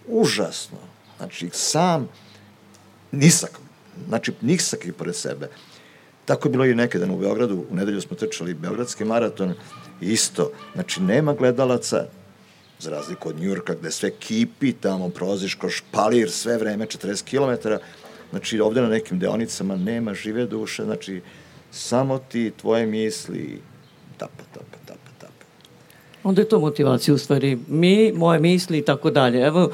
užasno. 0.07 0.79
Znači, 1.17 1.51
sam 1.53 2.09
nisak, 3.13 3.59
znači, 4.09 4.33
nisak 4.41 4.87
i 4.87 4.93
pored 4.93 5.17
sebe. 5.17 5.51
Tako 6.25 6.49
je 6.49 6.53
bilo 6.53 6.65
i 6.65 6.75
nekedan 6.75 7.11
u 7.11 7.19
Beogradu, 7.19 7.65
u 7.71 7.75
nedelju 7.75 8.01
smo 8.01 8.17
trčali 8.17 8.55
Beogradski 8.55 9.05
maraton, 9.05 9.55
isto, 10.01 10.51
znači, 10.75 11.03
nema 11.03 11.33
gledalaca, 11.33 12.07
za 12.79 12.91
razliku 12.91 13.29
od 13.29 13.41
Njurka 13.41 13.75
gde 13.75 13.91
sve 13.91 14.11
kipi, 14.11 14.73
tamo 14.73 15.09
prolaziš 15.09 15.55
ko 15.55 15.71
špalir 15.71 16.31
sve 16.31 16.59
vreme, 16.59 16.87
40 16.87 17.25
km, 17.25 17.69
znači 18.31 18.61
ovde 18.61 18.83
na 18.83 18.89
nekim 18.89 19.19
deonicama 19.19 19.77
nema 19.77 20.15
žive 20.15 20.47
duše, 20.47 20.85
znači 20.85 21.21
samo 21.71 22.19
ti, 22.19 22.53
tvoje 22.61 22.87
misli, 22.87 23.61
tapa, 24.19 24.43
tapa, 24.55 24.77
tapa, 24.87 25.11
tapa. 25.19 25.33
Onda 26.23 26.41
je 26.41 26.49
to 26.49 26.61
motivacija 26.61 27.15
u 27.15 27.19
stvari. 27.19 27.59
Mi, 27.69 28.13
moje 28.13 28.41
misli 28.41 28.79
i 28.79 28.85
tako 28.85 29.11
dalje. 29.11 29.47
Evo, 29.47 29.71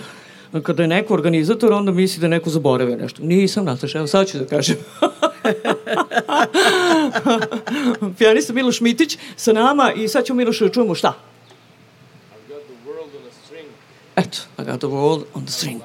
kada 0.62 0.82
je 0.82 0.88
neko 0.88 1.14
organizator, 1.14 1.72
onda 1.72 1.92
misli 1.92 2.20
da 2.20 2.26
je 2.26 2.30
neko 2.30 2.50
zaboravio 2.50 2.96
nešto. 2.96 3.22
Nisam, 3.22 3.64
Nataša, 3.64 3.98
evo 3.98 4.06
sad 4.06 4.28
ću 4.28 4.38
da 4.38 4.44
kažem. 4.44 4.76
Pijanista 8.18 8.52
Miloš 8.52 8.80
Mitić 8.80 9.18
sa 9.36 9.52
nama 9.52 9.92
i 9.92 10.08
sad 10.08 10.24
ćemo 10.24 10.36
Miloša 10.36 10.64
da 10.64 10.70
čujemo 10.70 10.94
šta? 10.94 11.12
Eto, 14.16 14.38
I 14.58 14.64
got 14.64 14.80
the 14.80 14.88
world 14.88 15.22
on 15.34 15.44
the 15.44 15.52
string. 15.52 15.82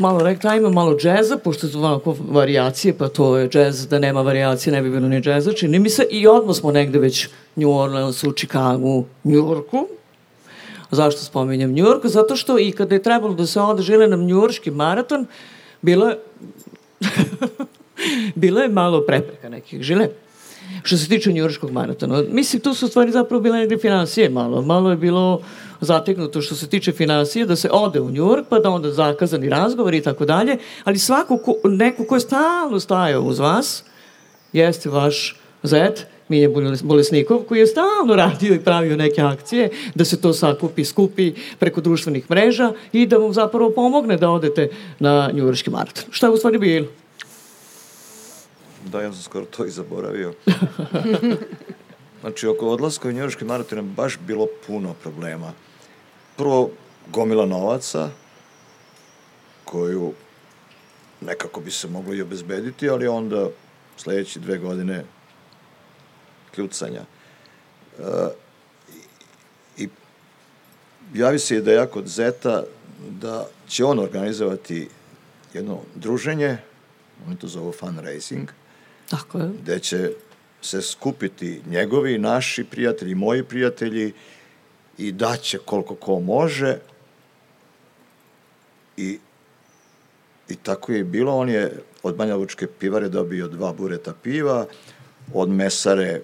Malo 0.00 0.18
ragtime, 0.18 0.70
malo 0.70 0.96
džeza, 0.96 1.36
pošto 1.36 1.68
su 1.68 1.78
ovako 1.78 2.16
varijacije, 2.30 2.98
pa 2.98 3.08
to 3.08 3.36
je 3.36 3.48
džez, 3.48 3.88
da 3.88 3.98
nema 3.98 4.22
varijacije 4.22 4.72
ne 4.72 4.82
bi 4.82 4.90
bilo 4.90 5.08
ni 5.08 5.20
džeza, 5.20 5.52
čini 5.52 5.78
mi 5.78 5.90
se, 5.90 6.06
i 6.10 6.26
odmah 6.26 6.56
smo 6.56 6.72
negde 6.72 6.98
već 6.98 7.28
New 7.56 7.70
Orleansu, 7.70 8.32
Chicagu, 8.32 9.04
Yorku. 9.24 9.86
Zašto 10.90 11.20
spominjem 11.22 11.74
York? 11.74 12.06
Zato 12.06 12.36
što 12.36 12.58
i 12.58 12.72
kada 12.72 12.94
je 12.94 13.02
trebalo 13.02 13.34
da 13.34 13.46
se 13.46 13.60
onda 13.60 13.82
žele 13.82 14.08
na 14.08 14.16
Yorkski 14.16 14.70
maraton, 14.70 15.26
bilo 15.82 16.08
je, 16.08 16.18
bilo 18.42 18.60
je 18.60 18.68
malo 18.68 19.04
prepreka 19.06 19.48
nekih 19.48 19.82
žile. 19.82 20.08
Što 20.82 20.96
se 20.96 21.08
tiče 21.08 21.32
njurškog 21.32 21.70
maratona. 21.70 22.22
Mislim, 22.30 22.62
tu 22.62 22.74
su 22.74 22.88
stvari 22.88 23.12
zapravo 23.12 23.42
bile 23.42 23.58
negde 23.58 23.78
financije 23.78 24.30
malo. 24.30 24.62
Malo 24.62 24.90
je 24.90 24.96
bilo 24.96 25.42
zategnuto 25.80 26.42
što 26.42 26.54
se 26.54 26.68
tiče 26.68 26.92
financije, 26.92 27.46
da 27.46 27.56
se 27.56 27.68
ode 27.72 28.00
u 28.00 28.10
Njurk, 28.10 28.46
pa 28.48 28.58
da 28.58 28.70
onda 28.70 28.92
zakazani 28.92 29.48
razgovor 29.48 29.94
i 29.94 30.02
tako 30.02 30.24
dalje, 30.24 30.56
ali 30.84 30.98
svako 30.98 31.38
ko, 31.38 31.54
neko 31.64 32.04
ko 32.04 32.14
je 32.14 32.20
stalno 32.20 32.80
stajao 32.80 33.22
uz 33.22 33.38
vas, 33.38 33.84
jeste 34.52 34.90
vaš 34.90 35.40
zet, 35.62 36.06
Milje 36.28 36.48
Bolesnikov, 36.82 37.38
koji 37.38 37.58
je 37.58 37.66
stalno 37.66 38.16
radio 38.16 38.54
i 38.54 38.60
pravio 38.60 38.96
neke 38.96 39.22
akcije, 39.22 39.70
da 39.94 40.04
se 40.04 40.20
to 40.20 40.32
sakupi, 40.32 40.84
skupi 40.84 41.32
preko 41.58 41.80
društvenih 41.80 42.30
mreža 42.30 42.72
i 42.92 43.06
da 43.06 43.16
vam 43.16 43.32
zapravo 43.32 43.70
pomogne 43.70 44.16
da 44.16 44.30
odete 44.30 44.68
na 44.98 45.30
njurški 45.32 45.70
maraton. 45.70 46.04
Šta 46.10 46.26
je 46.26 46.32
u 46.32 46.36
stvari 46.36 46.58
bilo? 46.58 46.86
Da, 48.86 49.02
ja 49.02 49.12
sam 49.12 49.22
skoro 49.22 49.44
to 49.44 49.64
i 49.64 49.70
zaboravio. 49.70 50.32
znači, 52.20 52.46
oko 52.46 52.68
odlaska 52.68 53.08
u 53.08 53.12
njurški 53.12 53.44
maraton 53.44 53.78
je 53.78 53.82
baš 53.82 54.18
bilo 54.26 54.46
puno 54.66 54.94
problema. 55.02 55.52
Prvo, 56.40 56.70
gomila 57.12 57.46
novaca, 57.46 58.10
koju 59.64 60.12
nekako 61.20 61.60
bi 61.60 61.70
se 61.70 61.88
moglo 61.88 62.14
i 62.14 62.22
obezbediti, 62.22 62.88
ali 62.88 63.06
onda 63.06 63.48
sledeće 63.96 64.40
dve 64.40 64.58
godine 64.58 65.04
kljucanja. 66.54 67.02
E, 67.98 68.02
I 69.78 69.88
javi 71.14 71.38
se 71.38 71.56
ideja 71.56 71.86
kod 71.86 72.06
Zeta 72.06 72.62
da 73.10 73.46
će 73.68 73.84
on 73.84 73.98
organizovati 73.98 74.88
jedno 75.54 75.80
druženje, 75.94 76.58
oni 77.26 77.36
to 77.38 77.48
zovu 77.48 77.72
fundraising, 77.72 78.48
Tako 79.10 79.38
je. 79.38 79.50
gde 79.62 79.78
će 79.78 80.12
se 80.62 80.82
skupiti 80.82 81.62
njegovi, 81.66 82.18
naši 82.18 82.64
prijatelji, 82.64 83.14
moji 83.14 83.42
prijatelji 83.42 84.12
i 85.00 85.12
daće 85.12 85.58
koliko 85.58 85.94
ko 85.94 86.20
može 86.20 86.78
i 88.96 89.18
i 90.48 90.56
tako 90.56 90.92
je 90.92 91.04
bilo. 91.04 91.36
On 91.36 91.48
je 91.48 91.82
od 92.02 92.16
Banja 92.16 92.36
Lučke 92.36 92.66
pivare 92.66 93.08
dobio 93.08 93.48
dva 93.48 93.72
bureta 93.72 94.14
piva, 94.22 94.66
od 95.34 95.48
mesare 95.48 96.20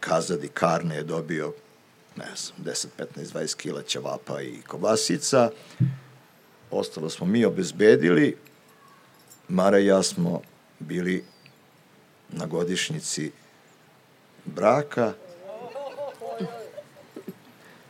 Kazadi 0.00 0.48
Karne 0.48 0.96
je 0.96 1.02
dobio 1.02 1.52
ne 2.16 2.26
znam, 2.36 2.58
10, 2.64 2.86
15, 3.16 3.32
20 3.34 3.56
kila 3.56 3.82
ćevapa 3.82 4.42
i 4.42 4.62
kobasica. 4.66 5.50
Ostalo 6.70 7.10
smo 7.10 7.26
mi 7.26 7.44
obezbedili. 7.44 8.36
Mara 9.48 9.78
i 9.78 9.86
ja 9.86 10.02
smo 10.02 10.40
bili 10.78 11.24
na 12.28 12.46
godišnjici 12.46 13.30
braka. 14.44 15.12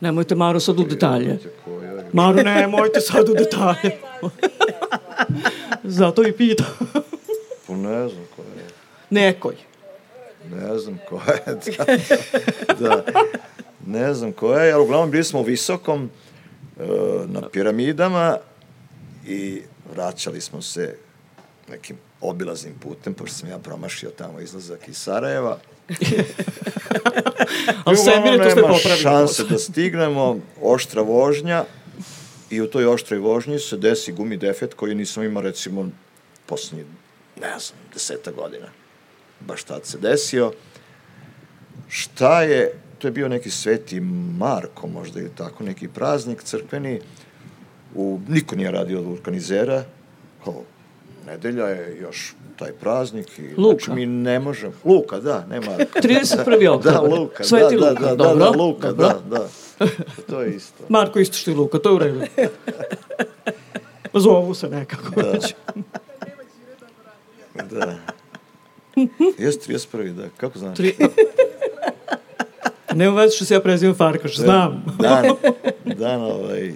Nemojte, 0.03 0.35
Maro, 0.35 0.59
sad 0.59 0.79
u 0.79 0.83
detalje. 0.83 1.39
Maro, 2.13 2.43
nemojte 2.43 2.99
sad 3.01 3.29
u 3.29 3.33
detalje. 3.33 3.97
Zato 5.83 6.27
i 6.27 6.31
pitam. 6.31 6.67
Pa 7.67 7.73
ne 7.73 8.09
znam 8.09 8.25
ko 8.35 8.41
je. 8.41 8.65
Nekoj. 9.09 9.55
Ne 10.51 10.77
znam 10.77 10.99
ko 11.09 11.21
je. 11.27 11.59
Da, 12.79 12.89
da. 12.89 13.03
Ne 13.85 14.13
znam 14.13 14.31
ko 14.31 14.53
je, 14.53 14.73
ali 14.73 14.83
uglavnom 14.83 15.11
bili 15.11 15.23
smo 15.23 15.39
u 15.39 15.43
Visokom, 15.43 16.09
e, 16.79 16.83
na 17.25 17.49
piramidama 17.49 18.37
i 19.27 19.61
vraćali 19.95 20.41
smo 20.41 20.61
se 20.61 20.95
nekim 21.69 21.97
obilaznim 22.21 22.73
putem, 22.79 23.13
pošto 23.13 23.35
sam 23.35 23.49
ja 23.49 23.59
promašio 23.59 24.09
tamo 24.09 24.39
izlazak 24.39 24.87
iz 24.87 24.97
Sarajeva. 24.97 25.59
Ali 27.85 27.97
sve 27.97 28.21
mire 28.23 28.37
to 28.37 28.43
sve 28.43 28.55
nema 28.55 28.67
popravimo. 28.67 29.01
šanse 29.01 29.43
da 29.43 29.57
stignemo, 29.57 30.39
oštra 30.61 31.01
vožnja 31.01 31.65
i 32.49 32.61
u 32.61 32.67
toj 32.67 32.85
oštroj 32.85 33.19
vožnji 33.19 33.59
se 33.59 33.77
desi 33.77 34.11
gumi 34.11 34.37
defet 34.37 34.73
koji 34.73 34.95
nisam 34.95 35.23
imao 35.23 35.43
recimo 35.43 35.89
poslednji, 36.45 36.85
ne 37.41 37.59
znam, 37.59 37.79
deseta 37.93 38.31
godina. 38.31 38.67
Baš 39.39 39.63
tad 39.63 39.85
se 39.85 39.97
desio. 39.97 40.53
Šta 41.89 42.41
je, 42.41 42.73
to 42.99 43.07
je 43.07 43.11
bio 43.11 43.27
neki 43.27 43.49
sveti 43.49 43.99
Marko 44.39 44.87
možda 44.87 45.19
ili 45.19 45.31
tako, 45.35 45.63
neki 45.63 45.87
praznik 45.87 46.43
crkveni, 46.43 47.01
u, 47.95 48.19
niko 48.27 48.55
nije 48.55 48.71
radio 48.71 48.99
od 48.99 49.05
vulkanizera, 49.05 49.83
kao 50.43 50.63
nedelja 51.25 51.65
je 51.65 51.97
još 52.01 52.35
taj 52.59 52.71
praznik 52.71 53.39
i 53.39 53.41
Luka. 53.57 53.85
znači 53.85 53.91
mi 53.91 54.05
ne 54.05 54.39
možemo, 54.39 54.73
Luka, 54.85 55.19
da, 55.19 55.45
ne 55.49 55.59
Marko. 55.59 55.99
31. 55.99 56.69
oktobar. 56.69 57.09
Da, 57.09 57.15
Luka, 57.15 57.43
Sveti 57.43 57.75
da, 57.77 57.89
Luka, 57.89 58.01
da, 58.01 58.09
da, 58.09 58.15
dobro. 58.15 58.35
da, 58.35 58.51
da, 58.51 58.63
Luka, 58.63 58.91
dobro. 58.91 59.19
da, 59.29 59.37
da. 59.37 59.47
To 60.29 60.41
je 60.41 60.55
isto. 60.55 60.83
Marko 60.89 61.19
isto 61.19 61.37
što 61.37 61.51
i 61.51 61.53
Luka, 61.53 61.79
to 61.79 61.89
je 61.89 61.95
u 61.95 61.99
redu. 61.99 62.21
Zovu 64.13 64.53
se 64.53 64.69
nekako. 64.69 65.21
Da. 65.21 65.33
Da. 67.69 67.95
Jeste 69.37 69.73
31. 69.73 70.13
da, 70.13 70.23
kako 70.37 70.59
znaš? 70.59 70.77
Tri... 70.77 70.95
Nema 72.93 73.21
veze 73.21 73.35
što 73.35 73.45
se 73.45 73.53
ja 73.53 73.59
prezivam 73.59 73.95
Farkaš, 73.95 74.37
znam. 74.37 74.83
Dan, 74.99 75.25
dan 75.85 76.21
ovaj, 76.21 76.73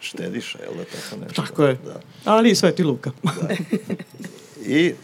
štediša, 0.00 0.58
jel 0.62 0.74
da 0.74 0.84
tako 0.84 1.24
nešto? 1.24 1.42
Tako 1.42 1.64
je. 1.64 1.74
Da. 1.74 2.00
Ali 2.24 2.50
i 2.50 2.54
Sveti 2.54 2.84
Luka. 2.84 3.10
I 4.66 4.94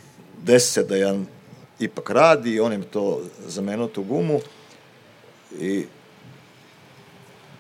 desi 0.42 0.72
se 0.72 0.82
da 0.82 0.96
jedan 0.96 1.26
ipak 1.80 2.10
radi 2.10 2.60
on 2.60 2.72
im 2.72 2.82
to 2.82 3.20
zamenao 3.46 3.88
tu 3.88 4.02
gumu 4.02 4.40
i 5.60 5.84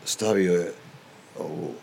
stavio 0.04 0.54
je 0.54 0.72
ovu 1.38 1.74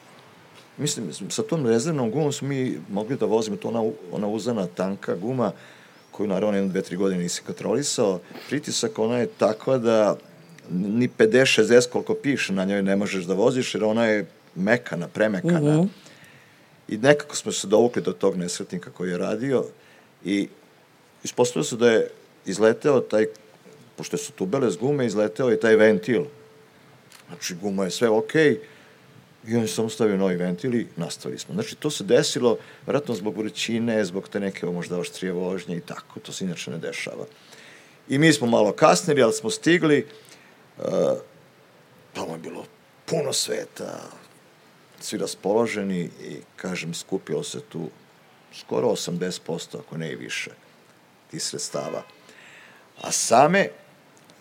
mislim, 0.78 1.12
sa 1.30 1.44
tom 1.44 1.66
rezervnom 1.66 2.12
gumom 2.12 2.32
smo 2.32 2.48
mi 2.48 2.80
mogli 2.90 3.18
da 3.18 3.26
vozimo, 3.26 3.58
to 3.58 3.68
ona, 3.68 3.92
ona 4.12 4.28
uzana 4.28 4.68
tanka 4.68 5.16
guma, 5.16 5.52
koju 6.12 6.28
naravno 6.28 6.58
jedno, 6.58 6.72
dve, 6.72 6.82
tri 6.82 6.96
godine 6.96 7.24
nisi 7.24 7.42
kontrolisao, 7.42 8.20
pritisak 8.50 9.00
ona 9.00 9.18
je 9.18 9.28
takva 9.28 9.78
da 9.78 10.18
ni 10.72 11.10
50-60 11.18 11.90
koliko 11.90 12.14
piše 12.14 12.54
na 12.54 12.66
njoj 12.66 12.84
ne 12.84 12.96
možeš 12.96 13.26
da 13.26 13.34
voziš, 13.34 13.76
jer 13.76 13.84
ona 13.84 14.06
je 14.06 14.26
mekana, 14.56 15.08
premekana. 15.08 15.78
Mhm. 15.78 15.88
I 16.88 16.98
nekako 16.98 17.36
smo 17.36 17.52
se 17.52 17.68
dovukli 17.68 18.02
do 18.02 18.12
tog 18.12 18.36
nesretnika 18.36 18.92
koji 18.92 19.10
je 19.10 19.18
radio 19.18 19.66
i 20.26 20.48
ispostavilo 21.24 21.64
se 21.64 21.76
da 21.76 21.92
je 21.92 22.10
izleteo 22.46 23.00
taj, 23.00 23.26
pošto 23.96 24.18
su 24.18 24.32
tubele 24.32 24.72
s 24.72 24.78
gume, 24.78 25.06
izleteo 25.06 25.50
je 25.50 25.60
taj 25.60 25.76
ventil. 25.76 26.26
Znači, 27.28 27.56
guma 27.56 27.86
je 27.86 27.92
sve 27.92 28.10
okej, 28.10 28.52
okay, 28.52 28.58
I 29.48 29.56
on 29.56 29.62
je 29.62 29.68
samo 29.68 29.90
stavio 29.90 30.18
novi 30.18 30.36
ventil 30.36 30.76
i 30.76 30.88
nastavili 30.96 31.40
smo. 31.40 31.54
Znači, 31.54 31.76
to 31.76 31.90
se 31.90 32.04
desilo, 32.04 32.58
vratno 32.86 33.16
zbog 33.16 33.38
vrućine, 33.38 34.06
zbog 34.06 34.30
te 34.30 34.40
neke 34.40 34.66
možda 34.66 35.00
oštrije 35.00 35.32
vožnje 35.32 35.78
i 35.78 35.82
tako, 35.82 36.20
to 36.20 36.32
se 36.32 36.46
inače 36.46 36.72
ne 36.72 36.78
dešava. 36.78 37.26
I 38.10 38.18
mi 38.18 38.34
smo 38.34 38.48
malo 38.48 38.72
kasnili, 38.72 39.24
ali 39.24 39.34
smo 39.34 39.50
stigli, 39.50 40.06
uh, 40.78 40.84
tamo 42.14 42.34
je 42.34 42.40
bilo 42.40 42.66
puno 43.06 43.34
sveta, 43.34 44.00
svi 45.00 45.18
raspoloženi 45.18 46.00
i, 46.00 46.38
kažem, 46.56 46.94
skupilo 46.94 47.44
se 47.44 47.62
tu 47.62 47.90
skoro 48.54 48.88
80%, 48.88 49.80
ako 49.80 49.98
ne 49.98 50.12
i 50.12 50.16
više, 50.16 50.52
tih 51.32 51.44
sredstava. 51.44 52.04
A 52.98 53.12
same, 53.12 53.68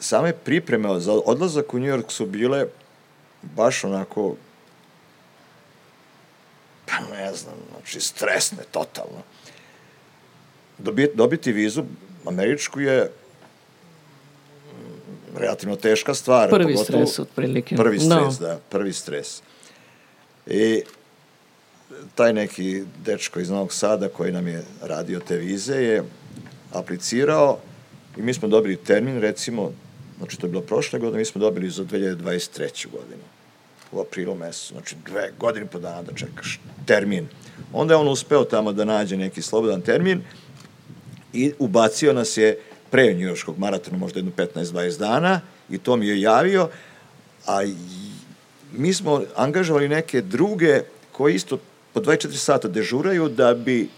same 0.01 0.33
pripreme 0.35 1.01
za 1.01 1.13
odlazak 1.15 1.75
u 1.75 1.79
New 1.79 1.89
York 1.89 2.11
su 2.11 2.27
bile 2.27 2.67
baš 3.43 3.85
onako 3.85 4.37
pa 6.87 7.17
ne 7.17 7.35
znam, 7.35 7.55
znači 7.73 8.01
stresne 8.01 8.63
totalno. 8.71 9.23
Dobiti, 10.79 11.17
dobiti 11.17 11.53
vizu 11.53 11.85
američku 12.27 12.81
je 12.81 13.11
mm, 14.67 15.37
relativno 15.37 15.77
teška 15.77 16.15
stvar. 16.15 16.51
Prvi 16.51 16.75
pogotovo- 16.75 17.07
stres, 17.07 17.19
otprilike. 17.19 17.77
Prvi 17.77 17.99
No. 17.99 18.21
stres, 18.21 18.39
da, 18.39 18.59
prvi 18.71 18.93
stres. 18.93 19.43
I 20.47 20.83
taj 22.15 22.33
neki 22.33 22.85
dečko 22.99 23.41
iz 23.41 23.51
Novog 23.51 23.73
Sada 23.73 24.09
koji 24.09 24.33
nam 24.33 24.47
je 24.49 24.65
radio 24.83 25.21
te 25.21 25.37
vize 25.37 25.75
je 25.75 26.05
aplicirao 26.73 27.59
i 28.17 28.23
mi 28.23 28.35
smo 28.35 28.49
dobili 28.49 28.77
termin, 28.77 29.21
recimo, 29.21 29.73
znači 30.19 30.39
to 30.39 30.47
je 30.47 30.51
bilo 30.51 30.63
prošle 30.63 30.99
godine, 30.99 31.19
mi 31.19 31.25
smo 31.25 31.41
dobili 31.41 31.71
za 31.71 31.85
2023. 31.85 32.87
godinu. 32.91 33.23
u 33.93 34.01
aprilu 34.01 34.35
mesecu, 34.35 34.75
znači 34.75 34.97
dve 35.07 35.31
godine 35.39 35.67
po 35.67 35.79
dana 35.79 36.03
da 36.03 36.13
čekaš 36.13 36.61
termin. 36.87 37.29
Onda 37.73 37.95
je 37.95 37.99
on 37.99 38.09
uspeo 38.09 38.45
tamo 38.45 38.73
da 38.73 38.85
nađe 38.85 39.17
neki 39.17 39.43
slobodan 39.43 39.81
termin 39.81 40.23
i 41.33 41.53
ubacio 41.59 42.13
nas 42.13 42.37
je 42.37 42.59
pre 42.91 43.15
njujorskog 43.15 43.59
maratona, 43.59 43.99
možda 43.99 44.19
jedno 44.19 44.33
15-20 44.37 44.99
dana, 44.99 45.41
i 45.71 45.79
to 45.79 45.97
mi 45.97 46.09
je 46.09 46.21
javio, 46.21 46.69
a 47.47 47.61
mi 48.73 48.95
smo 48.95 49.23
angažovali 49.37 49.89
neke 49.89 50.21
druge 50.21 50.83
koji 51.13 51.35
isto 51.35 51.59
po 51.93 52.01
24 52.01 52.37
sata 52.37 52.69
dežuraju 52.69 53.29
da 53.29 53.55
bi 53.55 53.89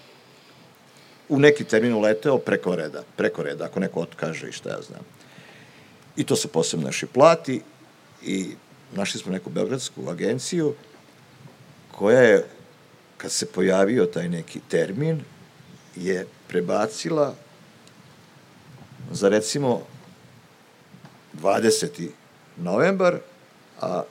u 1.29 1.39
neki 1.39 1.65
termin 1.65 1.95
uleteo 1.95 2.39
preko 2.39 2.77
reda, 2.77 3.03
preko 3.17 3.43
reda, 3.43 3.65
ako 3.65 3.81
neko 3.81 4.01
otkaže 4.01 4.49
i 4.49 4.53
šta 4.53 4.71
ja 4.71 4.83
znam. 4.83 5.01
I 6.17 6.25
to 6.25 6.37
se 6.37 6.49
posebno 6.49 6.87
naši 6.87 7.07
plati 7.07 7.63
i 8.23 8.47
našli 8.95 9.21
smo 9.21 9.33
neku 9.33 9.51
beogradsku 9.51 10.09
agenciju 10.09 10.75
koja 11.93 12.21
je, 12.21 12.47
kad 13.17 13.33
se 13.33 13.47
pojavio 13.47 14.07
taj 14.07 14.29
neki 14.29 14.61
termin, 14.69 15.21
je 15.97 16.27
prebacila 16.49 17.35
za 19.11 19.29
recimo 19.29 19.83
20. 21.43 22.09
novembar, 22.57 23.19
a, 23.81 24.03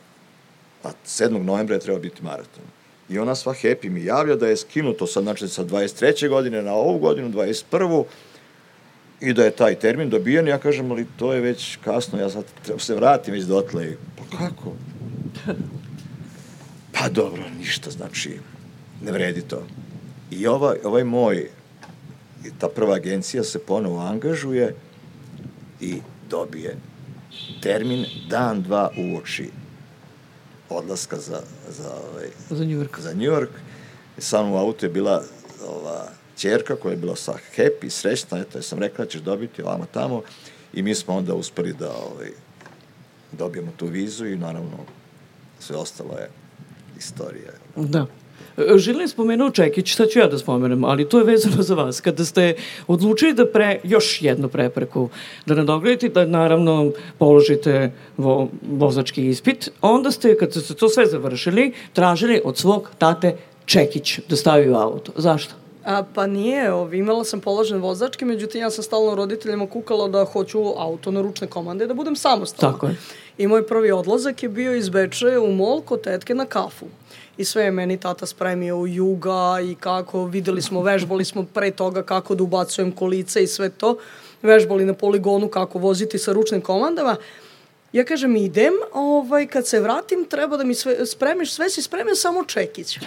a 0.83 0.91
7. 1.05 1.43
novembra 1.43 1.75
je 1.75 1.81
trebao 1.81 2.01
biti 2.01 2.23
maraton. 2.23 2.63
I 3.09 3.19
ona 3.19 3.35
sva 3.35 3.53
happy 3.53 3.89
mi 3.89 4.05
javlja 4.05 4.35
da 4.35 4.47
je 4.47 4.57
skinuto 4.57 5.07
sad, 5.07 5.23
znači 5.23 5.47
sa 5.47 5.65
23. 5.65 6.29
godine 6.29 6.61
na 6.61 6.73
ovu 6.73 6.99
godinu, 6.99 7.29
21. 7.29 8.03
I 9.21 9.33
da 9.33 9.45
je 9.45 9.51
taj 9.51 9.75
termin 9.75 10.09
dobijen, 10.09 10.47
ja 10.47 10.57
kažem, 10.57 10.91
ali 10.91 11.07
to 11.17 11.33
je 11.33 11.41
već 11.41 11.77
kasno, 11.83 12.19
ja 12.19 12.29
sad 12.29 12.43
treba 12.63 12.79
se 12.79 12.95
vratim 12.95 13.33
već 13.33 13.43
dotle. 13.43 13.95
Pa 14.17 14.37
kako? 14.37 14.73
Pa 16.99 17.09
dobro, 17.09 17.43
ništa, 17.59 17.91
znači, 17.91 18.39
ne 19.01 19.11
vredi 19.11 19.41
to. 19.41 19.63
I 20.31 20.47
ovaj, 20.47 20.77
ovaj 20.83 21.03
moj, 21.03 21.49
ta 22.59 22.67
prva 22.67 22.95
agencija 22.95 23.43
se 23.43 23.59
ponovo 23.59 23.99
angažuje 23.99 24.75
i 25.81 25.95
dobije 26.29 26.77
termin 27.61 28.05
dan, 28.29 28.61
dva 28.61 28.91
uoči 28.97 29.49
odlaska 30.69 31.17
za, 31.17 31.41
za, 31.69 31.89
ovaj, 31.89 32.27
za 32.49 32.65
New 32.65 32.79
York. 32.79 32.99
Za 32.99 33.13
New 33.13 33.31
York. 33.31 33.49
I 34.17 34.21
sa 34.21 34.41
mnom 34.41 34.53
u 34.53 34.57
autu 34.57 34.85
je 34.85 34.89
bila 34.89 35.23
ova 35.67 36.09
čerka 36.37 36.75
koja 36.75 36.91
je 36.91 36.97
bila 36.97 37.15
sa 37.15 37.33
happy, 37.57 37.89
srećna, 37.89 38.39
eto, 38.39 38.57
ja 38.57 38.61
sam 38.61 38.79
rekla 38.79 39.05
da 39.05 39.11
ćeš 39.11 39.21
dobiti 39.21 39.61
ovamo 39.61 39.85
tamo 39.93 40.21
i 40.73 40.81
mi 40.81 40.95
smo 40.95 41.15
onda 41.15 41.33
uspeli 41.33 41.73
da 41.73 41.89
ovaj, 41.89 42.29
dobijemo 43.31 43.71
tu 43.77 43.85
vizu 43.85 44.25
i 44.25 44.37
naravno 44.37 44.77
sve 45.59 45.75
ostalo 45.75 46.17
je 46.17 46.29
istorija. 46.97 47.51
Da. 47.75 48.05
Žilin 48.57 49.01
je 49.01 49.07
spomenuo 49.07 49.49
Čekić, 49.49 49.93
šta 49.93 50.05
ću 50.05 50.19
ja 50.19 50.27
da 50.27 50.37
spomenem, 50.37 50.83
ali 50.83 51.09
to 51.09 51.17
je 51.17 51.23
vezano 51.23 51.63
za 51.63 51.75
vas. 51.75 52.01
Kada 52.01 52.25
ste 52.25 52.55
odlučili 52.87 53.33
da 53.33 53.45
pre, 53.45 53.79
još 53.83 54.21
jednu 54.21 54.49
prepreku, 54.49 55.09
da 55.45 55.55
nadogledite, 55.55 56.09
da 56.09 56.25
naravno 56.25 56.91
položite 57.17 57.91
vo, 58.17 58.49
vozački 58.71 59.27
ispit, 59.27 59.69
onda 59.81 60.11
ste, 60.11 60.37
kad 60.37 60.53
ste 60.53 60.73
to 60.73 60.89
sve 60.89 61.05
završili, 61.05 61.71
tražili 61.93 62.41
od 62.45 62.57
svog 62.57 62.89
tate 62.97 63.35
Čekić 63.65 64.19
da 64.29 64.35
stavi 64.35 64.69
u 64.69 64.75
auto. 64.75 65.11
Zašto? 65.15 65.53
A, 65.85 66.03
pa 66.13 66.27
nije, 66.27 66.73
ovi, 66.73 66.97
imala 66.97 67.23
sam 67.23 67.39
položen 67.39 67.81
vozački, 67.81 68.25
međutim 68.25 68.61
ja 68.61 68.69
sam 68.69 68.83
stalno 68.83 69.15
roditeljima 69.15 69.67
kukala 69.67 70.07
da 70.07 70.25
hoću 70.25 70.59
auto 70.77 71.11
na 71.11 71.21
ručne 71.21 71.47
komande, 71.47 71.87
da 71.87 71.93
budem 71.93 72.15
samostalna. 72.15 72.73
Tako 72.73 72.87
je. 72.87 72.95
I 73.37 73.47
moj 73.47 73.67
prvi 73.67 73.91
odlazak 73.91 74.43
je 74.43 74.49
bio 74.49 74.75
iz 74.75 74.89
Beče 74.89 75.37
u 75.37 75.51
mol 75.51 75.81
kod 75.81 76.01
tetke 76.01 76.35
na 76.35 76.45
kafu 76.45 76.85
i 77.37 77.45
sve 77.45 77.63
je 77.63 77.71
meni 77.71 77.97
tata 77.97 78.25
spremio 78.25 78.77
u 78.77 78.87
juga 78.87 79.59
i 79.71 79.75
kako, 79.75 80.25
videli 80.25 80.61
smo, 80.61 80.81
vežbali 80.81 81.25
smo 81.25 81.45
pre 81.53 81.71
toga 81.71 82.03
kako 82.03 82.35
da 82.35 82.43
ubacujem 82.43 82.91
kolice 82.91 83.43
i 83.43 83.47
sve 83.47 83.69
to, 83.69 83.97
vežbali 84.41 84.85
na 84.85 84.93
poligonu 84.93 85.47
kako 85.47 85.79
voziti 85.79 86.17
sa 86.17 86.33
ručnim 86.33 86.61
komandama. 86.61 87.15
Ja 87.93 88.05
kažem, 88.05 88.35
idem, 88.35 88.73
ovaj, 88.93 89.47
kad 89.47 89.67
se 89.67 89.79
vratim, 89.79 90.25
treba 90.29 90.57
da 90.57 90.63
mi 90.63 90.75
sve, 90.75 91.05
spremiš, 91.05 91.51
sve 91.51 91.69
si 91.69 91.81
spremio, 91.81 92.15
samo 92.15 92.43
čekić. 92.43 92.99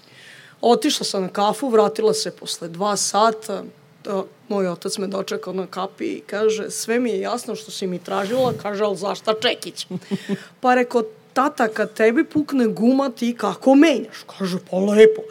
Otišla 0.60 1.06
sam 1.06 1.22
na 1.22 1.28
kafu, 1.28 1.68
vratila 1.68 2.14
se 2.14 2.30
posle 2.30 2.68
dva 2.68 2.96
sata, 2.96 3.62
da, 4.04 4.22
moj 4.48 4.68
otac 4.68 4.98
me 4.98 5.06
dočekao 5.06 5.52
na 5.52 5.66
kapi 5.66 6.04
i 6.04 6.20
kaže, 6.26 6.70
sve 6.70 6.98
mi 7.00 7.10
je 7.10 7.20
jasno 7.20 7.54
što 7.54 7.70
si 7.70 7.86
mi 7.86 7.98
tražila, 7.98 8.52
kaže, 8.62 8.84
ali 8.84 8.96
zašta 8.96 9.34
čekić? 9.42 9.86
Pa 10.60 10.74
rekao, 10.74 11.02
tata, 11.34 11.68
kad 11.68 11.92
tebi 11.94 12.24
pukne 12.24 12.66
guma, 12.66 13.10
ti 13.10 13.34
kako 13.38 13.74
menjaš? 13.74 14.24
Kaže, 14.26 14.58
pa 14.70 14.78
lepo. 14.78 15.22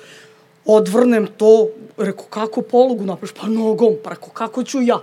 Odvrnem 0.66 1.28
to, 1.38 1.68
reko, 1.98 2.26
kako 2.30 2.62
polugu 2.62 3.06
napraviš? 3.06 3.34
Pa 3.40 3.48
nogom, 3.48 3.96
pa 4.04 4.16
reko, 4.16 4.30
kako 4.30 4.64
ću 4.64 4.82
ja? 4.82 5.00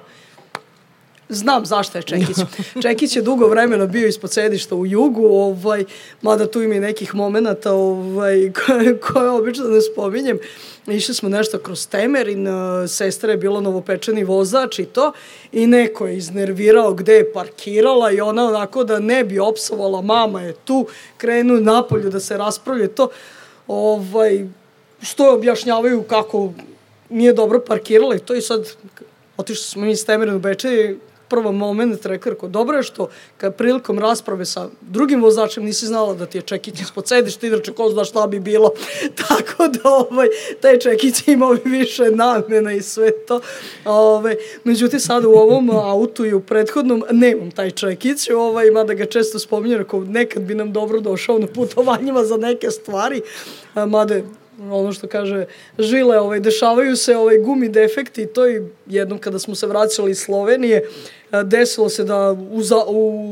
Znam 1.31 1.67
zašto 1.67 1.99
je 1.99 2.03
Čekić. 2.03 2.37
Čekić 2.83 3.17
je 3.17 3.23
dugo 3.23 3.49
vremena 3.49 3.87
bio 3.87 4.09
ispod 4.09 4.33
sedišta 4.33 4.75
u 4.75 4.87
jugu, 4.87 5.27
ovaj, 5.27 5.85
mada 6.23 6.51
tu 6.51 6.63
ima 6.63 6.75
i 6.75 6.81
nekih 6.81 7.15
momenta 7.15 7.73
ovaj, 7.73 8.53
koje, 8.67 9.01
koje 9.01 9.31
obično 9.31 9.65
ne 9.65 9.81
spominjem. 9.81 10.39
Išli 10.87 11.15
smo 11.15 11.29
nešto 11.29 11.59
kroz 11.59 11.89
temer 11.89 12.29
i 12.29 12.35
na, 12.35 12.89
sestra 12.89 13.31
je 13.31 13.37
bila 13.37 13.61
novopečeni 13.61 14.25
vozač 14.25 14.79
i 14.79 14.85
to 14.85 15.13
i 15.53 15.67
neko 15.67 16.07
je 16.07 16.17
iznervirao 16.17 16.95
gde 16.95 17.15
je 17.15 17.33
parkirala 17.33 18.11
i 18.11 18.21
ona 18.21 18.45
onako 18.45 18.85
da 18.85 18.99
ne 18.99 19.25
bi 19.25 19.39
opsovala 19.39 20.01
mama 20.03 20.43
je 20.43 20.53
tu, 20.53 20.87
krenu 21.17 21.61
napolju 21.61 22.11
da 22.11 22.21
se 22.21 22.37
raspravlja 22.37 22.89
to 22.89 23.09
ovaj, 23.67 24.47
što 25.03 25.35
objašnjavaju 25.35 26.03
kako 26.03 26.53
nije 27.09 27.33
dobro 27.33 27.61
parkirala 27.67 28.15
i 28.15 28.19
to 28.19 28.35
i 28.35 28.43
sad 28.43 28.69
otišli 29.37 29.65
smo 29.65 29.83
mi 29.83 29.93
iz 29.93 30.07
Temera 30.07 30.37
u 30.37 30.39
Bečej 30.39 30.97
prvo 31.31 31.53
moment 31.53 32.07
rekao, 32.07 32.31
rekao, 32.31 32.49
dobro 32.49 32.77
je 32.77 32.83
što 32.83 33.09
kad 33.37 33.57
prilikom 33.57 33.99
rasprave 33.99 34.45
sa 34.45 34.69
drugim 34.81 35.23
vozačem 35.23 35.65
nisi 35.65 35.87
znala 35.87 36.15
da 36.15 36.27
ti 36.27 36.39
je 36.39 36.43
čekić 36.43 36.81
ispod 36.81 37.09
sedišta, 37.09 37.47
inače 37.47 37.73
ko 37.73 37.91
zna 37.91 38.05
šta 38.05 38.27
bi 38.27 38.41
bilo. 38.41 38.71
Tako 39.29 39.69
da 39.69 39.81
ovaj, 39.85 40.29
taj 40.61 40.79
čekić 40.79 41.29
imao 41.29 41.57
više 41.65 42.11
namena 42.11 42.73
i 42.73 42.83
sve 42.83 43.11
to. 43.27 43.41
Ove, 43.85 44.37
međutim, 44.65 45.01
sada 45.01 45.29
u 45.29 45.33
ovom 45.33 45.71
autu 45.71 46.27
i 46.27 46.35
u 46.35 46.41
prethodnom 46.41 47.05
nemam 47.11 47.51
taj 47.51 47.71
čekić, 47.71 48.31
ovaj, 48.31 48.71
mada 48.71 48.95
ga 48.95 49.07
često 49.07 49.39
spominjem, 49.39 49.79
rekao, 49.79 50.01
nekad 50.01 50.43
bi 50.43 50.55
nam 50.55 50.73
dobro 50.73 51.01
došao 51.01 51.39
na 51.39 51.47
putovanjima 51.47 52.25
za 52.25 52.37
neke 52.37 52.71
stvari, 52.71 53.23
mada 53.75 54.21
ono 54.71 54.93
što 54.93 55.07
kaže 55.07 55.45
žile, 55.79 56.21
ovaj, 56.21 56.41
dešavaju 56.41 56.97
se 56.97 57.17
ovaj, 57.17 57.39
gumi 57.39 57.69
defekti 57.69 58.23
i 58.23 58.27
to 58.27 58.49
i 58.49 58.63
jednom 58.87 59.19
kada 59.19 59.39
smo 59.39 59.55
se 59.55 59.67
vraćali 59.67 60.11
iz 60.11 60.19
Slovenije, 60.19 60.83
desilo 61.45 61.89
se 61.89 62.05
da 62.05 62.37
u, 62.53 62.63
za, 62.63 62.77
u 62.87 63.29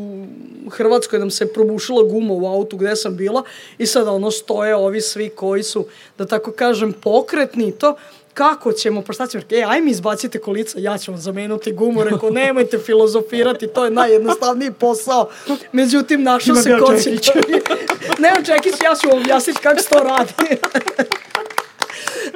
Hrvatskoj 0.70 1.18
nam 1.18 1.30
se 1.30 1.52
probušila 1.52 2.02
guma 2.02 2.34
u 2.34 2.46
autu 2.46 2.76
gde 2.76 2.96
sam 2.96 3.16
bila 3.16 3.42
i 3.78 3.86
sada 3.86 4.12
ono 4.12 4.30
stoje 4.30 4.76
ovi 4.76 5.00
svi 5.00 5.28
koji 5.28 5.62
su, 5.62 5.86
da 6.18 6.26
tako 6.26 6.52
kažem, 6.52 6.92
pokretni 6.92 7.72
to, 7.72 7.96
kako 8.34 8.72
ćemo, 8.72 9.02
pa 9.02 9.12
šta 9.12 9.26
ćemo, 9.26 9.44
e, 9.50 9.64
aj 9.66 9.80
mi 9.80 9.90
izbacite 9.90 10.38
kolica, 10.38 10.78
ja 10.78 10.98
ću 10.98 11.10
vam 11.10 11.20
zamenuti 11.20 11.72
gumu, 11.72 12.04
rekao, 12.04 12.30
nemojte 12.40 12.78
filozofirati, 12.78 13.66
to 13.66 13.84
je 13.84 13.90
najjednostavniji 13.90 14.70
posao. 14.70 15.28
Međutim, 15.72 16.22
našao 16.22 16.56
se 16.56 16.78
ko 16.78 16.94
će... 16.96 17.32
Nemam 18.18 18.44
čekić, 18.44 18.74
ja 18.84 18.94
ću 19.02 19.08
vam 19.08 19.18
objasniti 19.18 19.60
kako 19.62 19.82
se 19.82 19.88
to 19.88 19.98
radi. 19.98 20.32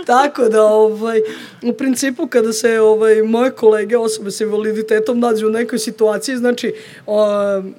Tako 0.07 0.49
da, 0.49 0.63
ovaj, 0.65 1.21
u 1.63 1.73
principu, 1.73 2.27
kada 2.27 2.53
se 2.53 2.81
ovaj, 2.81 3.23
moje 3.23 3.51
kolege, 3.51 3.97
osobe 3.99 4.31
sa 4.31 4.45
invaliditetom, 4.45 5.21
nađu 5.21 5.47
u 5.47 5.51
nekoj 5.51 5.79
situaciji, 5.79 6.37
znači, 6.37 6.75
o, 7.07 7.27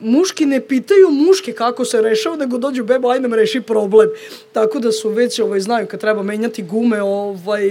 muški 0.02 0.46
ne 0.46 0.62
pitaju 0.62 1.10
muške 1.12 1.52
kako 1.54 1.86
se 1.86 2.02
rešava, 2.02 2.36
nego 2.36 2.58
dođu 2.58 2.84
beba, 2.84 3.12
ajde 3.12 3.22
nam 3.22 3.34
reši 3.34 3.62
problem. 3.62 4.10
Tako 4.52 4.80
da 4.80 4.92
su 4.92 5.10
već, 5.10 5.40
ovaj, 5.40 5.60
znaju 5.60 5.88
kad 5.88 6.00
treba 6.00 6.24
menjati 6.24 6.64
gume, 6.64 7.02
ovaj, 7.02 7.70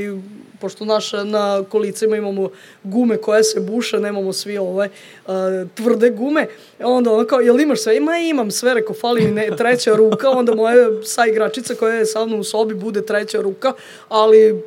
pošto 0.63 0.85
naša 0.85 1.25
na 1.25 1.65
kolicima 1.69 2.17
imamo 2.17 2.51
gume 2.83 3.17
koje 3.17 3.45
se 3.45 3.61
buše, 3.61 4.01
nemamo 4.01 4.33
svi 4.33 4.59
ove 4.59 4.89
uh, 5.27 5.33
tvrde 5.75 6.11
gume, 6.11 6.47
onda 6.79 7.11
ono 7.11 7.27
kao, 7.27 7.41
jel 7.41 7.61
imaš 7.61 7.83
sve? 7.83 7.97
Ima, 7.97 8.17
imam 8.19 8.51
sve, 8.51 8.75
reko, 8.75 8.95
fali 8.95 9.31
ne, 9.31 9.51
treća 9.57 9.95
ruka, 9.95 10.31
onda 10.31 10.55
moja 10.55 11.03
sa 11.05 11.27
igračica 11.27 11.75
koja 11.75 11.95
je 11.95 12.07
sa 12.07 12.25
mnom 12.27 12.41
u 12.41 12.45
sobi 12.45 12.75
bude 12.75 13.07
treća 13.07 13.41
ruka, 13.41 13.73
ali 14.09 14.63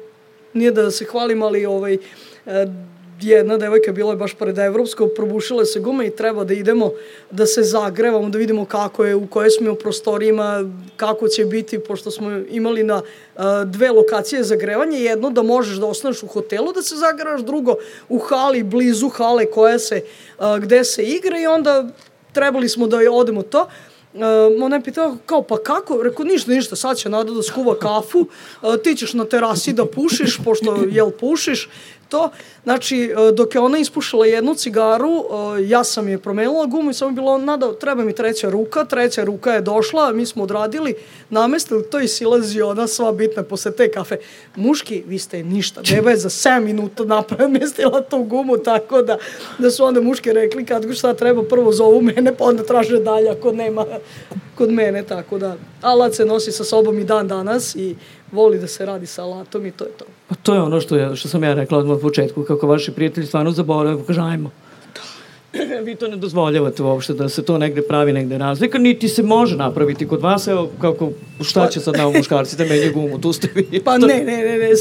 nije 0.54 0.72
da 0.72 0.91
se 0.91 1.06
hvalim, 1.06 1.43
ali 1.43 1.66
ovaj, 1.66 1.98
uh, 2.46 2.52
jedna 3.22 3.57
devojka 3.57 3.91
bila 3.91 4.11
je 4.11 4.18
baš 4.18 4.34
pored 4.34 4.57
evropskog, 4.57 5.09
probušile 5.16 5.66
se 5.66 5.80
gume 5.80 6.07
i 6.07 6.16
treba 6.16 6.43
da 6.43 6.53
idemo 6.53 6.91
da 7.32 7.45
se 7.45 7.63
zagrevamo, 7.63 8.30
da 8.30 8.38
vidimo 8.38 8.66
kako 8.66 9.05
je, 9.05 9.16
u 9.16 9.28
kojoj 9.28 9.49
smo 9.49 9.72
u 9.72 9.76
prostorijima, 9.76 10.72
kako 10.97 11.28
će 11.28 11.45
biti, 11.45 11.80
pošto 11.80 12.11
smo 12.11 12.32
imali 12.49 12.84
na 12.84 12.95
uh, 13.36 13.43
dve 13.66 13.91
lokacije 13.91 14.43
za 14.43 14.55
grevanje, 14.55 14.99
jedno 14.99 15.30
da 15.30 15.43
možeš 15.43 15.78
da 15.78 15.86
ostaneš 15.86 16.24
u 16.24 16.28
hotelu 16.28 16.74
da 16.74 16.82
se 16.82 16.95
zagrevaš, 16.95 17.41
drugo 17.41 17.76
u 18.09 18.20
hali, 18.20 18.63
blizu 18.63 19.09
hale 19.09 19.45
koja 19.45 19.80
se, 19.80 20.01
uh, 20.39 20.57
gde 20.57 20.84
se 20.84 21.03
igra 21.03 21.39
i 21.39 21.47
onda 21.47 21.88
trebali 22.34 22.70
smo 22.70 22.88
da 22.88 22.97
odemo 23.11 23.41
to. 23.41 23.68
Uh, 24.16 24.22
ona 24.63 24.76
je 24.76 24.84
pitala 24.84 25.18
kao 25.26 25.41
pa 25.41 25.57
kako, 25.57 26.03
rekao 26.03 26.26
ništa, 26.26 26.51
ništa, 26.51 26.76
sad 26.76 26.97
će 26.97 27.09
Nada 27.09 27.32
da 27.32 27.43
skuva 27.43 27.76
kafu, 27.80 28.20
uh, 28.20 28.76
ti 28.84 28.95
ćeš 28.95 29.13
na 29.13 29.26
terasi 29.26 29.74
da 29.74 29.86
pušiš, 29.86 30.39
pošto 30.45 30.78
jel 30.89 31.11
pušiš, 31.11 31.70
to. 32.16 32.30
Znači, 32.63 33.03
e, 33.03 33.32
dok 33.32 33.55
je 33.55 33.61
ona 33.61 33.78
ispušala 33.78 34.26
jednu 34.26 34.55
cigaru, 34.55 35.09
e, 35.09 35.68
ja 35.68 35.84
sam 35.84 36.07
je 36.07 36.18
promenila 36.18 36.66
gumu 36.66 36.91
i 36.91 36.93
samo 36.93 37.11
je 37.11 37.16
bilo, 37.16 37.38
nada, 37.38 37.74
treba 37.74 38.03
mi 38.03 38.16
treća 38.16 38.49
ruka, 38.49 38.86
treća 38.86 39.24
ruka 39.24 39.51
je 39.51 39.61
došla, 39.61 40.11
mi 40.13 40.26
smo 40.26 40.43
odradili, 40.43 40.95
namestili 41.30 41.84
to 41.84 41.99
i 41.99 42.07
silazi 42.07 42.61
ona 42.61 42.88
sva 42.88 43.11
bitna 43.11 43.43
posle 43.43 43.72
te 43.72 43.91
kafe. 43.91 44.18
Muški, 44.55 45.03
vi 45.07 45.20
ste 45.20 45.43
ništa, 45.43 45.82
beba 45.91 46.09
je 46.09 46.18
za 46.18 46.30
7 46.30 46.59
minuta 46.59 47.03
namestila 47.39 48.01
tu 48.01 48.24
gumu, 48.24 48.57
tako 48.57 49.01
da, 49.01 49.18
da 49.57 49.72
su 49.72 49.84
onda 49.84 50.01
muški 50.01 50.34
rekli 50.34 50.66
kad 50.66 50.95
šta 50.95 51.13
treba, 51.13 51.43
prvo 51.43 51.72
zovu 51.72 52.01
mene, 52.01 52.36
pa 52.38 52.43
onda 52.43 52.63
traže 52.63 52.99
dalje 52.99 53.30
ako 53.30 53.51
nema 53.51 53.86
kod 54.56 54.72
mene, 54.72 55.03
tako 55.03 55.38
da 55.38 55.56
alat 55.82 56.14
se 56.14 56.26
nosi 56.26 56.51
sa 56.51 56.64
sobom 56.64 56.99
i 56.99 57.03
dan 57.03 57.28
danas 57.28 57.76
i 57.76 57.95
voli 58.32 58.60
da 58.60 58.68
se 58.68 58.86
radi 58.86 59.06
sa 59.06 59.24
alatom 59.24 59.66
i 59.66 59.72
to 59.72 59.84
je 59.84 59.91
to. 59.91 60.06
Pa 60.28 60.36
to 60.36 60.53
je 60.53 60.62
ono 60.62 60.82
što, 60.82 60.95
je, 60.95 61.16
što 61.16 61.28
sam 61.28 61.43
ja 61.43 61.53
rekla 61.53 61.78
odmah 61.78 61.97
u 61.97 62.01
početku, 62.01 62.43
kako 62.43 62.68
vaši 62.68 62.91
prijatelji 62.91 63.28
stvarno 63.28 63.51
zaboravaju, 63.51 64.03
kaže 64.08 64.22
ajmo. 64.22 64.51
Vi 65.86 65.95
to 65.95 66.08
ne 66.08 66.18
dozvoljavate 66.18 66.84
uopšte 66.84 67.14
da 67.14 67.30
se 67.30 67.43
to 67.45 67.58
negde 67.58 67.82
pravi, 67.82 68.14
negde 68.14 68.38
razlika, 68.38 68.78
niti 68.78 69.08
se 69.08 69.24
može 69.24 69.58
napraviti 69.58 70.08
kod 70.08 70.22
vas, 70.22 70.47
evo 70.47 70.70
kako, 70.82 71.10
šta 71.41 71.68
će 71.68 71.80
sad 71.80 71.97
na 71.97 72.10
muškarci 72.10 72.58
da 72.58 72.66
menje 72.66 72.91
gumu, 72.91 73.22
tu 73.22 73.34
ste 73.34 73.49
vi. 73.56 73.80
Pa 73.86 73.97
ne, 73.97 74.08
ne, 74.08 74.38
ne, 74.38 74.58
ne, 74.58 74.76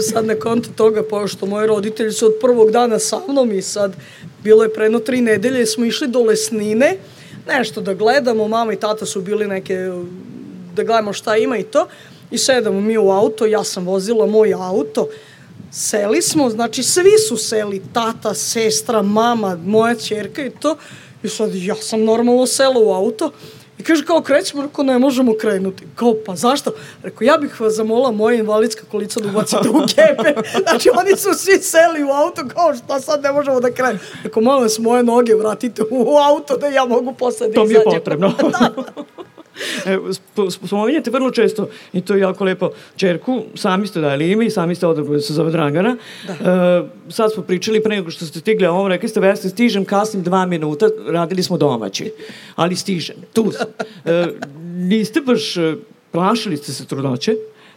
sad 0.00 0.26
na 0.26 0.34
konto 0.34 0.68
toga, 0.76 1.02
pošto 1.02 1.46
moji 1.46 1.66
roditelji 1.66 2.12
su 2.12 2.26
od 2.26 2.32
prvog 2.40 2.70
dana 2.70 2.98
sa 2.98 3.20
mnom 3.28 3.52
i 3.52 3.62
sad 3.62 3.96
bilo 4.44 4.62
je 4.62 4.74
predno 4.74 4.98
tri 4.98 5.20
nedelje, 5.20 5.66
smo 5.66 5.84
išli 5.84 6.08
do 6.08 6.22
Lesnine, 6.22 6.96
nešto 7.58 7.80
da 7.80 7.94
gledamo, 7.94 8.48
mama 8.48 8.72
i 8.72 8.76
tata 8.76 9.06
su 9.06 9.20
bili 9.20 9.46
neke, 9.46 9.76
da 10.74 10.82
gledamo 10.82 11.12
šta 11.12 11.36
ima 11.36 11.58
i 11.58 11.62
to, 11.62 11.86
I 12.30 12.38
sedamo 12.38 12.80
mi 12.80 12.98
u 12.98 13.10
auto, 13.10 13.46
ja 13.46 13.64
sam 13.64 13.86
vozila 13.86 14.26
moj 14.26 14.54
auto, 14.54 15.08
seli 15.72 16.22
smo, 16.22 16.50
znači 16.50 16.82
svi 16.82 17.18
su 17.28 17.36
seli, 17.36 17.82
tata, 17.92 18.34
sestra, 18.34 19.02
mama, 19.02 19.58
moja 19.64 19.94
čerka 19.94 20.44
i 20.44 20.50
to. 20.50 20.76
I 21.22 21.28
sad 21.28 21.54
ja 21.54 21.74
sam 21.74 22.04
normalno 22.04 22.46
sela 22.46 22.78
u 22.78 22.92
auto 22.92 23.32
i 23.80 23.82
kaže 23.82 24.04
kao 24.04 24.22
krećemo, 24.22 24.62
rekao 24.62 24.84
ne 24.84 24.98
možemo 24.98 25.34
krenuti. 25.40 25.84
Kao 25.96 26.14
pa 26.26 26.36
zašto? 26.36 26.72
Rekao 27.02 27.24
ja 27.24 27.38
bih 27.38 27.60
vas 27.60 27.74
zamola 27.74 28.10
moje 28.10 28.38
invalidska 28.38 28.82
kolica 28.90 29.20
da 29.20 29.28
ubacite 29.28 29.68
u 29.68 29.80
kepe. 29.88 30.40
Znači 30.68 30.90
oni 30.98 31.16
su 31.16 31.34
svi 31.34 31.58
seli 31.58 32.04
u 32.04 32.10
auto 32.10 32.42
kao 32.54 32.74
šta 32.74 33.00
sad 33.00 33.22
ne 33.22 33.32
možemo 33.32 33.60
da 33.60 33.70
krenemo. 33.70 33.98
Rekao 34.24 34.42
molim 34.42 34.62
vas 34.62 34.78
moje 34.78 35.02
noge 35.02 35.34
vratite 35.34 35.82
u 35.90 36.18
auto 36.18 36.56
da 36.56 36.66
ja 36.66 36.84
mogu 36.84 37.14
posle 37.14 37.48
da 37.48 37.54
To 37.54 37.64
mi 37.64 37.74
je 37.74 37.84
potrebno. 37.84 38.32
da. 38.60 38.70
E, 39.86 39.98
spominjate 40.66 41.10
vrlo 41.10 41.30
često, 41.30 41.68
i 41.92 42.00
to 42.00 42.14
je 42.14 42.20
jako 42.20 42.44
lepo, 42.44 42.70
čerku, 42.96 43.42
sami 43.54 43.86
ste 43.86 44.00
dali 44.00 44.30
ime 44.30 44.46
i 44.46 44.50
sami 44.50 44.74
ste 44.74 44.86
odabrali 44.86 45.16
da 45.16 45.22
se 45.22 45.32
zove 45.32 45.50
Dragana. 45.50 45.96
Da. 46.26 46.32
E, 46.32 47.12
sad 47.12 47.32
smo 47.32 47.42
pričali 47.42 47.82
pre 47.82 47.96
nego 47.96 48.10
što 48.10 48.24
ste 48.24 48.40
stigli 48.40 48.66
a 48.66 48.72
ovo, 48.72 48.88
rekli 48.88 49.08
ste, 49.08 49.20
Vesne, 49.20 49.50
stižem, 49.50 49.84
kasnim 49.84 50.22
dva 50.22 50.46
minuta, 50.46 50.86
radili 51.06 51.42
smo 51.42 51.56
domaći, 51.56 52.12
ali 52.56 52.76
stižem, 52.76 53.16
tu 53.32 53.52
sam. 53.52 53.66
E, 54.04 54.26
niste 54.74 55.20
baš, 55.20 55.56
e, 55.56 55.74
plašili 56.10 56.56
ste 56.56 56.72
se 56.72 56.86
trudnoće, 56.86 57.34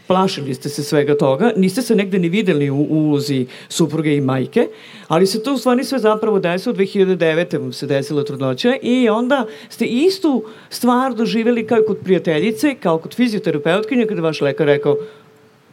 plašili 0.07 0.53
ste 0.53 0.69
se 0.69 0.83
svega 0.83 1.17
toga, 1.17 1.51
niste 1.55 1.81
se 1.81 1.95
negde 1.95 2.19
ni 2.19 2.29
videli 2.29 2.69
u 2.69 2.77
ulozi 2.89 3.45
supruge 3.69 4.15
i 4.15 4.21
majke, 4.21 4.67
ali 5.07 5.27
se 5.27 5.43
to 5.43 5.53
u 5.53 5.57
stvari 5.57 5.83
sve 5.83 5.99
zapravo 5.99 6.39
desilo, 6.39 6.75
2009. 6.75 7.57
vam 7.57 7.73
se 7.73 7.87
desila 7.87 8.23
trudnoća 8.23 8.75
i 8.81 9.09
onda 9.09 9.45
ste 9.69 9.85
istu 9.85 10.43
stvar 10.69 11.13
doživjeli 11.13 11.67
kao 11.67 11.79
kod 11.87 11.97
prijateljice, 12.03 12.75
kao 12.75 12.97
kod 12.97 13.15
fizioterapeutkinja, 13.15 14.05
kada 14.05 14.21
vaš 14.21 14.41
lekar 14.41 14.67
rekao 14.67 14.97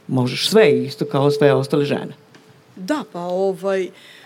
možeš 0.09 0.49
sve 0.49 0.71
isto 0.71 1.05
kao 1.05 1.31
sve 1.31 1.55
ostale 1.55 1.85
žene. 1.85 2.13
Da, 2.77 3.05
pa 3.13 3.21
ovaj, 3.21 3.83
Uh, 3.85 4.20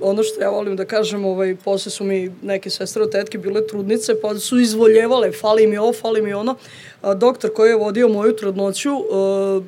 ono 0.00 0.22
što 0.22 0.40
ja 0.40 0.50
volim 0.50 0.76
da 0.76 0.84
kažem, 0.84 1.24
ovaj, 1.24 1.56
posle 1.64 1.92
su 1.92 2.04
mi 2.04 2.32
neke 2.42 2.70
sestre 2.70 3.02
od 3.02 3.12
tetke 3.12 3.38
bile 3.38 3.66
trudnice, 3.66 4.20
pa 4.20 4.38
su 4.38 4.58
izvoljevale, 4.58 5.32
fali 5.32 5.66
mi 5.66 5.78
ovo, 5.78 5.92
fali 5.92 6.22
mi 6.22 6.32
ono. 6.32 6.56
Uh, 7.02 7.14
doktor 7.14 7.52
koji 7.54 7.70
je 7.70 7.76
vodio 7.76 8.08
moju 8.08 8.36
trudnoću, 8.36 8.90
uh, 8.94 9.64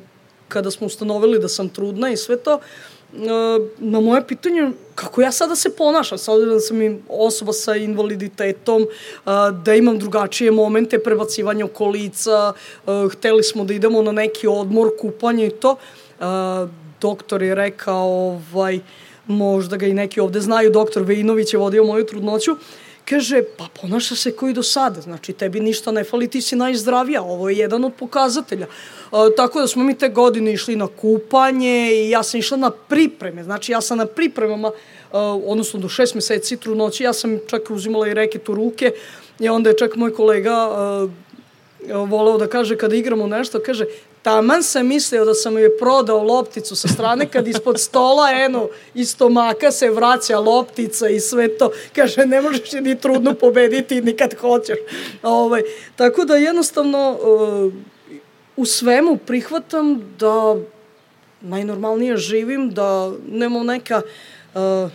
kada 0.47 0.71
smo 0.71 0.87
ustanovili 0.87 1.39
da 1.39 1.47
sam 1.47 1.69
trudna 1.69 2.11
i 2.11 2.17
sve 2.17 2.37
to, 2.37 2.59
na 3.77 3.99
moje 3.99 4.27
pitanje 4.27 4.71
kako 4.95 5.21
ja 5.21 5.31
sada 5.31 5.55
se 5.55 5.75
ponašam, 5.75 6.17
sad 6.17 6.41
da 6.41 6.59
sam 6.59 6.81
im 6.81 7.01
osoba 7.09 7.53
sa 7.53 7.75
invaliditetom, 7.75 8.87
da 9.63 9.75
imam 9.75 9.99
drugačije 9.99 10.51
momente 10.51 10.99
prebacivanja 10.99 11.65
okolica, 11.65 12.53
hteli 13.11 13.43
smo 13.43 13.63
da 13.63 13.73
idemo 13.73 14.01
na 14.01 14.11
neki 14.11 14.47
odmor, 14.47 14.91
kupanje 14.99 15.47
i 15.47 15.49
to. 15.49 15.75
Doktor 17.01 17.43
je 17.43 17.55
rekao, 17.55 18.39
ovaj, 18.51 18.79
možda 19.31 19.77
ga 19.77 19.85
i 19.85 19.93
neki 19.93 20.19
ovde 20.19 20.41
znaju, 20.41 20.69
doktor 20.69 21.03
Vejinović 21.03 21.53
je 21.53 21.59
vodio 21.59 21.83
moju 21.83 22.05
trudnoću, 22.05 22.55
kaže, 23.09 23.43
pa 23.57 23.67
ponaša 23.81 24.15
se 24.15 24.31
koji 24.31 24.53
do 24.53 24.63
sada, 24.63 25.01
znači 25.01 25.33
tebi 25.33 25.59
ništa 25.59 25.91
ne 25.91 26.03
fali, 26.03 26.27
ti 26.27 26.41
si 26.41 26.55
najzdravija, 26.55 27.21
ovo 27.21 27.49
je 27.49 27.57
jedan 27.57 27.83
od 27.85 27.93
pokazatelja. 27.99 28.65
E, 28.65 29.35
tako 29.37 29.61
da 29.61 29.67
smo 29.67 29.83
mi 29.83 29.97
te 29.97 30.09
godine 30.09 30.53
išli 30.53 30.75
na 30.75 30.87
kupanje 30.87 31.91
i 31.93 32.09
ja 32.09 32.23
sam 32.23 32.39
išla 32.39 32.57
na 32.57 32.69
pripreme, 32.71 33.43
znači 33.43 33.71
ja 33.71 33.81
sam 33.81 33.97
na 33.97 34.05
pripremama, 34.05 34.67
e, 34.67 34.71
odnosno 35.45 35.79
do 35.79 35.89
šest 35.89 36.15
meseci 36.15 36.57
trudnoći, 36.57 37.03
ja 37.03 37.13
sam 37.13 37.39
čak 37.47 37.71
uzimala 37.71 38.07
i 38.07 38.13
reket 38.13 38.49
u 38.49 38.55
ruke 38.55 38.91
i 39.39 39.49
onda 39.49 39.69
je 39.69 39.77
čak 39.77 39.95
moj 39.95 40.13
kolega 40.13 40.69
e, 41.87 41.93
voleo 41.93 42.37
da 42.37 42.47
kaže 42.47 42.77
kada 42.77 42.95
igramo 42.95 43.27
nešto, 43.27 43.59
kaže 43.65 43.85
Taman 44.21 44.63
sam 44.63 44.87
mislio 44.87 45.25
da 45.25 45.33
sam 45.33 45.57
joj 45.57 45.77
prodao 45.77 46.23
lopticu 46.23 46.75
sa 46.75 46.87
strane 46.87 47.27
kad 47.27 47.47
ispod 47.47 47.79
stola, 47.79 48.31
eno, 48.31 48.69
iz 48.93 49.09
stomaka 49.09 49.71
se 49.71 49.89
vraća 49.89 50.39
loptica 50.39 51.09
i 51.09 51.19
sve 51.19 51.57
to. 51.57 51.71
Kaže, 51.95 52.25
ne 52.25 52.41
možeš 52.41 52.73
je 52.73 52.81
ni 52.81 52.99
trudno 52.99 53.33
pobediti 53.33 54.01
ni 54.01 54.17
kad 54.17 54.33
hoćeš. 54.33 54.77
Ovaj, 55.23 55.61
tako 55.95 56.25
da 56.25 56.35
jednostavno 56.35 57.11
uh, 57.11 57.73
u 58.55 58.65
svemu 58.65 59.17
prihvatam 59.17 60.15
da 60.19 60.55
najnormalnije 61.41 62.17
živim, 62.17 62.69
da 62.69 63.11
nemam 63.31 63.65
neka 63.65 64.01
uh, 64.53 64.91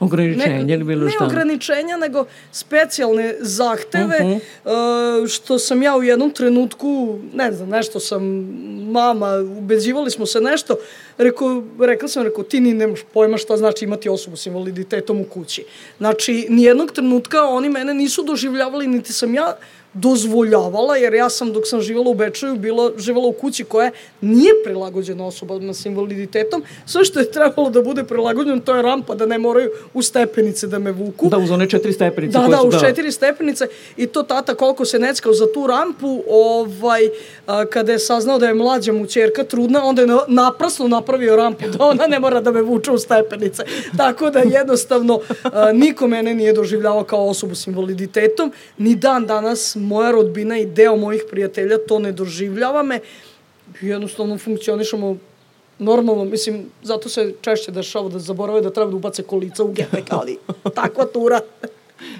Ograničenja 0.00 0.74
ili 0.74 0.84
bilo 0.84 1.10
šta? 1.10 1.24
Ne 1.24 1.26
ograničenja, 1.26 1.96
nego 1.96 2.24
specijalne 2.52 3.34
zahteve, 3.40 4.18
uh 4.22 4.40
-huh. 4.64 5.22
uh, 5.22 5.28
što 5.28 5.58
sam 5.58 5.82
ja 5.82 5.96
u 5.96 6.02
jednom 6.02 6.30
trenutku, 6.30 7.18
ne 7.34 7.52
znam, 7.52 7.68
nešto 7.68 8.00
sam, 8.00 8.22
mama, 8.90 9.34
ubeđivali 9.58 10.10
smo 10.10 10.26
se 10.26 10.40
nešto, 10.40 10.76
rekao, 11.18 11.62
rekla 11.80 12.08
sam, 12.08 12.22
rekao, 12.22 12.44
ti 12.44 12.60
ni 12.60 12.74
nemaš 12.74 13.00
pojma 13.12 13.36
šta 13.36 13.56
znači 13.56 13.84
imati 13.84 14.08
osobu 14.08 14.36
s 14.36 14.46
invaliditetom 14.46 15.20
u 15.20 15.24
kući. 15.24 15.64
Znači, 15.98 16.46
nijednog 16.48 16.92
trenutka 16.92 17.44
oni 17.44 17.68
mene 17.68 17.94
nisu 17.94 18.22
doživljavali, 18.22 18.86
niti 18.86 19.12
sam 19.12 19.34
ja 19.34 19.56
dozvoljavala, 19.92 20.96
jer 20.96 21.14
ja 21.14 21.30
sam 21.30 21.52
dok 21.52 21.66
sam 21.66 21.80
živala 21.80 22.10
u 22.10 22.14
Bečaju, 22.14 22.56
bila, 22.56 22.92
živala 22.98 23.26
u 23.26 23.32
kući 23.32 23.64
koja 23.64 23.90
nije 24.20 24.52
prilagođena 24.64 25.26
osobama 25.26 25.74
s 25.74 25.86
invaliditetom. 25.86 26.62
Sve 26.86 27.04
što 27.04 27.20
je 27.20 27.30
trebalo 27.30 27.70
da 27.70 27.82
bude 27.82 28.04
prilagođeno, 28.04 28.60
to 28.60 28.76
je 28.76 28.82
rampa, 28.82 29.14
da 29.14 29.26
ne 29.26 29.38
moraju 29.38 29.70
u 29.94 30.02
stepenice 30.02 30.66
da 30.66 30.78
me 30.78 30.92
vuku. 30.92 31.28
Da, 31.28 31.38
uz 31.38 31.50
one 31.50 31.70
četiri 31.70 31.92
stepenice. 31.92 32.38
Da, 32.38 32.48
da, 32.48 32.62
uz 32.62 32.74
da. 32.74 32.80
četiri 32.80 33.12
stepenice. 33.12 33.66
I 33.96 34.06
to 34.06 34.22
tata 34.22 34.54
koliko 34.54 34.84
se 34.84 34.98
neckao 34.98 35.32
za 35.32 35.52
tu 35.54 35.66
rampu, 35.66 36.22
ovaj, 36.30 37.08
a, 37.46 37.64
kada 37.66 37.92
je 37.92 37.98
saznao 37.98 38.38
da 38.38 38.46
je 38.46 38.54
mlađa 38.54 38.92
mu 38.92 39.06
čerka 39.06 39.44
trudna, 39.44 39.84
onda 39.84 40.02
je 40.02 40.08
naprasno 40.28 40.88
napravio 40.88 41.36
rampu, 41.36 41.64
da 41.78 41.84
ona 41.84 42.06
ne 42.06 42.18
mora 42.18 42.40
da 42.40 42.52
me 42.52 42.62
vuče 42.62 42.90
u 42.90 42.98
stepenice. 42.98 43.62
Tako 43.96 44.30
da 44.30 44.38
jednostavno 44.38 45.20
a, 45.42 45.72
niko 45.72 46.06
mene 46.06 46.34
nije 46.34 46.52
doživljavao 46.52 47.04
kao 47.04 47.28
osobu 47.28 47.54
s 47.54 47.66
invaliditetom, 47.66 48.52
ni 48.78 48.94
dan 48.94 49.26
danas 49.26 49.76
moja 49.80 50.10
rodbina 50.10 50.58
i 50.58 50.66
deo 50.66 50.96
mojih 50.96 51.22
prijatelja 51.30 51.78
to 51.88 51.98
ne 51.98 52.12
doživljava 52.12 52.82
me. 52.82 53.00
Jednostavno 53.80 54.38
funkcionišemo 54.38 55.16
normalno, 55.78 56.24
mislim, 56.24 56.66
zato 56.82 57.08
se 57.08 57.32
češće 57.40 57.72
dešava 57.72 58.08
da 58.08 58.18
zaborave 58.18 58.60
da 58.60 58.70
treba 58.70 58.90
da 58.90 58.96
ubace 58.96 59.22
kolica 59.22 59.64
u 59.64 59.72
gepek, 59.72 60.12
ali 60.20 60.38
takva 60.74 61.04
tura. 61.04 61.40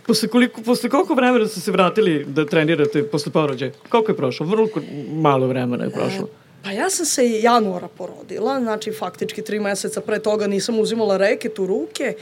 posle, 0.07 0.29
koliko, 0.29 0.63
posle 0.63 0.91
koliko 0.91 1.15
vremena 1.15 1.49
ste 1.49 1.61
se 1.61 1.73
vratili 1.73 2.25
da 2.25 2.47
trenirate 2.47 3.03
posle 3.03 3.33
porođaja? 3.33 3.73
Koliko 3.89 4.13
je 4.13 4.17
prošlo? 4.17 4.47
Vrlo 4.47 4.69
malo 5.13 5.47
vremena 5.47 5.85
je 5.85 5.91
prošlo. 5.91 6.25
E, 6.25 6.65
pa 6.65 6.71
ja 6.71 6.91
sam 6.91 7.07
se 7.07 7.41
januara 7.41 7.89
porodila, 7.89 8.61
znači 8.61 8.93
faktički 8.93 9.43
tri 9.43 9.61
meseca 9.61 10.01
pre 10.01 10.19
toga 10.19 10.47
nisam 10.47 10.79
uzimala 10.79 11.17
reket 11.17 11.59
u 11.59 11.67
ruke 11.67 12.15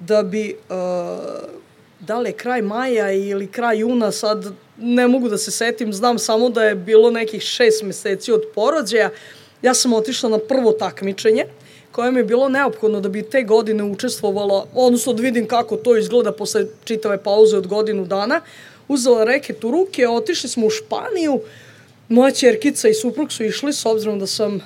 da 0.00 0.22
bi 0.22 0.54
uh, 0.68 0.76
da 2.06 2.18
li 2.18 2.28
je 2.28 2.32
kraj 2.32 2.62
maja 2.62 3.12
ili 3.12 3.46
kraj 3.46 3.78
juna, 3.78 4.12
sad 4.12 4.44
ne 4.78 5.08
mogu 5.08 5.28
da 5.28 5.38
se 5.38 5.50
setim, 5.50 5.92
znam 5.92 6.18
samo 6.18 6.48
da 6.48 6.64
je 6.64 6.74
bilo 6.74 7.10
nekih 7.10 7.42
šest 7.42 7.82
meseci 7.82 8.32
od 8.32 8.42
porođaja. 8.54 9.10
Ja 9.62 9.74
sam 9.74 9.92
otišla 9.92 10.28
na 10.28 10.38
prvo 10.38 10.72
takmičenje, 10.72 11.46
koje 11.92 12.12
mi 12.12 12.20
je 12.20 12.24
bilo 12.24 12.48
neophodno 12.48 13.00
da 13.00 13.08
bi 13.08 13.22
te 13.22 13.42
godine 13.42 13.84
učestvovala, 13.84 14.66
odnosno 14.74 15.12
da 15.12 15.22
vidim 15.22 15.48
kako 15.48 15.76
to 15.76 15.96
izgleda 15.96 16.32
posle 16.32 16.66
čitave 16.84 17.22
pauze 17.22 17.56
od 17.56 17.66
godinu 17.66 18.04
dana. 18.04 18.40
uzela 18.88 19.24
reket 19.24 19.64
u 19.64 19.70
ruke, 19.70 20.08
otišli 20.08 20.48
smo 20.48 20.66
u 20.66 20.70
Španiju, 20.70 21.40
moja 22.08 22.30
čerkica 22.30 22.88
i 22.88 22.94
suprug 22.94 23.32
su 23.32 23.44
išli 23.44 23.72
s 23.72 23.86
obzirom 23.86 24.18
da 24.18 24.26
sam 24.26 24.60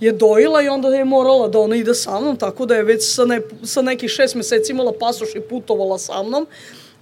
je 0.00 0.12
dojila 0.12 0.62
i 0.62 0.68
onda 0.68 0.88
je 0.88 1.04
morala 1.04 1.48
da 1.48 1.58
ona 1.58 1.76
ide 1.76 1.94
sa 1.94 2.20
mnom, 2.20 2.36
tako 2.36 2.66
da 2.66 2.74
je 2.74 2.82
već 2.82 3.14
sa, 3.14 3.24
ne, 3.24 3.40
sa 3.64 3.82
nekih 3.82 4.10
šest 4.10 4.34
meseci 4.34 4.72
imala 4.72 4.92
pasoš 5.00 5.34
i 5.34 5.40
putovala 5.40 5.98
sa 5.98 6.22
mnom. 6.22 6.46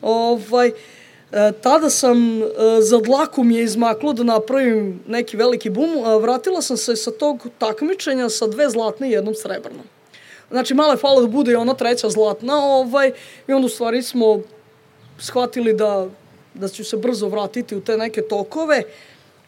Ovaj, 0.02 0.68
e, 0.68 0.72
tada 1.62 1.90
sam, 1.90 2.42
e, 2.42 2.46
za 2.80 2.98
dlaku 2.98 3.44
mi 3.44 3.56
je 3.56 3.64
izmaklo 3.64 4.12
da 4.12 4.22
napravim 4.22 5.00
neki 5.06 5.36
veliki 5.36 5.70
bum, 5.70 6.20
vratila 6.20 6.62
sam 6.62 6.76
se 6.76 6.96
sa 6.96 7.10
tog 7.10 7.46
takmičenja 7.58 8.28
sa 8.28 8.46
dve 8.46 8.70
zlatne 8.70 9.08
i 9.08 9.12
jednom 9.12 9.34
srebrnom. 9.34 9.84
Znači, 10.50 10.74
malo 10.74 10.92
je 10.92 10.96
falo 10.96 11.20
da 11.20 11.26
bude 11.26 11.52
i 11.52 11.56
ona 11.56 11.74
treća 11.74 12.08
zlatna, 12.08 12.64
ovaj, 12.64 13.12
i 13.48 13.52
onda 13.52 13.66
u 13.66 13.68
stvari 13.68 14.02
smo 14.02 14.40
shvatili 15.18 15.72
da, 15.72 16.08
da 16.54 16.68
ću 16.68 16.84
se 16.84 16.96
brzo 16.96 17.28
vratiti 17.28 17.76
u 17.76 17.80
te 17.80 17.96
neke 17.96 18.22
tokove. 18.22 18.82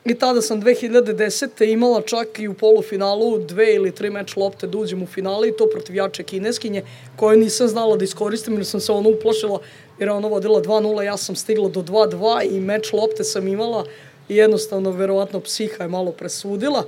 I 0.04 0.14
tada 0.14 0.42
sam 0.42 0.62
2010. 0.62 1.72
imala 1.72 2.00
čak 2.00 2.38
i 2.38 2.48
u 2.48 2.54
polufinalu 2.54 3.38
dve 3.38 3.74
ili 3.74 3.92
tri 3.92 4.10
meč 4.10 4.36
lopte 4.36 4.66
da 4.66 4.78
uđem 4.78 5.02
u 5.02 5.06
finale 5.06 5.48
i 5.48 5.56
to 5.56 5.68
protiv 5.72 5.96
jače 5.96 6.22
kineskinje 6.22 6.82
koje 7.16 7.36
nisam 7.36 7.68
znala 7.68 7.96
da 7.96 8.04
iskoristim 8.04 8.54
jer 8.54 8.66
sam 8.66 8.80
se 8.80 8.92
ono 8.92 9.10
uplašila 9.10 9.58
jer 9.98 10.08
je 10.08 10.12
ona 10.12 10.28
vodila 10.28 10.62
2-0, 10.62 11.02
ja 11.02 11.16
sam 11.16 11.36
stigla 11.36 11.68
do 11.68 11.82
2-2 11.82 12.56
i 12.56 12.60
meč 12.60 12.92
lopte 12.92 13.24
sam 13.24 13.48
imala 13.48 13.84
i 14.28 14.36
jednostavno 14.36 14.90
verovatno 14.90 15.40
psiha 15.40 15.84
je 15.84 15.88
malo 15.88 16.12
presudila, 16.12 16.84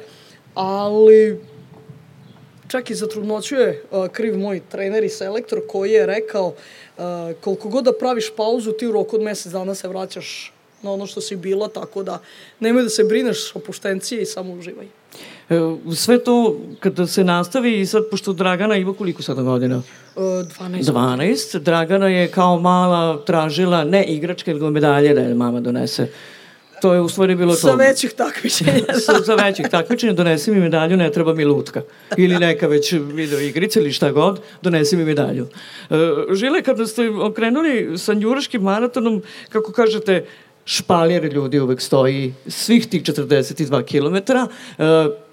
ali 0.54 1.40
čak 2.68 2.90
i 2.90 2.94
za 2.94 3.08
trudnoću 3.08 3.54
je 3.54 3.84
kriv 4.12 4.38
moj 4.38 4.60
trener 4.70 5.04
i 5.04 5.08
selektor 5.08 5.60
koji 5.68 5.90
je 5.90 6.06
rekao 6.06 6.54
koliko 7.40 7.68
god 7.68 7.84
da 7.84 7.92
praviš 7.92 8.32
pauzu 8.36 8.72
ti 8.72 8.86
u 8.86 8.92
roku 8.92 9.16
od 9.16 9.22
mesec 9.22 9.52
dana 9.52 9.74
se 9.74 9.88
vraćaš 9.88 10.52
na 10.82 10.92
ono 10.92 11.06
što 11.06 11.20
si 11.20 11.36
bila, 11.36 11.68
tako 11.68 12.02
da 12.02 12.18
nemoj 12.60 12.82
da 12.82 12.88
se 12.88 13.04
brineš 13.04 13.56
o 13.56 13.58
puštencije 13.58 14.22
i 14.22 14.26
samo 14.26 14.52
uživaj. 14.52 14.86
E, 15.50 15.94
sve 15.94 16.24
to 16.24 16.60
kada 16.80 17.06
se 17.06 17.24
nastavi 17.24 17.80
i 17.80 17.86
sad, 17.86 18.02
pošto 18.10 18.32
Dragana 18.32 18.76
ima 18.76 18.94
koliko 18.94 19.22
sada 19.22 19.42
godina? 19.42 19.82
E, 20.16 20.20
12. 20.20 20.82
12. 20.82 21.58
Dragana 21.58 22.08
je 22.08 22.28
kao 22.28 22.60
mala 22.60 23.24
tražila 23.24 23.84
ne 23.84 24.04
igračke, 24.04 24.54
nego 24.54 24.70
medalje 24.70 25.14
da 25.14 25.20
je 25.20 25.34
mama 25.34 25.60
donese. 25.60 26.08
To 26.82 26.94
je 26.94 27.00
u 27.00 27.08
stvari 27.08 27.34
bilo 27.34 27.54
to. 27.54 27.60
Sa 27.60 27.74
većih 27.74 28.12
takmičenja. 28.12 28.72
sa, 29.06 29.24
sa 29.24 29.34
većih 29.34 29.66
takmičenja, 29.68 30.12
donesi 30.12 30.50
mi 30.50 30.60
medalju, 30.60 30.96
ne 30.96 31.12
treba 31.12 31.34
mi 31.34 31.44
lutka. 31.44 31.82
Ili 32.16 32.38
neka 32.38 32.66
već 32.66 32.92
video 32.92 33.40
igrica 33.40 33.80
ili 33.80 33.92
šta 33.92 34.10
god, 34.12 34.40
donesi 34.62 34.96
mi 34.96 35.04
medalju. 35.04 35.46
E, 35.90 35.94
Žile, 36.34 36.62
kada 36.62 36.86
ste 36.86 37.10
okrenuli 37.10 37.98
sa 37.98 38.14
njuraškim 38.14 38.62
maratonom, 38.62 39.22
kako 39.48 39.72
kažete, 39.72 40.24
špalir 40.64 41.24
ljudi 41.24 41.60
uvek 41.60 41.80
stoji 41.80 42.34
svih 42.46 42.86
tih 42.86 43.02
42 43.02 43.82
km. 43.84 44.32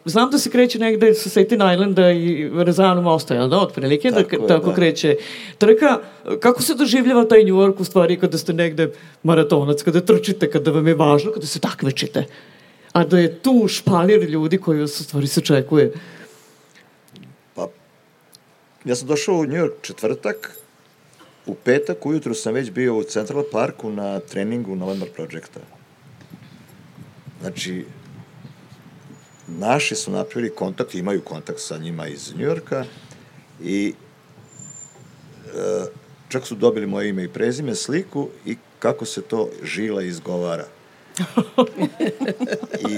Znam 0.06 0.32
da 0.32 0.38
se 0.38 0.49
kreće 0.49 0.80
negde 0.80 1.14
sa 1.14 1.30
Staten 1.30 1.62
Islanda 1.74 2.12
i 2.12 2.49
Rezanu 2.56 3.02
mosta, 3.02 3.36
jel 3.36 3.49
da, 3.49 3.60
otprilike, 3.60 4.12
da, 4.12 4.24
tako, 4.24 4.47
tako 4.47 4.70
da. 4.70 4.76
kreće 4.76 5.16
trka. 5.58 5.99
Kako 6.39 6.62
se 6.62 6.76
doživljava 6.76 7.26
taj 7.26 7.43
New 7.43 7.56
York 7.56 7.76
u 7.80 7.84
stvari 7.84 8.20
kada 8.20 8.38
ste 8.38 8.54
negde 8.54 8.91
maratonac, 9.24 9.84
kada 9.84 10.02
trčite, 10.02 10.49
kada 10.49 10.72
vam 10.72 10.88
je 10.88 10.95
važno, 10.95 11.32
kada 11.32 11.45
se 11.45 11.60
takmičite? 11.60 12.26
A 12.91 13.04
da 13.04 13.20
je 13.20 13.39
tu 13.39 13.68
špalir 13.68 14.30
ljudi 14.30 14.58
koji 14.58 14.80
vas 14.80 14.99
u 14.99 15.04
stvari 15.04 15.28
se 15.28 15.41
čekuje? 15.41 15.93
Pa, 17.56 17.68
ja 18.86 18.95
sam 18.95 19.08
došao 19.08 19.36
u 19.36 19.45
New 19.45 19.66
York 19.66 19.82
četvrtak, 19.82 20.62
U 21.45 21.56
petak 21.56 22.06
ujutru 22.06 22.34
sam 22.34 22.54
već 22.54 22.72
bio 22.72 22.97
u 22.97 23.04
Central 23.04 23.43
Parku 23.52 23.89
na 23.89 24.20
treningu 24.20 24.76
November 24.76 25.10
Projecta. 25.10 25.60
Znači, 27.41 27.86
naši 29.60 29.95
su 29.95 30.12
napravili 30.12 30.56
kontakt, 30.56 30.95
imaju 30.95 31.22
kontakt 31.22 31.60
sa 31.60 31.78
njima 31.78 32.08
iz 32.08 32.34
Njujorka 32.38 32.86
i 33.64 33.93
e, 35.45 35.86
čak 36.30 36.47
su 36.47 36.56
dobili 36.56 36.88
moje 36.88 37.10
ime 37.10 37.24
i 37.24 37.28
prezime, 37.28 37.76
sliku 37.76 38.30
i 38.45 38.58
kako 38.80 39.06
se 39.06 39.22
to 39.22 39.49
žila 39.64 40.02
izgovara. 40.02 40.68
I, 42.89 42.93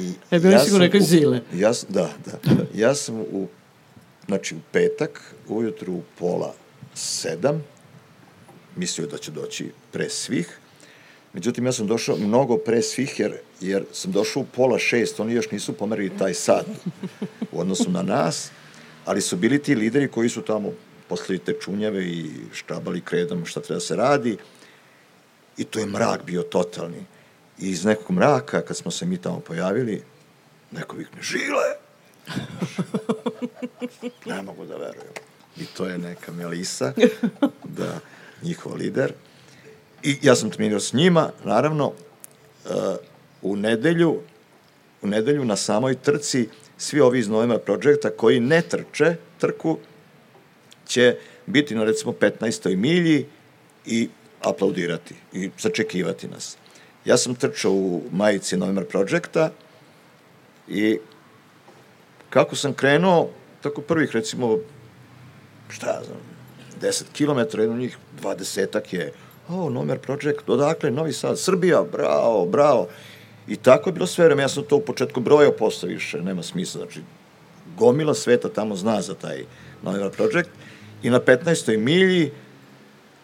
i 0.00 0.12
e, 0.30 0.38
bilo 0.38 0.52
ja 0.52 0.58
sigurno 0.58 0.84
neke 0.84 1.00
zile. 1.00 1.40
Ja, 1.54 1.72
da, 1.88 2.10
da. 2.24 2.54
Ja 2.74 2.94
sam 2.94 3.20
u, 3.20 3.48
znači, 4.26 4.54
u 4.54 4.58
petak, 4.72 5.34
ujutru 5.48 5.92
u 5.92 6.02
pola 6.18 6.54
sedam, 6.94 7.64
mislio 8.76 9.06
da 9.06 9.18
će 9.18 9.30
doći 9.30 9.70
pre 9.92 10.10
svih, 10.10 10.58
međutim 11.32 11.66
ja 11.66 11.72
sam 11.72 11.86
došao 11.86 12.16
mnogo 12.16 12.56
pre 12.56 12.82
svih 12.82 13.20
jer, 13.20 13.38
jer 13.60 13.84
sam 13.92 14.12
došao 14.12 14.42
u 14.42 14.46
pola 14.46 14.78
šest, 14.78 15.20
oni 15.20 15.32
još 15.32 15.50
nisu 15.50 15.72
pomerili 15.72 16.18
taj 16.18 16.34
sat 16.34 16.66
u 17.52 17.60
odnosu 17.60 17.90
na 17.90 18.02
nas, 18.02 18.50
ali 19.04 19.20
su 19.20 19.36
bili 19.36 19.62
ti 19.62 19.74
lideri 19.74 20.08
koji 20.08 20.28
su 20.28 20.42
tamo 20.42 20.72
poslali 21.08 21.38
te 21.38 21.54
čunjave 21.60 22.04
i 22.04 22.30
štabali 22.52 23.00
kredom 23.00 23.46
šta 23.46 23.60
treba 23.60 23.76
da 23.76 23.80
se 23.80 23.96
radi 23.96 24.36
i 25.56 25.64
to 25.64 25.78
je 25.78 25.86
mrak 25.86 26.24
bio 26.24 26.42
totalni. 26.42 27.04
I 27.58 27.70
iz 27.70 27.84
nekog 27.84 28.10
mraka, 28.10 28.60
kad 28.60 28.76
smo 28.76 28.90
se 28.90 29.06
mi 29.06 29.16
tamo 29.16 29.40
pojavili, 29.40 30.02
neko 30.70 30.96
vikne, 30.96 31.22
žile! 31.22 31.76
ne 34.26 34.42
mogu 34.42 34.64
da 34.64 34.76
verujem 34.76 35.12
i 35.60 35.66
to 35.66 35.86
je 35.86 35.98
neka 35.98 36.32
Melisa, 36.32 36.92
da, 37.78 37.98
njihov 38.42 38.74
lider. 38.76 39.12
I 40.02 40.18
ja 40.22 40.34
sam 40.34 40.50
trenirao 40.50 40.80
s 40.80 40.92
njima, 40.92 41.30
naravno, 41.44 41.86
uh, 41.86 42.72
u 43.42 43.56
nedelju, 43.56 44.20
u 45.02 45.06
nedelju 45.06 45.44
na 45.44 45.56
samoj 45.56 45.94
trci 45.94 46.48
svi 46.78 47.00
ovi 47.00 47.18
iz 47.18 47.28
Novema 47.28 47.58
Projekta 47.58 48.10
koji 48.10 48.40
ne 48.40 48.62
trče 48.62 49.16
trku 49.38 49.78
će 50.86 51.16
biti 51.46 51.74
na 51.74 51.84
recimo 51.84 52.12
15. 52.12 52.76
milji 52.76 53.26
i 53.86 54.08
aplaudirati 54.40 55.14
i 55.32 55.50
sačekivati 55.56 56.28
nas. 56.28 56.56
Ja 57.04 57.16
sam 57.16 57.34
trčao 57.34 57.72
u 57.72 58.02
majici 58.12 58.56
November 58.56 58.84
Projekta 58.84 59.50
i 60.68 60.98
kako 62.30 62.56
sam 62.56 62.72
krenuo, 62.72 63.30
tako 63.62 63.80
prvih 63.80 64.10
recimo 64.12 64.58
šta 65.68 65.86
ja 65.86 66.02
znam, 66.04 66.18
10 66.80 67.04
km, 67.12 67.60
jedno 67.60 67.76
njih 67.76 67.98
20 68.22 68.94
je, 68.94 69.12
o, 69.48 69.70
Nomer 69.70 69.98
Project, 69.98 70.48
odakle, 70.48 70.90
Novi 70.90 71.12
Sad, 71.12 71.40
Srbija, 71.40 71.84
bravo, 71.92 72.46
bravo. 72.46 72.88
I 73.48 73.56
tako 73.56 73.88
je 73.88 73.94
bilo 73.94 74.06
sve 74.06 74.24
vreme, 74.24 74.42
ja 74.42 74.48
sam 74.48 74.62
to 74.62 74.76
u 74.76 74.80
početku 74.80 75.20
brojao, 75.20 75.52
posle 75.52 75.88
više, 75.88 76.22
nema 76.22 76.42
smisla, 76.42 76.80
znači, 76.80 77.00
gomila 77.78 78.14
sveta 78.14 78.48
tamo 78.48 78.76
zna 78.76 79.02
za 79.02 79.14
taj 79.14 79.44
Novi 79.82 80.10
Project 80.16 80.50
i 81.02 81.10
na 81.10 81.20
15. 81.20 81.76
milji, 81.76 82.30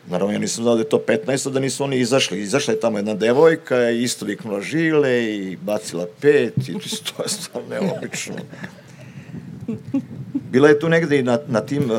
naravno 0.06 0.34
ja 0.34 0.38
nisam 0.38 0.64
znao 0.64 0.74
da 0.74 0.80
je 0.80 0.88
to 0.88 1.02
15. 1.08 1.50
da 1.50 1.60
nisu 1.60 1.84
oni 1.84 1.98
izašli, 1.98 2.40
izašla 2.40 2.74
je 2.74 2.80
tamo 2.80 2.98
jedna 2.98 3.14
devojka, 3.14 3.90
isto 3.90 4.26
viknula 4.26 4.60
žile 4.60 5.24
i 5.24 5.56
bacila 5.56 6.06
pet 6.20 6.68
i 6.68 6.72
to 6.72 7.22
je 7.22 7.28
stvarno 7.28 7.68
neobično. 7.68 8.34
Bila 10.32 10.68
je 10.68 10.78
tu 10.78 10.88
negde 10.88 11.18
i 11.18 11.22
na, 11.22 11.38
na 11.48 11.60
tim, 11.60 11.82
e, 11.82 11.94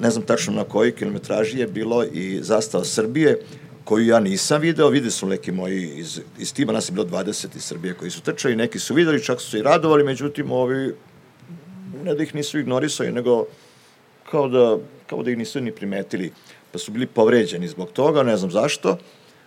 ne 0.00 0.10
znam 0.10 0.24
tačno 0.24 0.52
na 0.52 0.64
kojoj 0.64 0.94
kilometraži 0.94 1.58
je 1.58 1.66
bilo 1.66 2.04
i 2.04 2.38
zastava 2.42 2.84
Srbije, 2.84 3.38
koju 3.92 4.06
ja 4.06 4.20
nisam 4.20 4.60
video, 4.60 4.88
vide 4.88 5.10
su 5.10 5.26
neki 5.26 5.52
moji 5.52 5.92
iz, 5.96 6.20
iz 6.38 6.54
tima, 6.54 6.72
nas 6.72 6.88
je 6.88 6.92
bilo 6.92 7.06
20 7.06 7.56
iz 7.56 7.64
Srbije 7.64 7.94
koji 7.94 8.10
su 8.10 8.22
trčali, 8.22 8.56
neki 8.56 8.78
su 8.78 8.94
videli, 8.94 9.24
čak 9.24 9.40
su 9.40 9.50
se 9.50 9.58
i 9.58 9.62
radovali, 9.62 10.04
međutim, 10.04 10.52
ovi, 10.52 10.94
ne 12.04 12.14
da 12.14 12.22
ih 12.22 12.34
nisu 12.34 12.58
ignorisali, 12.58 13.12
nego 13.12 13.44
kao 14.30 14.48
da, 14.48 14.78
kao 15.06 15.22
da 15.22 15.30
ih 15.30 15.38
nisu 15.38 15.60
ni 15.60 15.72
primetili, 15.72 16.32
pa 16.72 16.78
su 16.78 16.92
bili 16.92 17.06
povređeni 17.06 17.68
zbog 17.68 17.92
toga, 17.92 18.22
ne 18.22 18.36
znam 18.36 18.50
zašto, 18.50 18.96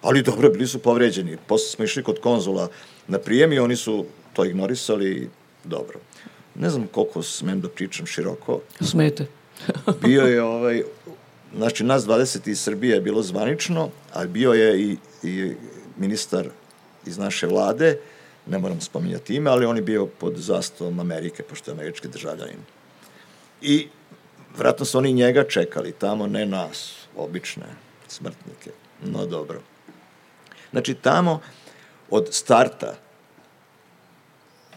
ali 0.02 0.22
dobro, 0.22 0.50
bili 0.50 0.68
su 0.68 0.80
povređeni. 0.80 1.38
Posle 1.48 1.70
smo 1.70 1.86
išli 1.86 2.04
kod 2.04 2.20
konzula 2.20 2.70
na 3.08 3.18
prijem 3.18 3.54
i 3.54 3.60
oni 3.60 3.76
su 3.76 4.06
to 4.34 4.46
ignorisali, 4.46 5.30
dobro 5.64 6.00
ne 6.56 6.70
znam 6.70 6.88
koliko 6.92 7.24
smem 7.24 7.62
da 7.62 7.70
pričam 7.70 8.06
široko. 8.06 8.60
Smete. 8.82 9.26
bio 10.06 10.22
je 10.22 10.44
ovaj, 10.44 10.84
znači 11.58 11.84
nas 11.84 12.04
20 12.04 12.50
iz 12.50 12.62
Srbije 12.62 12.96
je 12.96 13.02
bilo 13.02 13.24
zvanično, 13.24 13.90
a 14.14 14.26
bio 14.26 14.54
je 14.54 14.82
i, 14.82 14.98
i 15.24 15.56
ministar 15.98 16.48
iz 17.06 17.18
naše 17.18 17.48
vlade, 17.48 18.00
ne 18.46 18.58
moram 18.58 18.82
spominjati 18.82 19.36
ime, 19.36 19.50
ali 19.50 19.66
on 19.66 19.76
je 19.76 19.82
bio 19.82 20.06
pod 20.06 20.36
zastavom 20.38 21.00
Amerike, 21.00 21.44
pošto 21.44 21.72
je 21.72 21.76
američki 21.76 22.08
državljanin. 22.08 22.60
I 23.62 23.88
vratno 24.58 24.86
su 24.86 24.98
oni 24.98 25.14
njega 25.14 25.44
čekali 25.44 25.92
tamo, 25.92 26.28
ne 26.28 26.46
nas, 26.46 26.94
obične 27.16 27.66
smrtnike. 28.08 28.72
No 29.04 29.26
dobro. 29.26 29.62
Znači 30.72 30.94
tamo 30.94 31.42
od 32.10 32.28
starta 32.32 32.96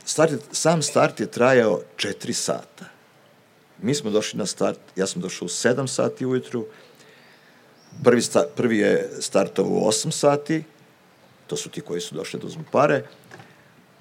Start, 0.08 0.32
sam 0.52 0.82
start 0.82 1.20
je 1.20 1.26
trajao 1.26 1.80
4 1.96 2.32
sata. 2.32 2.84
Mi 3.82 3.94
smo 3.94 4.10
došli 4.10 4.38
na 4.38 4.46
start, 4.46 4.78
ja 4.96 5.06
sam 5.06 5.22
došao 5.22 5.46
u 5.46 5.48
7 5.48 5.86
sati 5.86 6.26
ujutru, 6.26 6.66
prvi, 8.04 8.22
sta, 8.22 8.44
prvi 8.56 8.78
je 8.78 9.10
startovao 9.20 9.72
u 9.72 9.88
8 9.88 10.10
sati, 10.10 10.64
to 11.46 11.56
su 11.56 11.70
ti 11.70 11.80
koji 11.80 12.00
su 12.00 12.14
došli 12.14 12.40
da 12.40 12.46
uzmu 12.46 12.64
pare, 12.72 13.04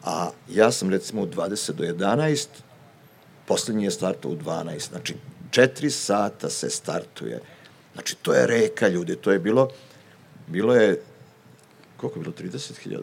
a 0.04 0.30
ja 0.50 0.72
sam 0.72 0.90
recimo 0.90 1.22
u 1.22 1.28
20 1.28 1.72
do 1.72 1.84
11, 1.84 2.48
poslednji 3.48 3.84
je 3.84 3.92
startao 3.92 4.32
u 4.32 4.36
12, 4.36 4.90
znači 4.90 5.16
4 5.52 5.90
sata 5.90 6.50
se 6.50 6.70
startuje. 6.70 7.42
Znači, 7.94 8.16
to 8.16 8.34
je 8.34 8.48
reka, 8.48 8.88
ljudi, 8.88 9.16
to 9.16 9.32
je 9.32 9.40
bilo, 9.40 9.70
bilo 10.48 10.76
je, 10.76 11.02
koliko 11.98 12.20
je 12.20 12.24
bilo, 12.24 12.36
30.000? 12.52 13.00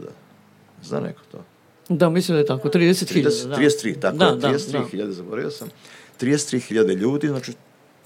Zna 0.83 1.01
neko 1.01 1.21
to? 1.33 1.45
Da, 1.89 2.09
mislim 2.11 2.35
da 2.35 2.39
je 2.39 2.47
tako, 2.47 2.69
30.000. 2.69 3.23
30, 3.23 3.49
da. 3.49 3.57
33, 3.57 4.01
tako 4.01 4.17
da, 4.17 4.27
je, 4.27 4.37
da, 4.37 4.49
33.000, 4.49 5.11
zaboravio 5.11 5.51
sam. 5.51 5.69
33.000 6.21 6.97
ljudi, 6.97 7.29
znači, 7.29 7.53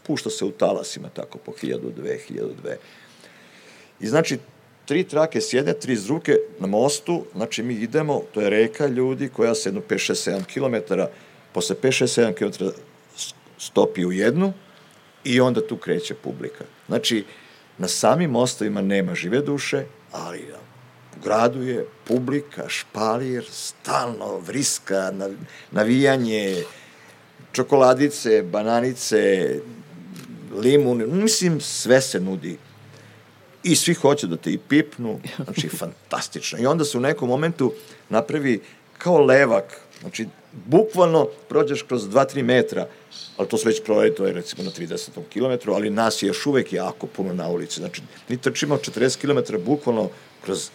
pušta 0.06 0.30
se 0.30 0.44
u 0.44 0.50
talasima 0.50 1.08
tako 1.08 1.38
po 1.38 1.52
1000, 1.52 1.78
2000, 1.80 2.18
2000. 2.64 2.76
I 4.00 4.06
znači, 4.06 4.38
tri 4.84 5.04
trake 5.04 5.40
s 5.40 5.52
jedne, 5.52 5.72
tri 5.72 5.96
s 5.96 6.04
druge 6.04 6.36
na 6.58 6.66
mostu, 6.66 7.24
znači 7.34 7.62
mi 7.62 7.74
idemo, 7.74 8.22
to 8.34 8.40
je 8.40 8.50
reka 8.50 8.86
ljudi 8.86 9.28
koja 9.28 9.54
se 9.54 9.68
jedno 9.68 9.82
5, 9.88 10.12
6, 10.12 10.42
7 10.42 10.44
km, 10.44 10.94
posle 11.52 11.76
5, 11.82 12.04
6, 12.04 12.34
7 12.34 12.34
km 12.34 12.64
stopi 13.58 14.06
u 14.06 14.12
jednu 14.12 14.52
i 15.24 15.40
onda 15.40 15.66
tu 15.66 15.76
kreće 15.76 16.14
publika. 16.14 16.64
Znači, 16.86 17.24
na 17.78 17.88
samim 17.88 18.30
mostovima 18.30 18.80
nema 18.80 19.14
žive 19.14 19.40
duše, 19.40 19.84
ali 20.12 20.44
u 21.16 21.24
gradu 21.24 21.62
je 21.62 21.86
publika, 22.04 22.68
špalir, 22.68 23.44
stalno, 23.50 24.38
vriska, 24.38 25.12
navijanje, 25.70 26.62
čokoladice, 27.58 28.42
bananice, 28.42 29.20
limun, 30.54 31.02
mislim, 31.06 31.60
sve 31.60 32.00
se 32.00 32.20
nudi. 32.20 32.56
I 33.62 33.76
svi 33.76 33.94
hoće 33.94 34.26
da 34.26 34.36
te 34.36 34.52
i 34.52 34.58
pipnu, 34.58 35.20
znači, 35.44 35.68
fantastično. 35.80 36.58
I 36.58 36.66
onda 36.66 36.84
se 36.84 36.98
u 36.98 37.00
nekom 37.00 37.28
momentu 37.28 37.72
napravi 38.08 38.60
kao 38.98 39.18
levak, 39.24 39.80
znači, 40.00 40.26
bukvalno 40.52 41.26
prođeš 41.48 41.82
kroz 41.82 42.06
2-3 42.08 42.42
metra, 42.42 42.86
ali 43.36 43.48
to 43.48 43.58
se 43.58 43.68
već 43.68 43.82
proje, 43.84 44.14
to 44.14 44.26
je 44.26 44.32
recimo 44.32 44.62
na 44.62 44.70
30 44.70 45.10
km, 45.32 45.70
ali 45.70 45.90
nas 45.90 46.22
je 46.22 46.26
još 46.26 46.46
uvek 46.46 46.72
jako 46.72 47.06
puno 47.06 47.34
na 47.34 47.48
ulici. 47.48 47.80
Znači, 47.80 48.02
mi 48.28 48.36
trčimo 48.36 48.76
40 48.76 49.18
km 49.18 49.62
bukvalno 49.64 50.10
kroz, 50.44 50.70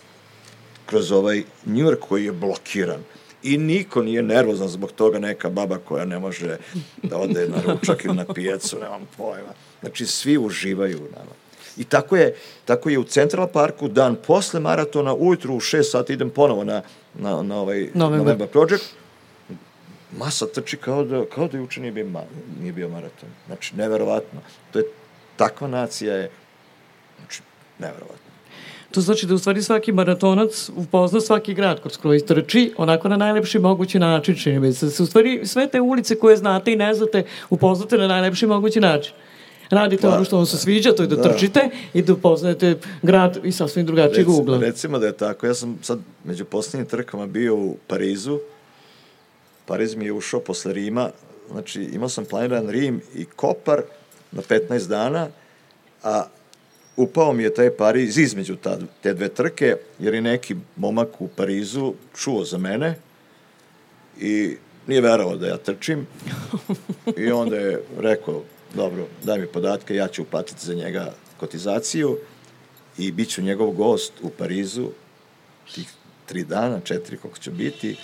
kroz 0.86 1.11
ovaj 1.11 1.43
New 1.65 1.86
York 1.86 1.99
koji 1.99 2.25
je 2.25 2.31
blokiran. 2.31 3.03
I 3.43 3.57
niko 3.57 4.01
nije 4.01 4.23
nervozan 4.23 4.67
zbog 4.67 4.91
toga 4.91 5.19
neka 5.19 5.49
baba 5.49 5.77
koja 5.77 6.05
ne 6.05 6.19
može 6.19 6.57
da 7.03 7.17
ode 7.17 7.47
na 7.49 7.73
ručak 7.73 8.05
ili 8.05 8.15
na 8.15 8.25
pijacu, 8.33 8.79
nemam 8.79 9.07
pojma. 9.17 9.53
Znači, 9.81 10.05
svi 10.05 10.37
uživaju 10.37 10.97
u 10.97 11.15
nama. 11.15 11.31
I 11.77 11.83
tako 11.83 12.15
je, 12.15 12.35
tako 12.65 12.89
je 12.89 12.99
u 12.99 13.03
Central 13.03 13.47
Parku 13.47 13.87
dan 13.87 14.15
posle 14.27 14.59
maratona, 14.59 15.13
ujutru 15.13 15.55
u 15.55 15.59
6 15.59 15.83
sati 15.83 16.13
idem 16.13 16.29
ponovo 16.29 16.63
na, 16.63 16.81
na, 17.13 17.41
na 17.41 17.59
ovaj 17.59 17.89
November, 17.93 18.19
November 18.19 18.47
Project, 18.47 18.85
masa 20.17 20.45
trči 20.47 20.77
kao 20.77 21.03
da, 21.03 21.25
kao 21.25 21.47
da 21.47 21.57
juče 21.57 21.81
nije 21.81 21.91
bio, 21.91 22.07
nije 22.59 22.73
bio 22.73 22.89
maraton. 22.89 23.29
Znači, 23.47 23.75
neverovatno. 23.75 24.39
To 24.71 24.79
je, 24.79 24.85
takva 25.35 25.67
nacija 25.67 26.15
je, 26.15 26.29
znači, 27.19 27.41
neverovatno. 27.79 28.22
To 28.93 29.01
znači 29.01 29.25
da 29.25 29.33
u 29.33 29.37
stvari 29.37 29.61
svaki 29.61 29.91
maratonac 29.91 30.69
upozna 30.75 31.21
svaki 31.21 31.53
grad 31.53 31.81
kroz 31.81 31.97
koji 31.97 32.25
trči 32.25 32.73
onako 32.77 33.09
na 33.09 33.17
najlepši 33.17 33.59
mogući 33.59 33.99
način, 33.99 34.35
čini 34.35 34.59
mi 34.59 34.73
se. 34.73 35.03
U 35.03 35.05
stvari 35.05 35.41
sve 35.45 35.67
te 35.67 35.81
ulice 35.81 36.15
koje 36.15 36.37
znate 36.37 36.73
i 36.73 36.75
ne 36.75 36.93
znate 36.93 37.23
upoznate 37.49 37.97
na 37.97 38.07
najlepši 38.07 38.45
mogući 38.47 38.79
način. 38.79 39.13
Radite 39.69 40.01
pa, 40.01 40.15
ono 40.15 40.25
što 40.25 40.37
vam 40.37 40.45
se 40.45 40.57
sviđa, 40.57 40.95
to 40.95 41.03
je 41.03 41.07
da, 41.07 41.15
da 41.15 41.21
trčite 41.23 41.69
i 41.93 42.01
da 42.01 42.13
upoznajete 42.13 42.77
grad 43.01 43.39
i 43.43 43.51
sasvim 43.51 43.85
drugačijeg 43.85 44.17
recimo, 44.17 44.37
ugla. 44.37 44.57
Recimo 44.57 44.99
da 44.99 45.05
je 45.05 45.17
tako. 45.17 45.47
Ja 45.47 45.53
sam 45.53 45.77
sad 45.81 45.99
među 46.23 46.45
poslednjim 46.45 46.89
trkama 46.89 47.27
bio 47.27 47.55
u 47.55 47.77
Parizu. 47.87 48.39
Pariz 49.65 49.95
mi 49.95 50.05
je 50.05 50.13
ušao 50.13 50.39
posle 50.39 50.73
Rima. 50.73 51.09
Znači, 51.51 51.83
imao 51.83 52.09
sam 52.09 52.25
planiran 52.25 52.69
Rim 52.69 53.01
i 53.15 53.25
Kopar 53.25 53.81
na 54.31 54.41
15 54.41 54.87
dana, 54.87 55.27
a 56.03 56.23
upao 56.97 57.33
mi 57.33 57.43
je 57.43 57.53
taj 57.53 57.69
Pariz 57.69 58.17
između 58.17 58.55
ta, 58.55 58.77
te 59.01 59.13
dve 59.13 59.29
trke, 59.29 59.75
jer 59.99 60.13
je 60.13 60.21
neki 60.21 60.55
momak 60.75 61.21
u 61.21 61.27
Parizu 61.27 61.93
čuo 62.15 62.43
za 62.43 62.57
mene 62.57 62.95
i 64.19 64.57
nije 64.87 65.01
verovao 65.01 65.37
da 65.37 65.47
ja 65.47 65.57
trčim 65.57 66.07
i 67.17 67.31
onda 67.31 67.55
je 67.55 67.81
rekao, 67.99 68.41
dobro, 68.75 69.07
daj 69.23 69.39
mi 69.39 69.47
podatke, 69.47 69.95
ja 69.95 70.07
ću 70.07 70.21
uplatiti 70.21 70.65
za 70.65 70.73
njega 70.73 71.13
kotizaciju 71.39 72.17
i 72.97 73.11
bit 73.11 73.29
ću 73.29 73.41
njegov 73.41 73.71
gost 73.71 74.13
u 74.21 74.29
Parizu 74.29 74.89
tih 75.75 75.87
tri 76.25 76.43
dana, 76.43 76.79
četiri 76.79 77.17
koliko 77.17 77.39
će 77.39 77.51
biti 77.51 77.95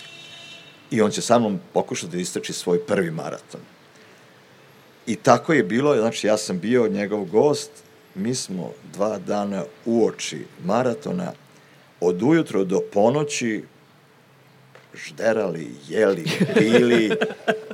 i 0.90 1.00
on 1.00 1.10
će 1.10 1.22
sa 1.22 1.38
mnom 1.38 1.60
pokušati 1.72 2.12
da 2.12 2.18
istrači 2.18 2.52
svoj 2.52 2.86
prvi 2.86 3.10
maraton. 3.10 3.60
I 5.06 5.16
tako 5.16 5.52
je 5.52 5.62
bilo, 5.62 5.96
znači 5.96 6.26
ja 6.26 6.36
sam 6.36 6.58
bio 6.58 6.88
njegov 6.88 7.24
gost, 7.24 7.70
mi 8.14 8.34
smo 8.34 8.72
dva 8.92 9.18
dana 9.18 9.64
uoči 9.86 10.44
maratona 10.64 11.32
od 12.00 12.22
ujutro 12.22 12.64
do 12.64 12.80
ponoći 12.92 13.62
žderali, 14.94 15.70
jeli, 15.88 16.24
pili. 16.58 17.10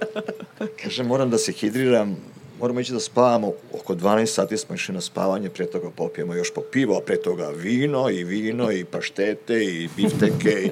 Kaže, 0.83 1.03
moram 1.03 1.31
da 1.31 1.39
se 1.39 1.53
hidriram, 1.53 2.17
moramo 2.61 2.81
ići 2.81 2.93
da 2.93 3.01
spavamo, 3.01 3.53
oko 3.73 3.95
12 3.95 4.27
sati 4.27 4.57
smo 4.57 4.75
išli 4.75 4.95
na 4.95 5.01
spavanje, 5.01 5.51
pre 5.51 5.67
toga 5.67 5.91
popijemo 5.91 6.35
još 6.35 6.55
po 6.55 6.61
pivo, 6.73 6.97
a 6.97 7.01
pre 7.01 7.17
toga 7.17 7.49
vino 7.49 8.11
i 8.11 8.25
vino 8.25 8.73
i 8.73 8.85
paštete 8.85 9.65
i 9.65 9.89
bifteke 9.97 10.51
i, 10.51 10.71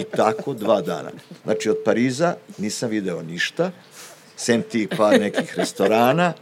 i 0.00 0.04
tako 0.04 0.54
dva 0.54 0.80
dana. 0.80 1.10
Znači, 1.44 1.70
od 1.70 1.76
Pariza 1.84 2.36
nisam 2.58 2.90
video 2.90 3.22
ništa, 3.22 3.70
sem 4.36 4.62
ti 4.62 4.88
par 4.96 5.20
nekih 5.20 5.58
restorana. 5.58 6.32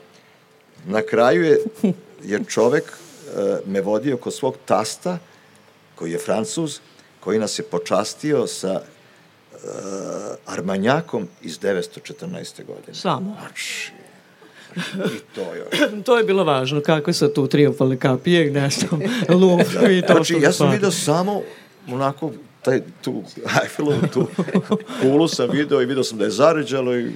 Na 0.86 1.02
kraju 1.02 1.44
je, 1.44 1.58
je 2.24 2.44
čovek 2.48 2.84
uh, 2.84 3.58
me 3.66 3.80
vodio 3.80 4.16
kod 4.16 4.34
svog 4.34 4.56
tasta, 4.64 5.18
koji 5.94 6.12
je 6.12 6.18
francuz, 6.18 6.78
koji 7.20 7.38
nas 7.38 7.58
je 7.58 7.62
počastio 7.62 8.46
sa 8.46 8.72
uh, 8.72 9.58
armanjakom 10.46 11.28
iz 11.42 11.58
914. 11.58 12.64
godine. 12.66 12.94
Samo. 12.94 13.36
Znači, 13.40 13.92
I 15.16 15.18
to 15.34 15.54
još. 15.54 15.88
to 16.06 16.18
je 16.18 16.24
bilo 16.24 16.44
važno, 16.44 16.80
kakve 16.80 17.12
su 17.12 17.28
tu 17.28 17.46
triumfalne 17.46 17.98
kapije, 17.98 18.50
ne 18.50 18.70
znam, 18.70 19.00
Louvre 19.28 19.98
i 19.98 20.02
to 20.02 20.12
znači, 20.12 20.34
ja 20.40 20.52
sam 20.52 20.70
vidio 20.70 20.90
samo 20.90 21.42
onako 21.88 22.32
taj, 22.62 22.80
tu 23.02 23.22
Eiffelovu 23.62 24.00
tu 24.12 24.26
kulu 25.02 25.28
sam 25.28 25.50
video 25.50 25.82
i 25.82 25.86
video 25.86 26.04
sam 26.04 26.18
da 26.18 26.24
je 26.24 26.30
zaređalo 26.30 26.94
i, 26.96 27.02
i, 27.02 27.08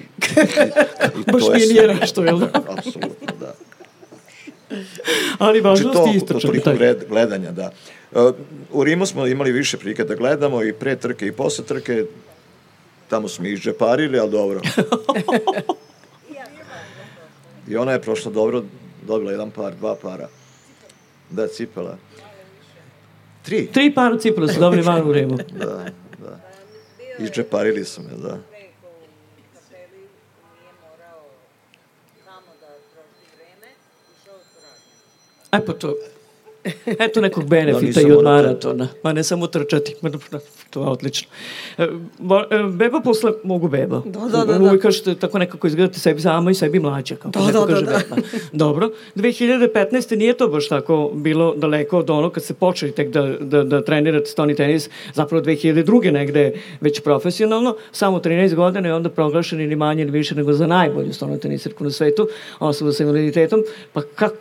i 1.19 1.31
Baš 1.33 1.45
to 1.45 1.55
nije 1.55 1.67
nije 1.67 1.95
nešto, 1.95 2.25
jel 2.25 2.39
da? 2.39 2.47
Apsolutno, 2.79 3.29
da. 3.41 3.55
Ali 5.39 5.61
važno 5.61 5.93
znači, 5.93 6.11
ti 6.11 6.17
istračan. 6.17 6.51
To, 6.51 6.61
to 6.61 6.77
gledanja, 7.09 7.53
da. 7.53 7.71
Uh, 8.13 8.35
u 8.73 8.85
Rimu 8.85 9.07
smo 9.07 9.27
imali 9.27 9.53
više 9.53 9.77
prilike 9.77 10.05
da 10.05 10.15
gledamo 10.15 10.63
i 10.63 10.73
pre 10.73 10.97
trke 10.97 11.27
i 11.27 11.33
posle 11.33 11.65
trke. 11.65 12.05
Tamo 13.09 13.29
smo 13.29 13.47
ih 13.47 13.59
džeparili, 13.59 14.19
ali 14.19 14.31
dobro. 14.31 14.61
I 17.69 17.77
ona 17.77 17.93
je 17.93 18.03
prošla 18.03 18.33
dobro, 18.33 18.65
dobila 19.07 19.33
jedan 19.33 19.51
par, 19.51 19.75
dva 19.75 19.97
para. 20.03 20.29
Da, 21.31 21.49
cipela. 21.49 21.99
Tri. 23.43 23.67
Tri 23.73 23.95
para 23.95 24.19
cipela 24.19 24.49
su 24.49 24.61
dobili 24.61 24.83
van 24.83 25.09
u 25.09 25.13
Rimu. 25.13 25.37
da, 25.37 25.85
da. 26.19 26.41
Iščeparili 27.19 27.85
su 27.85 28.03
me, 28.03 28.09
da. 28.23 28.39
E 35.53 35.65
pa 35.67 35.73
to, 35.73 35.95
Eto 37.05 37.21
nekog 37.21 37.49
benefita 37.49 38.01
da, 38.01 38.09
i 38.09 38.13
od 38.13 38.25
maratona. 38.25 38.89
Ma 39.03 39.13
ne 39.13 39.25
samo 39.25 39.47
trčati. 39.47 39.95
To 40.71 40.83
je 40.83 40.89
odlično. 40.89 41.29
E, 41.79 41.83
e, 41.83 41.89
beba 42.73 43.01
posle, 43.01 43.33
mogu 43.45 43.69
beba. 43.69 44.03
Da, 44.05 44.21
da, 44.21 44.45
da. 44.45 44.65
Uvijek 44.65 44.83
kažete 44.83 45.15
tako 45.15 45.39
nekako 45.39 45.67
izgledate 45.67 45.99
sebi 46.01 46.21
sama 46.21 46.51
i 46.51 46.55
sebi 46.55 46.81
mlađa. 46.81 47.17
Kako 47.17 47.31
da, 47.31 47.53
da, 47.53 47.75
da, 47.75 47.81
da. 47.81 47.81
Beba. 47.81 48.23
Dobro. 48.53 48.91
2015. 49.17 50.17
nije 50.17 50.37
to 50.37 50.49
baš 50.49 50.69
tako 50.69 51.11
bilo 51.15 51.55
daleko 51.55 51.99
od 51.99 52.11
ono 52.11 52.31
kad 52.31 52.43
ste 52.43 52.55
počeli 52.55 52.93
tek 52.93 53.11
da, 53.11 53.23
da, 53.41 53.63
da 53.63 53.85
trenirate 53.85 54.27
stoni 54.27 54.55
tenis. 54.55 54.91
Zapravo 55.15 55.45
2002. 55.45 56.13
negde 56.13 56.53
već 56.81 57.01
profesionalno. 57.01 57.77
Samo 57.93 58.19
13 58.19 58.55
godina 58.55 58.89
je 58.89 58.95
onda 58.95 59.11
proglašeni 59.11 59.67
ni 59.67 59.77
manje 59.77 60.05
ni 60.05 60.11
više 60.11 60.35
nego 60.35 60.53
za 60.53 60.67
najbolju 60.67 61.13
stoni 61.13 61.41
tenisirku 61.41 61.85
na 61.85 61.91
svetu. 61.91 62.29
Osoba 62.59 62.93
sa 62.93 63.03
invaliditetom. 63.03 63.65
Pa 63.93 64.03
kako 64.15 64.37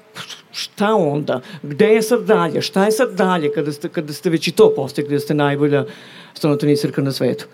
šta 0.56 0.94
onda? 0.96 1.42
Gde 1.64 1.86
je 1.86 2.02
sad 2.02 2.24
dalje? 2.24 2.62
Šta 2.62 2.86
je 2.86 2.92
sad 2.92 3.14
dalje 3.14 3.52
kada 3.54 3.72
ste, 3.72 3.90
kada 3.90 4.14
ste 4.14 4.30
već 4.30 4.48
i 4.48 4.52
to 4.52 4.74
postigli 4.76 5.16
da 5.16 5.20
ste 5.20 5.34
najbolja 5.34 5.86
stonotenisirka 6.34 7.02
na 7.02 7.12
svetu? 7.12 7.46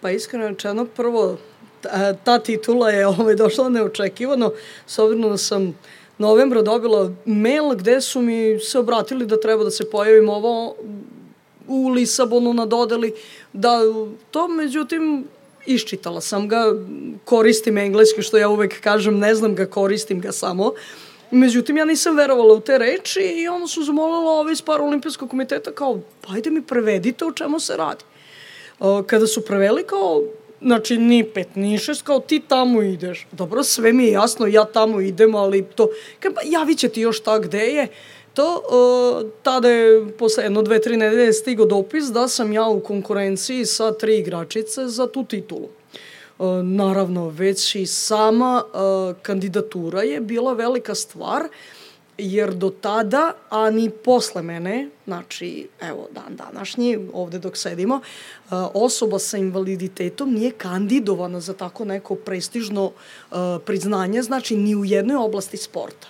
Pa 0.00 0.10
iskreno 0.10 0.48
rečeno, 0.48 0.84
prvo, 0.96 1.36
ta, 1.80 2.12
ta 2.12 2.38
titula 2.38 2.90
je 2.90 3.06
ovaj, 3.14 3.34
došla 3.34 3.68
neočekivano, 3.68 4.52
s 4.86 4.98
obzirom 4.98 5.30
da 5.30 5.36
sam 5.36 5.74
novembra 6.18 6.62
dobila 6.62 7.12
mail 7.24 7.74
gde 7.74 8.00
su 8.00 8.20
mi 8.20 8.58
se 8.58 8.78
obratili 8.78 9.26
da 9.26 9.40
treba 9.40 9.64
da 9.64 9.70
se 9.70 9.90
pojavim 9.90 10.28
ovo 10.28 10.76
u 11.68 11.88
Lisabonu 11.88 12.54
na 12.54 12.66
dodeli, 12.66 13.14
da 13.52 13.80
to 14.30 14.48
međutim 14.48 15.24
iščitala 15.66 16.20
sam 16.20 16.48
ga, 16.48 16.64
koristim 17.24 17.78
engleski, 17.78 18.22
što 18.22 18.38
ja 18.38 18.48
uvek 18.48 18.80
kažem, 18.80 19.18
ne 19.18 19.34
znam 19.34 19.54
ga, 19.54 19.66
koristim 19.66 20.20
ga 20.20 20.32
samo. 20.32 20.72
Međutim, 21.30 21.76
ja 21.76 21.84
nisam 21.84 22.16
verovala 22.16 22.54
u 22.54 22.60
te 22.60 22.78
reči 22.78 23.20
i 23.20 23.48
onda 23.48 23.66
su 23.66 23.82
zamolila 23.82 24.30
ove 24.32 24.52
iz 24.52 24.62
Paralimpijskog 24.62 25.30
komiteta 25.30 25.72
kao, 25.72 26.00
pa 26.20 26.32
ajde 26.34 26.50
mi 26.50 26.62
prevedite 26.62 27.24
o 27.24 27.32
čemu 27.32 27.60
se 27.60 27.76
radi. 27.76 28.04
Kada 29.06 29.26
su 29.26 29.44
preveli 29.44 29.84
kao, 29.86 30.22
znači 30.62 30.98
ni 30.98 31.24
pet, 31.24 31.48
ni 31.54 31.78
šest, 31.78 32.02
kao 32.02 32.20
ti 32.20 32.42
tamo 32.48 32.82
ideš. 32.82 33.26
Dobro, 33.32 33.62
sve 33.62 33.92
mi 33.92 34.04
je 34.04 34.12
jasno, 34.12 34.46
ja 34.46 34.64
tamo 34.64 35.00
idem, 35.00 35.34
ali 35.34 35.64
to, 35.74 35.88
kao, 36.20 36.32
pa 36.34 36.40
javit 36.44 36.78
će 36.78 36.88
ti 36.88 37.00
još 37.00 37.20
ta 37.20 37.38
gde 37.38 37.58
je. 37.58 37.88
To, 38.34 38.62
uh, 39.22 39.30
tada 39.42 39.68
je 39.68 40.12
posle 40.18 40.44
jedno, 40.44 40.62
dve, 40.62 40.80
tri 40.80 40.96
nedelje 40.96 41.32
stigo 41.32 41.64
dopis 41.64 42.04
da 42.04 42.28
sam 42.28 42.52
ja 42.52 42.68
u 42.68 42.80
konkurenciji 42.80 43.66
sa 43.66 43.92
tri 43.92 44.18
igračice 44.18 44.88
za 44.88 45.06
tu 45.06 45.24
titulu. 45.24 45.68
Uh, 46.40 46.64
naravno, 46.64 47.28
već 47.28 47.74
i 47.74 47.86
sama 47.86 48.64
uh, 48.64 49.16
kandidatura 49.22 50.02
je 50.02 50.20
bila 50.20 50.52
velika 50.52 50.94
stvar, 50.94 51.48
jer 52.18 52.54
do 52.54 52.70
tada, 52.70 53.32
a 53.50 53.70
ni 53.70 53.90
posle 53.90 54.42
mene, 54.42 54.88
znači, 55.06 55.68
evo, 55.80 56.08
dan 56.12 56.36
današnji, 56.36 57.08
ovde 57.12 57.38
dok 57.38 57.56
sedimo, 57.56 57.94
uh, 57.94 58.52
osoba 58.74 59.18
sa 59.18 59.36
invaliditetom 59.36 60.32
nije 60.32 60.50
kandidovana 60.50 61.40
za 61.40 61.52
tako 61.52 61.84
neko 61.84 62.14
prestižno 62.14 62.92
priznanje, 63.64 64.22
znači, 64.22 64.56
ni 64.56 64.76
u 64.76 64.84
jednoj 64.84 65.16
oblasti 65.16 65.56
sporta. 65.56 66.08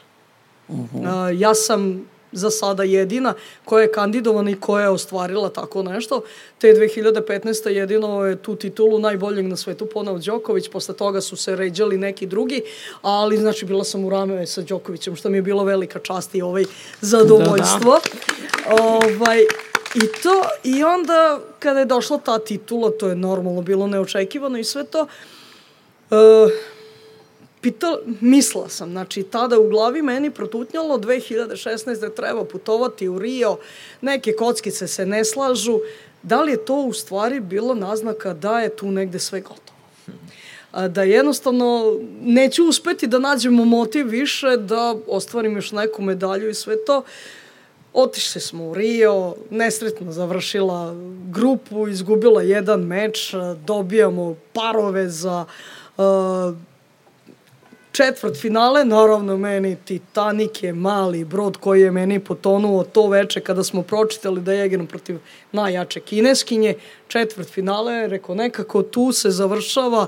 Uh 0.68 0.78
-huh. 0.78 1.30
uh, 1.32 1.40
ja 1.40 1.54
sam 1.54 2.06
za 2.32 2.50
sada 2.50 2.82
jedina 2.82 3.34
koja 3.64 3.82
je 3.82 3.92
kandidovana 3.92 4.50
i 4.50 4.60
koja 4.60 4.82
je 4.82 4.88
ostvarila 4.88 5.48
tako 5.48 5.82
nešto. 5.82 6.22
Te 6.58 6.74
2015. 6.74 7.68
jedino 7.68 8.24
je 8.24 8.36
tu 8.36 8.56
titulu 8.56 8.98
najboljeg 8.98 9.46
na 9.46 9.56
svetu 9.56 9.86
ponao 9.86 10.18
Đoković, 10.18 10.68
posle 10.68 10.96
toga 10.96 11.20
su 11.20 11.36
se 11.36 11.56
ređali 11.56 11.98
neki 11.98 12.26
drugi, 12.26 12.62
ali 13.02 13.36
znači 13.36 13.64
bila 13.64 13.84
sam 13.84 14.04
u 14.04 14.10
rame 14.10 14.46
sa 14.46 14.62
Đokovićem, 14.62 15.16
što 15.16 15.28
mi 15.28 15.38
je 15.38 15.42
bilo 15.42 15.64
velika 15.64 15.98
čast 15.98 16.34
i 16.34 16.42
ovaj 16.42 16.64
zadovoljstvo. 17.00 17.90
Da, 17.90 18.76
da. 18.76 18.82
Ovaj, 18.82 19.40
I 19.94 20.00
to, 20.22 20.42
i 20.64 20.84
onda 20.84 21.40
kada 21.58 21.78
je 21.78 21.84
došla 21.84 22.18
ta 22.18 22.38
titula, 22.38 22.90
to 22.90 23.08
je 23.08 23.16
normalno 23.16 23.62
bilo 23.62 23.86
neočekivano 23.86 24.58
i 24.58 24.64
sve 24.64 24.84
to, 24.84 25.06
uh, 26.10 26.50
Pitala, 27.60 27.98
mislila 28.20 28.68
sam, 28.68 28.90
znači 28.90 29.22
tada 29.22 29.58
u 29.58 29.68
glavi 29.68 30.02
meni 30.02 30.30
protutnjalo 30.30 30.98
2016. 30.98 32.00
da 32.00 32.14
treba 32.14 32.44
putovati 32.44 33.08
u 33.08 33.18
Rio, 33.18 33.56
neke 34.00 34.32
kockice 34.32 34.88
se 34.88 35.06
ne 35.06 35.24
slažu, 35.24 35.78
da 36.22 36.42
li 36.42 36.52
je 36.52 36.64
to 36.64 36.74
u 36.74 36.92
stvari 36.92 37.40
bilo 37.40 37.74
naznaka 37.74 38.34
da 38.34 38.60
je 38.60 38.76
tu 38.76 38.90
negde 38.90 39.18
sve 39.18 39.40
gotovo? 39.40 39.78
Da 40.88 41.02
jednostavno 41.02 41.98
neću 42.22 42.68
uspeti 42.68 43.06
da 43.06 43.18
nađemo 43.18 43.64
motiv 43.64 44.08
više 44.08 44.56
da 44.56 44.94
ostvarim 45.08 45.56
još 45.56 45.72
neku 45.72 46.02
medalju 46.02 46.48
i 46.48 46.54
sve 46.54 46.84
to. 46.84 47.02
Otišli 47.92 48.40
smo 48.40 48.64
u 48.64 48.74
Rio, 48.74 49.34
nesretno 49.50 50.12
završila 50.12 50.94
grupu, 51.30 51.88
izgubila 51.88 52.42
jedan 52.42 52.80
meč, 52.80 53.34
dobijamo 53.66 54.36
parove 54.52 55.08
za 55.08 55.44
uh, 55.96 56.04
četvrt 57.92 58.40
finale, 58.40 58.84
naravno 58.84 59.36
meni 59.36 59.76
Titanic 59.84 60.62
je 60.62 60.72
mali 60.72 61.24
brod 61.24 61.56
koji 61.56 61.80
je 61.80 61.90
meni 61.90 62.20
potonuo 62.20 62.84
to 62.84 63.08
veče 63.08 63.40
kada 63.40 63.64
smo 63.64 63.82
pročitali 63.82 64.40
da 64.40 64.52
je 64.52 64.66
igram 64.66 64.86
protiv 64.86 65.18
najjače 65.52 66.00
kineskinje. 66.00 66.74
Četvrt 67.08 67.48
finale, 67.48 68.08
rekao 68.08 68.34
nekako 68.34 68.82
tu 68.82 69.12
se 69.12 69.30
završava 69.30 70.06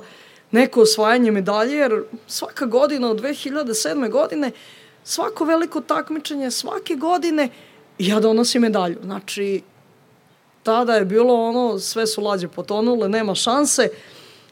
neko 0.51 0.81
osvajanje 0.81 1.31
medalje, 1.31 1.77
jer 1.77 2.03
svaka 2.27 2.67
godina 2.67 3.11
od 3.11 3.21
2007. 3.21 4.11
godine, 4.11 4.51
svako 5.05 5.45
veliko 5.45 5.81
takmičenje, 5.81 6.51
svake 6.51 6.95
godine 6.95 7.49
ja 7.99 8.21
donosim 8.21 8.63
medalju. 8.63 8.97
Znači, 9.03 9.63
tada 10.63 10.95
je 10.95 11.05
bilo 11.05 11.35
ono, 11.35 11.79
sve 11.79 12.07
su 12.07 12.23
lađe 12.23 12.49
potonule, 12.49 13.09
nema 13.09 13.35
šanse. 13.35 13.89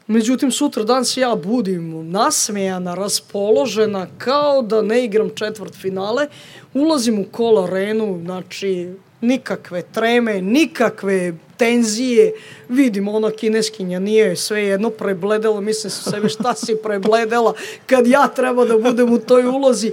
Međutim, 0.07 0.51
sutra 0.51 0.83
dan 0.83 1.05
se 1.05 1.21
ja 1.21 1.35
budim 1.35 2.11
nasmejana, 2.11 2.95
raspoložena, 2.95 4.07
kao 4.17 4.61
da 4.61 4.81
ne 4.81 5.05
igram 5.05 5.29
četvrt 5.35 5.75
finale. 5.75 6.27
Ulazim 6.73 7.19
u 7.19 7.25
kol 7.31 7.63
arenu, 7.63 8.19
znači 8.23 8.89
nikakve 9.21 9.81
treme, 9.81 10.41
nikakve 10.41 11.33
tenzije. 11.57 12.33
Vidim, 12.69 13.07
ona 13.07 13.31
kineskinja 13.31 13.99
nije 13.99 14.35
sve 14.35 14.63
jedno 14.63 14.89
prebledela, 14.89 15.61
mislim 15.61 15.91
se 15.91 16.11
sebi 16.11 16.29
šta 16.29 16.55
si 16.55 16.75
prebledela 16.83 17.53
kad 17.85 18.07
ja 18.07 18.27
treba 18.27 18.65
da 18.65 18.77
budem 18.77 19.13
u 19.13 19.19
toj 19.19 19.45
ulozi. 19.45 19.91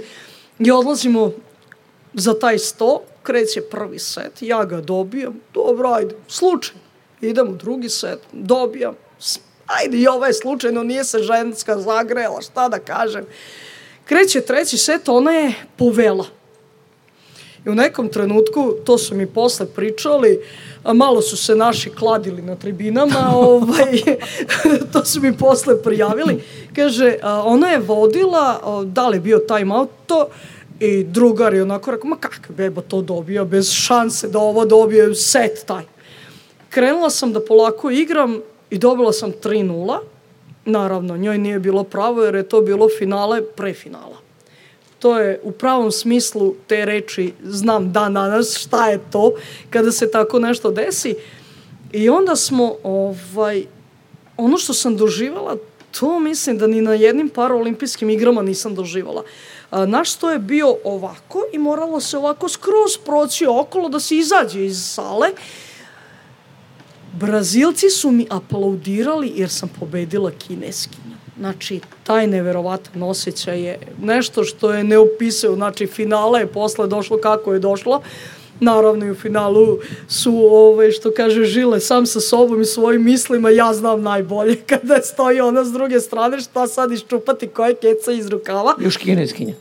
I 0.59 0.71
odlazimo 0.71 1.31
za 2.13 2.39
taj 2.39 2.59
sto, 2.59 3.01
kreće 3.23 3.61
prvi 3.61 3.99
set, 3.99 4.41
ja 4.41 4.65
ga 4.65 4.81
dobijam, 4.81 5.39
dobro, 5.53 5.89
ajde, 5.89 6.15
slučaj. 6.27 6.75
Idem 7.21 7.47
u 7.47 7.55
drugi 7.55 7.89
set, 7.89 8.19
dobijam, 8.33 8.95
ajde 9.69 9.97
i 9.97 10.07
ovaj 10.07 10.33
slučajno 10.33 10.83
nije 10.83 11.03
se 11.03 11.19
ženska 11.19 11.77
zagrela, 11.77 12.41
šta 12.41 12.69
da 12.69 12.79
kažem. 12.79 13.25
Kreće 14.05 14.41
treći 14.41 14.77
set, 14.77 15.09
ona 15.09 15.31
je 15.31 15.53
povela. 15.77 16.25
I 17.65 17.69
u 17.69 17.75
nekom 17.75 18.09
trenutku, 18.09 18.73
to 18.85 18.97
su 18.97 19.15
mi 19.15 19.27
posle 19.27 19.65
pričali, 19.65 20.39
a 20.83 20.93
malo 20.93 21.21
su 21.21 21.37
se 21.37 21.55
naši 21.55 21.89
kladili 21.89 22.41
na 22.41 22.55
tribinama, 22.55 23.31
ovaj, 23.35 24.01
to 24.93 25.05
su 25.05 25.21
mi 25.21 25.37
posle 25.37 25.83
prijavili. 25.83 26.43
Kaže, 26.75 27.15
a, 27.21 27.43
ona 27.43 27.69
je 27.69 27.79
vodila, 27.79 28.59
a, 28.63 28.83
da 28.85 29.07
li 29.07 29.17
je 29.17 29.21
bio 29.21 29.39
time 29.39 29.75
out, 29.75 29.89
to, 30.07 30.27
i 30.79 31.03
drugar 31.03 31.53
je 31.53 31.61
onako 31.61 31.91
rekao, 31.91 32.09
ma 32.09 32.15
kakve 32.15 32.55
beba 32.55 32.81
to 32.81 33.01
dobija, 33.01 33.43
bez 33.43 33.71
šanse 33.71 34.27
da 34.27 34.39
ovo 34.39 34.65
dobije 34.65 35.15
set 35.15 35.65
taj. 35.65 35.83
Krenula 36.69 37.09
sam 37.09 37.33
da 37.33 37.45
polako 37.45 37.89
igram, 37.91 38.41
i 38.69 38.77
dobila 38.77 39.13
sam 39.13 39.31
3-0. 39.43 39.99
Naravno, 40.65 41.17
njoj 41.17 41.37
nije 41.37 41.59
bilo 41.59 41.83
pravo 41.83 42.23
jer 42.23 42.35
je 42.35 42.49
to 42.49 42.61
bilo 42.61 42.87
finale 42.99 43.41
pre 43.41 43.73
finala. 43.73 44.17
To 44.99 45.19
je 45.19 45.39
u 45.43 45.51
pravom 45.51 45.91
smislu 45.91 46.55
te 46.67 46.85
reči, 46.85 47.33
znam 47.43 47.91
dan 47.91 48.13
danas 48.13 48.57
šta 48.57 48.87
je 48.87 48.99
to 49.11 49.31
kada 49.69 49.91
se 49.91 50.11
tako 50.11 50.39
nešto 50.39 50.71
desi. 50.71 51.15
I 51.91 52.09
onda 52.09 52.35
smo, 52.35 52.75
ovaj, 52.83 53.65
ono 54.37 54.57
što 54.57 54.73
sam 54.73 54.97
doživala, 54.97 55.57
to 55.99 56.19
mislim 56.19 56.57
da 56.57 56.67
ni 56.67 56.81
na 56.81 56.93
jednim 56.93 57.29
paraolimpijskim 57.29 58.09
igrama 58.09 58.41
nisam 58.41 58.75
doživala. 58.75 59.23
Naš 59.71 60.11
sto 60.11 60.31
je 60.31 60.39
bio 60.39 60.75
ovako 60.83 61.43
i 61.53 61.57
moralo 61.57 61.99
se 61.99 62.17
ovako 62.17 62.49
skroz 62.49 62.97
proći 63.05 63.45
okolo 63.45 63.89
da 63.89 63.99
se 63.99 64.15
izađe 64.15 64.65
iz 64.65 64.93
sale 64.93 65.27
Brazilci 67.13 67.89
su 67.89 68.11
mi 68.11 68.27
aplaudirali 68.29 69.31
jer 69.35 69.49
sam 69.49 69.69
pobedila 69.79 70.31
kineskinju. 70.31 71.15
Znači, 71.39 71.79
taj 72.03 72.27
neverovatan 72.27 73.03
osjećaj 73.03 73.61
je 73.61 73.79
nešto 74.01 74.43
što 74.43 74.73
je 74.73 74.83
neopisao. 74.83 75.55
Znači, 75.55 75.87
finale 75.87 76.39
je 76.39 76.47
posle 76.47 76.87
došlo 76.87 77.17
kako 77.17 77.53
je 77.53 77.59
došlo. 77.59 78.01
Naravno 78.59 79.05
i 79.05 79.11
u 79.11 79.15
finalu 79.15 79.79
su, 80.07 80.47
ove, 80.51 80.91
što 80.91 81.11
kaže, 81.11 81.43
žile 81.43 81.79
sam 81.79 82.05
sa 82.05 82.19
sobom 82.19 82.61
i 82.61 82.65
svojim 82.65 83.03
mislima, 83.03 83.49
ja 83.49 83.73
znam 83.73 84.01
najbolje 84.01 84.55
kada 84.69 85.01
stoji 85.01 85.41
ona 85.41 85.65
s 85.65 85.71
druge 85.71 85.99
strane, 85.99 86.41
šta 86.41 86.67
sad 86.67 86.91
iščupati 86.91 87.47
koje 87.47 87.75
keca 87.75 88.11
iz 88.11 88.27
rukava. 88.27 88.75
Još 88.79 88.97
kineskinja. 88.97 89.53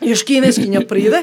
Još 0.00 0.22
kineskinja 0.22 0.80
pride, 0.88 1.22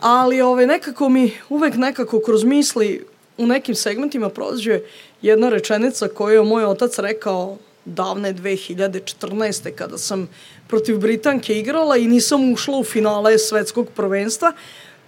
ali 0.00 0.40
ove, 0.40 0.66
nekako 0.66 1.08
mi 1.08 1.32
uvek 1.48 1.74
nekako 1.74 2.20
kroz 2.20 2.44
misli 2.44 3.04
u 3.38 3.46
nekim 3.46 3.74
segmentima 3.74 4.28
prođe 4.28 4.80
jedna 5.22 5.48
rečenica 5.48 6.08
koju 6.08 6.34
je 6.34 6.42
moj 6.42 6.64
otac 6.64 6.98
rekao 6.98 7.56
davne 7.84 8.34
2014. 8.34 9.70
kada 9.74 9.98
sam 9.98 10.28
protiv 10.68 10.98
Britanke 10.98 11.58
igrala 11.58 11.96
i 11.96 12.08
nisam 12.08 12.52
ušla 12.52 12.78
u 12.78 12.84
finale 12.84 13.38
svetskog 13.38 13.88
prvenstva. 13.96 14.52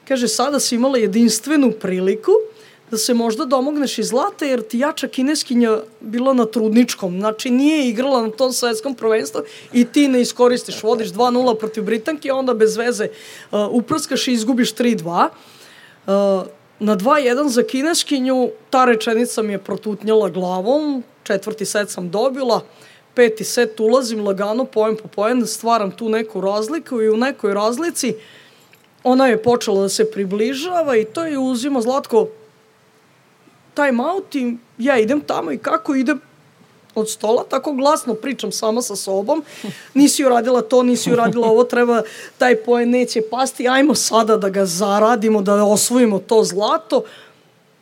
Kaže, 0.08 0.28
sada 0.28 0.60
si 0.60 0.74
imala 0.74 0.98
jedinstvenu 0.98 1.72
priliku 1.72 2.32
da 2.90 2.96
se 2.96 3.14
možda 3.14 3.44
domogneš 3.44 3.98
i 3.98 4.02
zlata, 4.02 4.44
jer 4.44 4.62
ti 4.62 4.78
jača 4.78 5.08
kineskinja 5.08 5.78
bila 6.00 6.32
na 6.32 6.46
trudničkom. 6.46 7.18
Znači, 7.18 7.50
nije 7.50 7.88
igrala 7.88 8.22
na 8.22 8.30
tom 8.30 8.52
svetskom 8.52 8.94
prvenstvu 8.94 9.40
i 9.72 9.84
ti 9.84 10.08
ne 10.08 10.20
iskoristiš. 10.20 10.82
Vodiš 10.82 11.08
2-0 11.08 11.58
protiv 11.58 11.84
Britanke, 11.84 12.32
onda 12.32 12.54
bez 12.54 12.76
veze 12.76 13.08
uh, 13.50 13.58
uprskaš 13.70 14.28
i 14.28 14.32
izgubiš 14.32 14.74
3-2. 14.74 15.28
Uh, 16.06 16.46
Na 16.80 16.96
2-1 16.96 17.48
za 17.48 17.62
kineskinju, 17.62 18.50
ta 18.70 18.84
rečenica 18.84 19.42
mi 19.42 19.52
je 19.52 19.58
protutnjala 19.58 20.28
glavom, 20.28 21.02
četvrti 21.22 21.64
set 21.64 21.90
sam 21.90 22.10
dobila, 22.10 22.60
peti 23.14 23.44
set 23.44 23.80
ulazim 23.80 24.26
lagano, 24.26 24.64
pojem 24.64 24.96
po 24.96 25.08
pojem, 25.08 25.46
stvaram 25.46 25.90
tu 25.90 26.08
neku 26.08 26.40
razliku 26.40 27.02
i 27.02 27.08
u 27.08 27.16
nekoj 27.16 27.54
razlici 27.54 28.14
ona 29.04 29.26
je 29.26 29.42
počela 29.42 29.82
da 29.82 29.88
se 29.88 30.10
približava 30.10 30.96
i 30.96 31.04
to 31.04 31.24
je 31.24 31.38
uzima 31.38 31.80
Zlatko 31.80 32.28
time 33.74 34.02
out 34.02 34.34
i 34.34 34.56
ja 34.78 34.98
idem 34.98 35.20
tamo 35.20 35.52
i 35.52 35.58
kako 35.58 35.94
idem 35.94 36.20
od 37.00 37.10
stola, 37.10 37.44
tako 37.48 37.72
glasno 37.72 38.14
pričam 38.14 38.52
sama 38.52 38.82
sa 38.82 38.96
sobom, 38.96 39.44
nisi 39.94 40.24
uradila 40.24 40.62
to, 40.62 40.82
nisi 40.82 41.12
uradila 41.12 41.48
ovo, 41.48 41.64
treba, 41.64 42.02
taj 42.38 42.56
poen 42.56 42.90
neće 42.90 43.22
pasti, 43.30 43.68
ajmo 43.68 43.94
sada 43.94 44.36
da 44.36 44.48
ga 44.48 44.64
zaradimo, 44.66 45.42
da 45.42 45.64
osvojimo 45.64 46.18
to 46.18 46.44
zlato. 46.44 47.02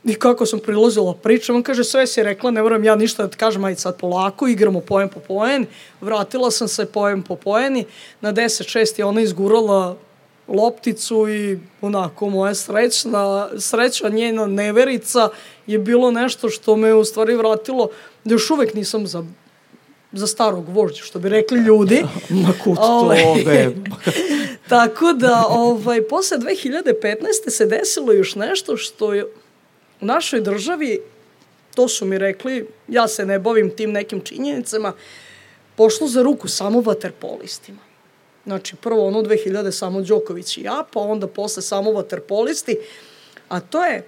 I 0.05 0.15
kako 0.15 0.47
sam 0.47 0.59
prilazila 0.59 1.15
pričam, 1.15 1.57
on 1.57 1.63
kaže, 1.63 1.85
sve 1.85 2.07
si 2.07 2.23
rekla, 2.23 2.51
ne 2.51 2.63
moram 2.63 2.85
ja 2.85 2.97
ništa 2.97 3.23
da 3.23 3.31
ti 3.31 3.37
kažem, 3.37 3.65
ajde 3.65 3.81
sad 3.81 3.97
polako, 3.99 4.47
igramo 4.47 4.81
poen 4.81 5.09
po 5.09 5.21
poen. 5.21 5.67
Vratila 6.01 6.51
sam 6.51 6.69
se 6.69 6.87
poen 6.87 7.23
po 7.23 7.37
poeni, 7.37 7.85
na 8.21 8.33
10-6 8.33 8.99
je 8.99 9.05
ona 9.05 9.21
izgurala 9.21 9.97
lopticu 10.49 11.29
i 11.29 11.59
onako 11.81 12.29
moja 12.29 12.55
srećna, 12.55 13.49
sreća 13.59 14.09
njena 14.09 14.47
neverica 14.47 15.29
je 15.67 15.79
bilo 15.79 16.11
nešto 16.11 16.49
što 16.49 16.77
me 16.77 16.95
u 16.95 17.05
stvari 17.05 17.35
vratilo 17.35 17.89
da 18.27 18.35
još 18.35 18.51
uvek 18.51 18.75
nisam 18.75 19.07
za 19.07 19.25
za 20.13 20.27
starog 20.27 20.69
vožđa, 20.69 21.03
što 21.03 21.19
bi 21.19 21.29
rekli 21.29 21.61
ljudi. 21.61 22.03
Ma 22.47 22.53
kut 22.65 22.79
Ovaj, 22.81 23.23
tobe. 23.23 23.75
Tako 24.69 25.13
da, 25.13 25.45
ovaj, 25.49 26.03
posle 26.03 26.39
2015. 26.39 27.51
se 27.51 27.67
desilo 27.67 28.13
još 28.13 28.35
nešto 28.35 28.77
što 28.77 29.15
je 29.15 29.25
u 30.01 30.05
našoj 30.05 30.41
državi, 30.41 31.01
to 31.75 31.89
su 31.89 32.07
mi 32.07 32.19
rekli, 32.19 32.67
ja 32.89 33.09
se 33.09 33.27
ne 33.27 33.39
bavim 33.39 33.71
tim 33.77 33.93
nekim 33.93 34.21
činjenicama, 34.21 34.93
pošlo 35.77 36.09
za 36.09 36.23
ruku 36.23 36.49
samo 36.49 36.81
vaterpolistima. 36.81 37.79
Znači, 38.45 38.77
prvo 38.77 39.07
ono 39.07 39.23
2000 39.23 39.71
samo 39.71 40.01
Đoković 40.01 40.59
i 40.59 40.63
ja, 40.63 40.85
pa 40.93 41.01
onda 41.01 41.27
posle 41.27 41.63
samo 41.63 41.93
vaterpolisti, 41.93 42.77
a 43.49 43.61
to 43.61 43.85
je 43.85 44.03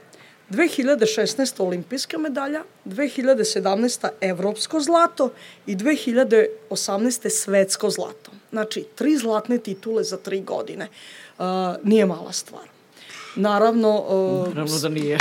2016. 0.50 1.62
olimpijska 1.62 2.18
medalja, 2.18 2.62
2017. 2.84 4.08
evropsko 4.20 4.80
zlato 4.80 5.30
i 5.66 5.76
2018. 5.76 7.28
svetsko 7.28 7.90
zlato. 7.90 8.30
Znači, 8.50 8.84
tri 8.94 9.16
zlatne 9.16 9.58
titule 9.58 10.04
za 10.04 10.16
tri 10.16 10.40
godine. 10.40 10.88
Uh, 11.38 11.44
nije 11.82 12.06
mala 12.06 12.32
stvar. 12.32 12.68
Naravno, 13.36 13.98
uh, 13.98 14.48
Naravno 14.48 14.78
da 14.78 14.88
nije. 14.88 15.18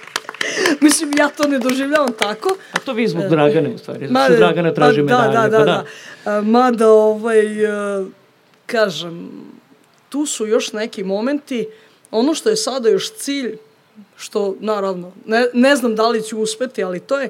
mislim, 0.80 1.12
ja 1.18 1.28
to 1.28 1.48
ne 1.48 1.58
doživljavam 1.58 2.12
tako. 2.18 2.56
A 2.72 2.78
to 2.78 2.92
vi 2.92 3.08
zbog 3.08 3.24
Dragane, 3.28 3.74
u 3.74 3.78
stvari. 3.78 4.08
Ma, 4.08 4.20
Ma, 4.20 4.36
Dragana 4.36 4.74
traži 4.74 5.00
pa, 5.00 5.04
medalje. 5.04 5.32
Da, 5.32 5.48
da, 5.48 5.58
pa 5.58 5.64
da. 5.64 5.84
da. 6.24 6.30
A, 6.30 6.40
Mada, 6.40 6.88
ovaj, 6.88 7.66
a, 7.66 8.06
kažem, 8.66 9.30
tu 10.08 10.26
su 10.26 10.46
još 10.46 10.72
neki 10.72 11.04
momenti, 11.04 11.68
ono 12.10 12.34
što 12.34 12.50
je 12.50 12.56
sada 12.56 12.88
još 12.88 13.14
cilj, 13.14 13.58
što 14.16 14.56
naravno, 14.60 15.12
ne, 15.26 15.46
ne 15.52 15.76
znam 15.76 15.94
da 15.94 16.08
li 16.08 16.22
ću 16.22 16.38
uspeti, 16.38 16.84
ali 16.84 17.00
to 17.00 17.20
je 17.20 17.28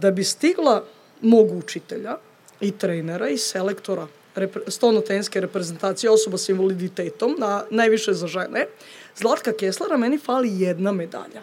da 0.00 0.10
bi 0.10 0.24
stigla 0.24 0.84
mog 1.20 1.52
učitelja 1.52 2.16
i 2.60 2.70
trenera 2.70 3.28
i 3.28 3.38
selektora 3.38 4.06
repre, 4.34 4.62
stonotenske 4.68 5.40
reprezentacije 5.40 6.10
osoba 6.10 6.38
s 6.38 6.48
invaliditetom, 6.48 7.36
na, 7.38 7.64
najviše 7.70 8.12
za 8.12 8.26
žene, 8.26 8.66
Zlatka 9.16 9.52
Keslara, 9.52 9.96
meni 9.96 10.18
fali 10.18 10.60
jedna 10.60 10.92
medalja 10.92 11.42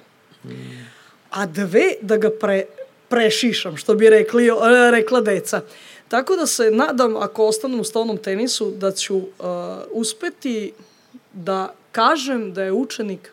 a 1.32 1.46
dve 1.46 1.96
da 2.02 2.18
ga 2.18 2.30
pre, 2.40 2.66
prešišam, 3.10 3.78
što 3.78 3.96
bi 3.96 4.10
rekli, 4.10 4.50
rekla 4.92 5.22
deca. 5.22 5.62
Tako 6.08 6.36
da 6.36 6.46
se 6.46 6.72
nadam, 6.72 7.16
ako 7.16 7.46
ostanem 7.46 7.80
u 7.80 7.84
stolnom 7.84 8.18
tenisu, 8.18 8.72
da 8.72 8.92
ću 8.92 9.18
uh, 9.18 9.26
uspeti 9.92 10.74
da 11.34 11.74
kažem 11.92 12.54
da 12.54 12.64
je 12.64 12.72
učenik 12.72 13.32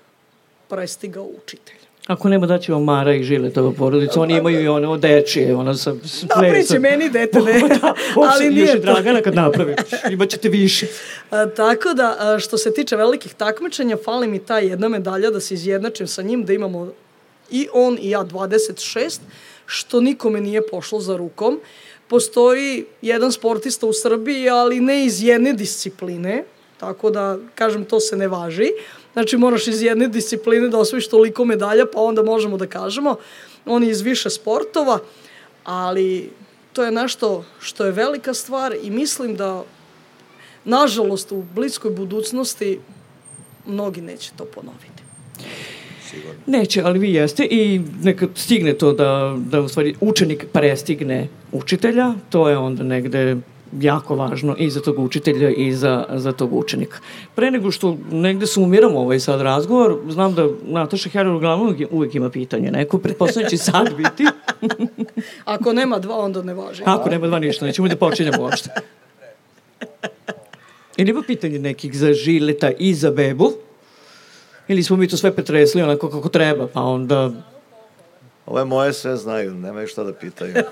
prestigao 0.68 1.28
učitelja. 1.42 1.88
Ako 2.08 2.28
nema 2.28 2.46
daći 2.46 2.72
vam 2.72 2.84
Mara 2.84 3.14
i 3.14 3.22
Žiletova 3.22 3.72
porodica, 3.72 4.20
oni 4.20 4.36
imaju 4.36 4.62
i 4.62 4.68
one 4.68 4.98
dečije, 4.98 5.54
ona 5.54 5.74
sa... 5.74 5.92
Da, 5.92 5.98
plesom. 6.34 6.50
priče 6.50 6.78
meni 6.78 7.10
dete, 7.10 7.40
ne. 7.40 7.60
da, 7.68 7.94
Ali 8.32 8.50
nije 8.50 8.72
to. 8.72 8.78
Dragana 8.78 9.20
kad 9.20 9.34
napravi, 9.34 9.76
imaćete 10.12 10.48
više. 10.48 10.86
A, 11.30 11.46
tako 11.46 11.94
da, 11.94 12.16
a, 12.18 12.38
što 12.38 12.58
se 12.58 12.74
tiče 12.74 12.96
velikih 12.96 13.34
takmičenja, 13.34 13.96
fali 14.04 14.28
mi 14.28 14.38
ta 14.38 14.58
jedna 14.58 14.88
medalja 14.88 15.30
da 15.30 15.40
se 15.40 15.54
izjednačim 15.54 16.06
sa 16.06 16.22
njim, 16.22 16.44
da 16.44 16.52
imamo 16.52 16.92
i 17.50 17.68
on 17.72 17.98
i 18.00 18.10
ja 18.10 18.24
26, 18.24 19.18
što 19.66 20.00
nikome 20.00 20.40
nije 20.40 20.66
pošlo 20.66 21.00
za 21.00 21.16
rukom. 21.16 21.60
Postoji 22.08 22.84
jedan 23.02 23.32
sportista 23.32 23.86
u 23.86 23.92
Srbiji, 23.92 24.48
ali 24.48 24.80
ne 24.80 25.04
iz 25.04 25.22
jedne 25.22 25.52
discipline, 25.52 26.44
tako 26.80 27.10
da, 27.10 27.38
kažem, 27.54 27.84
to 27.84 28.00
se 28.00 28.16
ne 28.16 28.28
važi. 28.28 28.70
Znači, 29.18 29.36
moraš 29.36 29.68
iz 29.68 29.82
jedne 29.82 30.08
discipline 30.08 30.68
da 30.68 30.78
osvojiš 30.78 31.08
toliko 31.08 31.44
medalja, 31.44 31.86
pa 31.92 32.00
onda 32.00 32.22
možemo 32.22 32.56
da 32.56 32.66
kažemo. 32.66 33.16
On 33.66 33.82
je 33.82 33.90
iz 33.90 34.00
više 34.00 34.30
sportova, 34.30 34.98
ali 35.64 36.30
to 36.72 36.84
je 36.84 36.90
nešto 36.90 37.44
što 37.60 37.84
je 37.84 37.92
velika 37.92 38.34
stvar 38.34 38.74
i 38.82 38.90
mislim 38.90 39.36
da 39.36 39.64
nažalost 40.64 41.32
u 41.32 41.42
bliskoj 41.54 41.90
budućnosti 41.90 42.78
mnogi 43.66 44.00
neće 44.00 44.30
to 44.36 44.44
ponoviti. 44.44 45.02
Neće, 46.46 46.82
ali 46.82 46.98
vi 46.98 47.12
jeste 47.12 47.44
i 47.50 47.80
neka 48.02 48.26
stigne 48.34 48.74
to 48.74 48.92
da, 48.92 49.36
da 49.38 49.60
u 49.60 49.68
stvari 49.68 49.94
učenik 50.00 50.46
prestigne 50.52 51.28
učitelja, 51.52 52.14
to 52.30 52.48
je 52.48 52.58
onda 52.58 52.82
negde 52.82 53.36
jako 53.80 54.14
važno 54.14 54.56
i 54.58 54.70
za 54.70 54.80
tog 54.80 54.98
učitelja 54.98 55.50
i 55.50 55.72
za, 55.72 56.06
za 56.14 56.32
tog 56.32 56.52
učenika. 56.52 56.98
Pre 57.34 57.50
nego 57.50 57.70
što 57.70 57.96
negde 58.10 58.46
sumiramo 58.46 59.00
ovaj 59.00 59.20
sad 59.20 59.40
razgovor, 59.40 59.98
znam 60.08 60.34
da 60.34 60.48
Nataša 60.66 61.08
Heror 61.08 61.34
uglavnom 61.34 61.76
uvijek 61.90 62.14
ima 62.14 62.30
pitanje 62.30 62.70
neko, 62.70 62.98
pretpostavljam 62.98 63.50
će 63.50 63.56
sad 63.56 63.94
biti, 63.96 64.24
Ako 65.44 65.72
nema 65.72 65.98
dva, 65.98 66.16
onda 66.16 66.42
ne 66.42 66.54
važi. 66.54 66.82
ako 66.86 67.10
nema 67.10 67.26
dva 67.26 67.38
ništa, 67.38 67.66
nećemo 67.66 67.88
da 67.88 67.96
počinjemo 67.96 68.42
uopšte. 68.42 68.70
Ili 70.96 71.10
ima 71.10 71.22
pitanje 71.26 71.58
nekih 71.58 71.98
za 71.98 72.12
Žileta 72.12 72.70
i 72.78 72.94
za 72.94 73.10
bebu? 73.10 73.52
Ili 74.68 74.82
smo 74.82 74.96
mi 74.96 75.08
to 75.08 75.16
sve 75.16 75.34
pretresli 75.34 75.82
onako 75.82 76.10
kako 76.10 76.28
treba, 76.28 76.66
pa 76.66 76.80
onda... 76.80 77.30
Ove 78.46 78.64
moje 78.64 78.92
sve 78.92 79.16
znaju, 79.16 79.54
nemaju 79.54 79.86
šta 79.86 80.04
da 80.04 80.12
pitaju. 80.12 80.54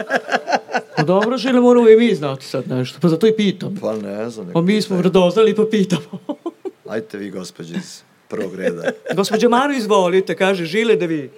Pa 0.96 1.02
dobro, 1.02 1.36
Žile, 1.36 1.60
moramo 1.60 1.88
i 1.88 1.96
mi 1.96 2.14
znati 2.14 2.46
sad 2.46 2.68
nešto, 2.68 2.98
pa 3.02 3.08
zato 3.08 3.26
i 3.26 3.36
pitam. 3.36 3.76
Pa 3.80 3.96
ne 3.96 4.30
znam. 4.30 4.50
Pa 4.52 4.60
mi 4.60 4.82
smo 4.82 4.96
pitaju. 4.96 5.02
radoznali 5.02 5.54
pa 5.54 5.64
pitamo. 5.70 6.18
Ajte 6.88 7.18
vi, 7.18 7.30
gospođe, 7.30 7.74
iz 7.76 8.02
prvog 8.28 8.54
reda. 8.54 8.90
Gospođo 9.14 9.48
Maro, 9.48 9.72
izvolite, 9.72 10.36
kaže 10.36 10.64
Žile 10.64 10.96
da 10.96 11.06
vi... 11.06 11.30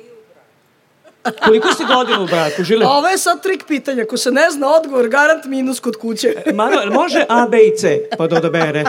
Koliko 1.45 1.73
ste 1.73 1.85
godina 1.85 2.23
u 2.23 2.27
braku, 2.27 2.65
Žile? 2.65 2.87
Ovo 2.87 3.09
je 3.09 3.19
sad 3.19 3.43
trik 3.43 3.65
pitanja. 3.69 4.03
Ako 4.03 4.17
se 4.17 4.31
ne 4.31 4.51
zna 4.51 4.77
odgovor, 4.77 5.09
garant 5.09 5.45
minus 5.45 5.81
kod 5.81 5.97
kuće. 5.97 6.29
Jel 6.83 6.93
može 6.93 7.25
A, 7.29 7.47
B 7.51 7.59
i 7.59 7.77
C 7.77 8.09
pa 8.19 8.27
da 8.27 8.37
odabere? 8.37 8.85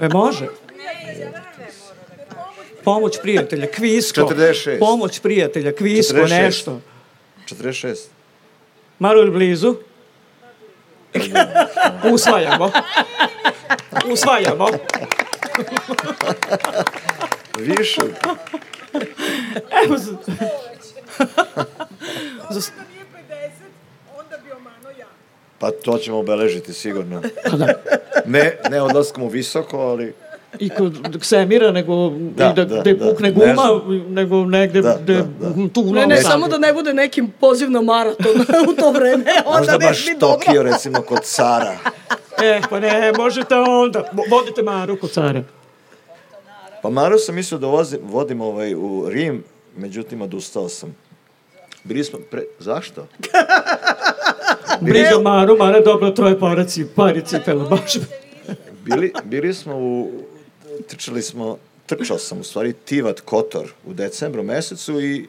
E, 0.00 0.08
može? 0.08 0.46
Pomoć 2.84 3.18
prijatelja, 3.22 3.66
kvisko. 3.66 4.20
46. 4.20 4.78
Pomoć 4.78 5.20
prijatelja, 5.20 5.72
kvisko, 5.72 6.16
46. 6.16 6.42
nešto. 6.42 6.80
46. 7.46 7.96
Maro 9.00 9.20
je 9.20 9.30
blizu? 9.30 9.74
Usvajamo. 12.04 12.70
Usvajamo. 14.06 14.66
Više. 17.58 18.00
Evo, 19.84 19.98
za- 19.98 20.16
za- 22.50 22.70
nije 22.84 23.04
50, 23.30 23.50
onda 24.10 24.36
bi 24.38 24.52
omano 24.52 24.90
ja. 24.90 25.06
Pa 25.58 25.70
to 25.70 25.98
ćemo 25.98 26.18
obeležiti 26.18 26.72
sigurno. 26.74 27.22
pa 27.44 27.56
da. 27.56 27.66
Ne, 28.26 28.58
ne 28.70 28.82
odlaskom 28.82 29.22
u 29.22 29.28
visoko, 29.28 29.78
ali... 29.78 30.14
I 30.60 30.68
kod 30.68 31.20
Ksemira, 31.20 31.72
nego 31.72 32.10
Da, 32.10 32.50
i 32.50 32.54
da, 32.54 32.64
da, 32.64 32.76
da, 32.76 32.92
da. 32.94 33.06
pukne 33.06 33.28
Ne 33.28 33.34
guma, 33.34 33.54
znam. 33.54 33.80
nego 34.08 34.44
negde 34.44 34.80
Da, 34.82 34.98
gde, 35.02 35.14
da, 35.14 35.22
da. 35.40 35.68
tu 35.68 35.80
u 35.80 35.92
Ne, 35.92 36.06
ne, 36.06 36.16
samo 36.16 36.48
da 36.48 36.58
ne 36.58 36.72
bude 36.72 36.94
nekim 36.94 37.30
poziv 37.30 37.70
na 37.70 37.80
maraton 37.82 38.40
u 38.68 38.74
to 38.74 38.90
vreme. 38.90 39.24
Onda 39.46 39.58
Možda 39.58 39.72
ne 39.72 39.78
baš 39.78 40.06
bi 40.06 40.16
dobro. 40.20 40.36
Tokio, 40.36 40.62
recimo, 40.62 41.02
kod 41.02 41.24
Cara. 41.24 41.72
E, 42.42 42.60
pa 42.70 42.80
ne, 42.80 43.12
možete 43.12 43.54
onda. 43.54 44.04
Vo- 44.12 44.24
Vodite 44.30 44.62
Maru 44.62 44.96
kod 44.96 45.12
cara. 45.12 45.42
Pa 46.82 46.90
Maru 46.90 47.18
sam 47.18 47.34
mislio 47.34 47.58
da 47.58 47.66
vozim, 47.66 47.98
vodim 48.02 48.40
ovaj, 48.40 48.74
u 48.74 49.06
Rim, 49.08 49.44
međutim, 49.76 50.22
odustao 50.22 50.68
sam. 50.68 50.96
Bili 51.84 52.04
smo 52.04 52.18
pre... 52.30 52.42
Zašto? 52.58 53.06
Briga 54.80 55.18
Maru, 55.22 55.56
Mara 55.56 55.80
dobro 55.80 56.10
troje 56.10 56.40
paraci, 56.40 56.86
pari 56.86 57.22
cipela, 57.22 57.64
baš. 57.64 57.92
Bili, 58.84 59.12
bili 59.24 59.54
smo 59.54 59.76
u... 59.76 60.10
Trčali 60.88 61.22
smo... 61.22 61.58
Trčao 61.86 62.18
sam, 62.18 62.40
u 62.40 62.44
stvari, 62.44 62.72
Tivat 62.72 63.20
Kotor 63.20 63.72
u 63.86 63.92
decembru 63.92 64.42
mesecu 64.42 65.00
i 65.00 65.26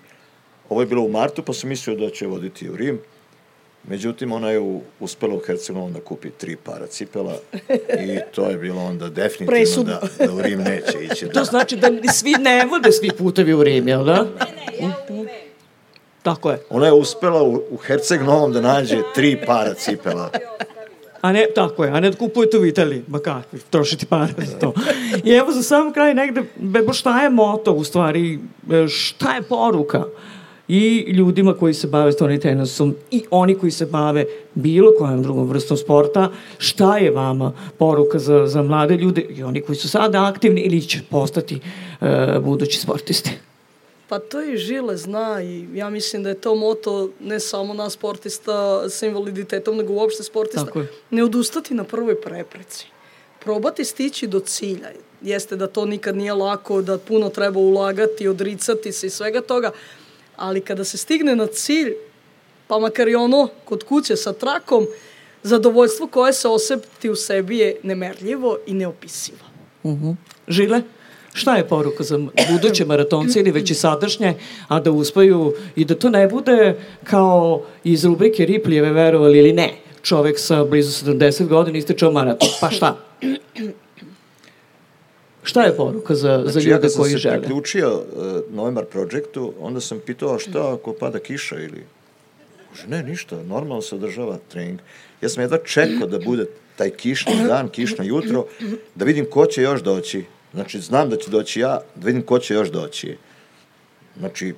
ovo 0.70 0.82
je 0.82 0.88
bilo 0.88 1.04
u 1.04 1.10
martu, 1.10 1.44
pa 1.44 1.54
sam 1.54 1.70
mislio 1.70 1.96
da 1.96 2.10
će 2.10 2.28
voditi 2.28 2.70
u 2.70 2.76
Rim. 2.76 3.00
Međutim, 3.88 4.32
ona 4.32 4.52
je 4.52 4.60
u, 4.60 4.82
uspela 5.00 5.36
u 5.36 5.40
Hercegovom 5.40 5.94
da 5.94 6.00
kupi 6.00 6.30
tri 6.30 6.56
para 6.56 6.88
cipela 6.88 7.38
i 8.08 8.20
to 8.36 8.50
je 8.50 8.58
bilo 8.58 8.82
onda 8.82 9.10
definitivno 9.10 9.52
Presudno. 9.52 10.00
da, 10.18 10.26
da 10.26 10.34
u 10.34 10.42
Rim 10.42 10.60
neće 10.60 11.04
ići. 11.12 11.30
To 11.30 11.44
znači 11.44 11.76
da 11.76 11.88
svi 12.14 12.32
ne 12.40 12.66
vode 12.66 12.92
svi 12.92 13.10
putevi 13.18 13.54
u 13.54 13.64
Rim, 13.64 13.88
jel 13.88 14.04
da? 14.04 14.28
Tako 16.24 16.52
je. 16.52 16.62
Ona 16.70 16.86
je 16.86 16.94
uspela 16.94 17.44
u, 17.44 17.64
u 17.72 17.78
Herceg 17.78 18.22
Novom 18.22 18.54
da 18.54 18.62
nađe 18.62 18.98
tri 19.16 19.42
para 19.46 19.74
cipela. 19.74 20.32
A 21.22 21.32
ne, 21.32 21.46
tako 21.56 21.84
je, 21.84 21.92
a 21.92 22.00
ne 22.00 22.10
da 22.10 22.18
kupujete 22.18 22.58
u 22.58 22.66
Italiji, 22.66 23.04
ma 23.08 23.20
kakvi, 23.20 23.60
trošiti 23.70 24.06
pare 24.06 24.34
za 24.38 24.60
to. 24.60 24.74
I 25.24 25.32
evo 25.32 25.52
za 25.52 25.64
sam 25.64 25.94
kraj 25.94 26.14
negde, 26.14 26.44
bebo 26.56 26.94
šta 26.94 27.22
je 27.22 27.30
moto 27.30 27.74
u 27.74 27.84
stvari, 27.84 28.40
e, 28.72 28.88
šta 28.88 29.36
je 29.36 29.42
poruka 29.42 30.04
i 30.68 30.98
ljudima 31.12 31.54
koji 31.54 31.74
se 31.74 31.88
bave 31.88 32.12
stvarni 32.12 32.40
tenisom 32.40 32.96
i 33.12 33.24
oni 33.32 33.56
koji 33.56 33.72
se 33.72 33.86
bave 33.86 34.26
bilo 34.54 34.92
kojom 34.98 35.24
drugom 35.24 35.48
vrstom 35.48 35.78
sporta, 35.78 36.32
šta 36.58 36.98
je 36.98 37.12
vama 37.12 37.54
poruka 37.78 38.20
za, 38.20 38.48
za 38.48 38.62
mlade 38.62 38.96
ljude 38.96 39.22
i 39.22 39.44
oni 39.44 39.62
koji 39.62 39.76
su 39.76 39.90
sada 39.90 40.26
aktivni 40.26 40.62
ili 40.62 40.82
će 40.82 41.00
postati 41.10 41.60
e, 42.02 42.40
budući 42.40 42.80
sportisti? 42.80 43.32
Pa 44.12 44.20
to 44.20 44.42
i 44.44 44.58
Žile 44.58 44.98
zna 44.98 45.42
i 45.42 45.68
ja 45.74 45.90
mislim 45.90 46.24
da 46.24 46.30
je 46.30 46.42
to 46.42 46.56
moto 46.56 47.10
ne 47.20 47.40
samo 47.40 47.74
nas 47.74 47.94
sportista 47.94 48.90
sa 48.90 49.06
invaliditetom, 49.06 49.78
nego 49.78 49.94
uopšte 49.94 50.24
sportista. 50.24 50.66
Tako 50.66 50.80
je. 50.80 50.88
Ne 51.10 51.24
odustati 51.24 51.74
na 51.74 51.84
prvoj 51.84 52.22
prepreci. 52.22 52.88
Probati 53.40 53.86
stići 53.86 54.28
do 54.28 54.40
cilja. 54.40 54.92
Jeste 55.22 55.56
da 55.56 55.68
to 55.68 55.86
nikad 55.86 56.16
nije 56.16 56.34
lako, 56.34 56.82
da 56.82 56.98
puno 56.98 57.30
treba 57.30 57.60
ulagati, 57.60 58.28
odricati 58.28 58.92
se 58.92 59.08
i 59.08 59.10
svega 59.10 59.42
toga, 59.42 59.72
ali 60.36 60.62
kada 60.62 60.84
se 60.84 60.98
stigne 60.98 61.36
na 61.36 61.48
cilj, 61.48 61.94
pa 62.68 62.80
makar 62.80 63.08
i 63.08 63.16
ono 63.16 63.50
kod 63.66 63.84
kuće 63.84 64.16
sa 64.16 64.34
trakom, 64.34 64.88
zadovoljstvo 65.44 66.08
koje 66.08 66.34
se 66.34 66.48
oseti 66.48 67.10
u 67.10 67.16
sebi 67.16 67.58
je 67.58 67.80
nemerljivo 67.84 68.58
i 68.68 68.74
neopisivo. 68.74 69.46
Žile? 70.48 70.82
Šta 71.34 71.56
je 71.56 71.68
poruka 71.68 72.04
za 72.04 72.20
buduće 72.52 72.86
maratonce 72.86 73.40
ili 73.40 73.52
već 73.52 73.72
i 73.72 73.76
sadašnje, 73.76 74.34
a 74.68 74.80
da 74.80 74.92
uspeju 74.92 75.54
i 75.76 75.86
da 75.86 75.96
to 75.96 76.10
ne 76.10 76.28
bude 76.28 76.76
kao 77.04 77.64
iz 77.84 78.06
rubrike 78.06 78.46
Riplijeve 78.46 78.92
verovali 78.92 79.40
ili 79.40 79.54
ne, 79.54 79.74
čovek 80.02 80.40
sa 80.40 80.64
blizu 80.64 81.06
70 81.06 81.48
godina 81.48 81.78
ističao 81.78 82.12
maraton, 82.12 82.50
pa 82.62 82.70
šta? 82.70 82.98
Šta 85.44 85.64
je 85.64 85.76
poruka 85.78 86.16
za, 86.16 86.42
za 86.46 86.52
Znači, 86.52 86.68
ja 86.68 86.76
ljude 86.76 86.82
kad 86.82 86.92
sam 86.94 87.02
koji 87.02 87.12
se 87.12 87.18
žele? 87.18 87.38
priključio 87.38 87.96
uh, 87.96 88.56
Novembar 88.56 88.86
projektu, 88.86 89.54
onda 89.60 89.82
sam 89.82 90.00
pitao, 90.06 90.40
šta 90.40 90.74
ako 90.74 90.94
pada 90.94 91.20
kiša 91.20 91.60
ili... 91.60 91.84
Kaže, 92.70 92.88
ne, 92.88 93.04
ništa, 93.04 93.44
normalno 93.44 93.82
se 93.82 93.96
održava 93.96 94.38
trening. 94.48 94.80
Ja 95.22 95.30
sam 95.30 95.44
jedva 95.44 95.58
čekao 95.58 96.08
da 96.08 96.20
bude 96.20 96.46
taj 96.76 96.90
kišni 96.90 97.34
dan, 97.48 97.70
kišno 97.70 98.04
jutro, 98.04 98.46
da 98.96 99.06
vidim 99.06 99.26
ko 99.30 99.46
će 99.46 99.62
još 99.62 99.82
doći. 99.84 100.24
Znači, 100.54 100.80
znam 100.80 101.10
da 101.10 101.18
će 101.18 101.32
doći 101.32 101.60
ja, 101.60 101.82
da 101.96 102.06
vidim 102.08 102.22
ko 102.22 102.40
će 102.40 102.54
još 102.54 102.70
doći. 102.72 103.18
Znači, 104.20 104.54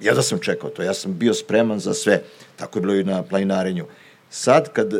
ja 0.00 0.14
da 0.14 0.22
sam 0.22 0.38
čekao 0.38 0.70
to, 0.70 0.82
ja 0.82 0.94
sam 0.94 1.18
bio 1.18 1.34
spreman 1.34 1.80
za 1.80 1.94
sve. 1.94 2.22
Tako 2.56 2.78
je 2.78 2.80
bilo 2.80 2.94
i 2.94 3.04
na 3.04 3.22
planinarenju. 3.22 3.86
Sad, 4.30 4.72
kad 4.72 4.94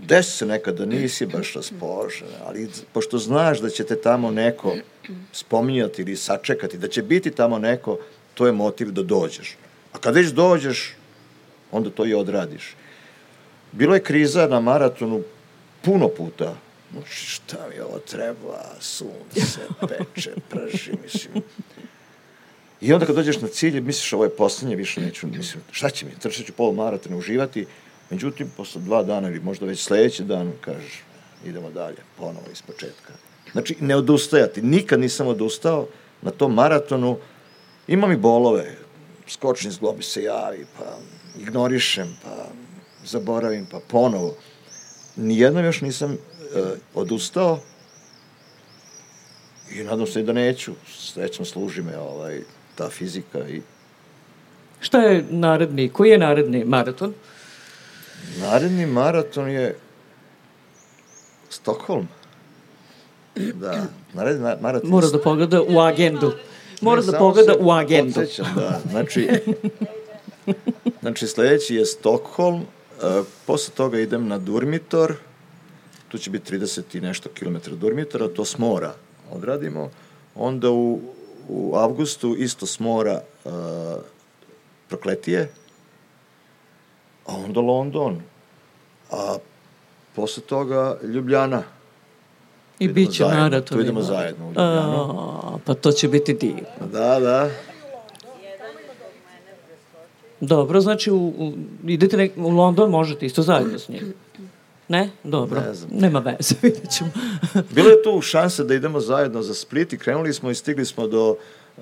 desi 0.00 0.30
se 0.30 0.46
nekad 0.46 0.76
da 0.76 0.86
nisi 0.86 1.26
baš 1.26 1.54
raspoložen, 1.54 2.28
ali 2.46 2.70
pošto 2.92 3.18
znaš 3.18 3.60
da 3.60 3.68
će 3.68 3.84
te 3.84 4.00
tamo 4.00 4.30
neko 4.30 4.76
spominjati 5.32 6.02
ili 6.02 6.16
sačekati, 6.16 6.78
da 6.78 6.88
će 6.88 7.02
biti 7.02 7.30
tamo 7.30 7.58
neko, 7.58 7.98
to 8.34 8.46
je 8.46 8.52
motiv 8.52 8.90
da 8.90 9.02
dođeš. 9.02 9.56
A 9.92 9.98
kad 9.98 10.14
već 10.14 10.28
dođeš, 10.28 10.94
onda 11.72 11.90
to 11.90 12.06
i 12.06 12.14
odradiš. 12.14 12.76
Bilo 13.72 13.94
je 13.94 14.02
kriza 14.02 14.46
na 14.46 14.60
maratonu 14.60 15.22
puno 15.82 16.08
puta. 16.08 16.56
Znači, 16.94 17.26
šta 17.26 17.56
mi 17.74 17.80
ovo 17.80 17.98
treba, 17.98 18.64
sunce, 18.80 19.60
peče, 19.88 20.30
prži, 20.48 20.92
mislim. 21.02 21.42
I 22.80 22.92
onda 22.92 23.06
kad 23.06 23.14
dođeš 23.14 23.40
na 23.40 23.48
cilj, 23.48 23.80
misliš 23.80 24.12
ovo 24.12 24.24
je 24.24 24.36
poslednje, 24.36 24.76
više 24.76 25.00
neću, 25.00 25.26
mislim, 25.26 25.62
šta 25.70 25.90
će 25.90 26.06
mi, 26.06 26.12
trčat 26.18 26.46
ću 26.46 26.52
pol 26.52 26.72
maratona, 26.72 27.16
uživati, 27.16 27.66
međutim, 28.10 28.50
posle 28.56 28.80
dva 28.80 29.02
dana 29.02 29.28
ili 29.28 29.40
možda 29.40 29.66
već 29.66 29.82
sledeći 29.82 30.24
dan, 30.24 30.52
kažeš, 30.60 31.02
idemo 31.44 31.70
dalje, 31.70 31.96
ponovo 32.18 32.46
iz 32.52 32.62
početka. 32.62 33.12
Znači, 33.52 33.76
ne 33.80 33.96
odustajati, 33.96 34.62
nikad 34.62 35.00
nisam 35.00 35.26
odustao 35.26 35.88
na 36.22 36.30
tom 36.30 36.54
maratonu, 36.54 37.18
imam 37.86 38.12
i 38.12 38.16
bolove, 38.16 38.76
skočni 39.28 39.70
zglobi 39.70 40.02
se 40.02 40.22
javi, 40.22 40.66
pa 40.78 40.98
ignorišem, 41.40 42.16
pa 42.24 42.46
zaboravim, 43.04 43.66
pa 43.70 43.80
ponovo. 43.88 44.36
Nijednom 45.16 45.64
još 45.64 45.80
nisam 45.80 46.18
odustao 46.94 47.58
i 49.72 49.82
nadam 49.82 50.06
se 50.06 50.22
da 50.22 50.32
neću. 50.32 50.72
Srećom 50.88 51.44
služi 51.46 51.82
me 51.82 51.98
ovaj, 51.98 52.40
ta 52.74 52.88
fizika 52.88 53.48
i 53.48 53.60
Šta 54.80 54.98
je 55.00 55.24
naredni, 55.30 55.88
koji 55.88 56.10
je 56.10 56.18
naredni 56.18 56.64
maraton? 56.64 57.14
naredni 58.36 58.86
maraton 58.86 59.48
je 59.48 59.76
Stockholm. 61.50 62.06
Da, 63.54 63.84
naredni 64.12 64.42
ma- 64.42 64.60
maraton 64.60 64.90
Mora 64.90 65.06
da 65.08 65.18
pogleda 65.20 65.62
u 65.62 65.80
agendu. 65.80 66.32
Mora 66.80 67.00
Ne, 67.00 67.06
da 67.06 67.18
pogleda 67.18 67.54
u 67.60 67.70
agendu. 67.70 68.14
podsjećam, 68.14 68.46
da. 68.56 68.80
Znači, 68.90 69.28
znači 71.02 71.26
sledeći 71.26 71.74
je 71.74 71.86
Stockholm, 71.86 72.54
uh, 72.56 72.66
posle 73.46 73.74
toga 73.74 73.98
idem 74.00 74.28
na 74.28 74.38
Durmitor, 74.38 75.14
tu 76.14 76.18
će 76.18 76.30
biti 76.30 76.56
30 76.56 76.96
i 76.96 77.00
nešto 77.00 77.28
kilometra 77.28 77.74
Durmitora, 77.74 78.28
to 78.28 78.44
s 78.44 78.58
mora 78.58 78.94
odradimo. 79.32 79.90
Onda 80.34 80.70
u, 80.70 81.00
u 81.48 81.76
avgustu 81.76 82.36
isto 82.38 82.66
s 82.66 82.80
mora 82.80 83.22
uh, 83.44 83.52
Prokletije, 84.88 85.50
a 87.26 87.36
onda 87.36 87.60
London, 87.60 88.22
a 89.10 89.36
posle 90.14 90.42
toga 90.42 90.98
Ljubljana. 91.02 91.62
I 92.78 92.88
bit 92.88 93.12
će 93.12 93.24
maraton. 93.24 93.76
tu 93.76 93.82
idemo 93.82 94.02
zajedno 94.02 94.44
u 94.44 94.48
Ljubljanu. 94.48 95.18
A, 95.18 95.58
pa 95.64 95.74
to 95.74 95.92
će 95.92 96.08
biti 96.08 96.34
divno. 96.34 96.86
Da, 96.92 97.20
da. 97.20 97.50
Dobro, 100.40 100.80
znači 100.80 101.10
u, 101.10 101.16
u, 101.16 101.52
idete 101.84 102.16
nek, 102.16 102.32
u 102.36 102.48
London, 102.48 102.90
možete 102.90 103.26
isto 103.26 103.42
zajedno 103.42 103.78
s 103.78 103.88
njim. 103.88 104.14
Ne? 104.88 105.10
Dobro. 105.24 105.60
Ne 105.60 105.74
znam. 105.74 105.90
Nema 105.92 106.18
veze, 106.18 106.54
vidjet 106.62 106.90
ćemo. 106.90 107.10
Bilo 107.70 107.88
je 107.88 108.02
tu 108.02 108.20
šanse 108.20 108.64
da 108.64 108.74
idemo 108.74 109.00
zajedno 109.00 109.42
za 109.42 109.54
Split 109.54 109.92
i 109.92 109.98
krenuli 109.98 110.32
smo 110.32 110.50
i 110.50 110.54
stigli 110.54 110.84
smo 110.84 111.06
do, 111.06 111.36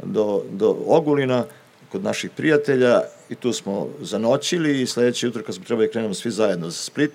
do, 0.05 0.43
do 0.51 0.77
Ogulina 0.87 1.45
kod 1.93 2.03
naših 2.03 2.31
prijatelja 2.31 3.01
i 3.29 3.35
tu 3.35 3.53
smo 3.53 3.89
zanoćili 4.01 4.83
i 4.83 4.87
sledeće 4.87 5.27
jutro 5.27 5.43
kad 5.43 5.55
smo 5.55 5.65
trebali 5.65 5.87
da 5.87 5.93
krenemo 5.93 6.15
svi 6.15 6.31
zajedno 6.31 6.71
za 6.71 6.77
Split, 6.77 7.13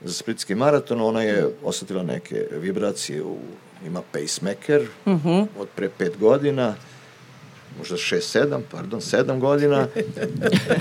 za 0.00 0.12
splitski 0.12 0.54
maraton, 0.54 1.00
ona 1.00 1.22
je 1.22 1.48
osetila 1.62 2.02
neke 2.02 2.46
vibracije, 2.52 3.22
u, 3.22 3.36
ima 3.86 4.02
pacemaker 4.12 4.82
uh 5.06 5.12
-huh. 5.24 5.46
od 5.58 5.68
pre 5.76 5.88
pet 5.98 6.18
godina, 6.18 6.74
možda 7.78 7.96
6, 7.96 8.38
7, 8.38 8.60
pardon, 8.70 9.00
7 9.00 9.38
godina. 9.38 9.86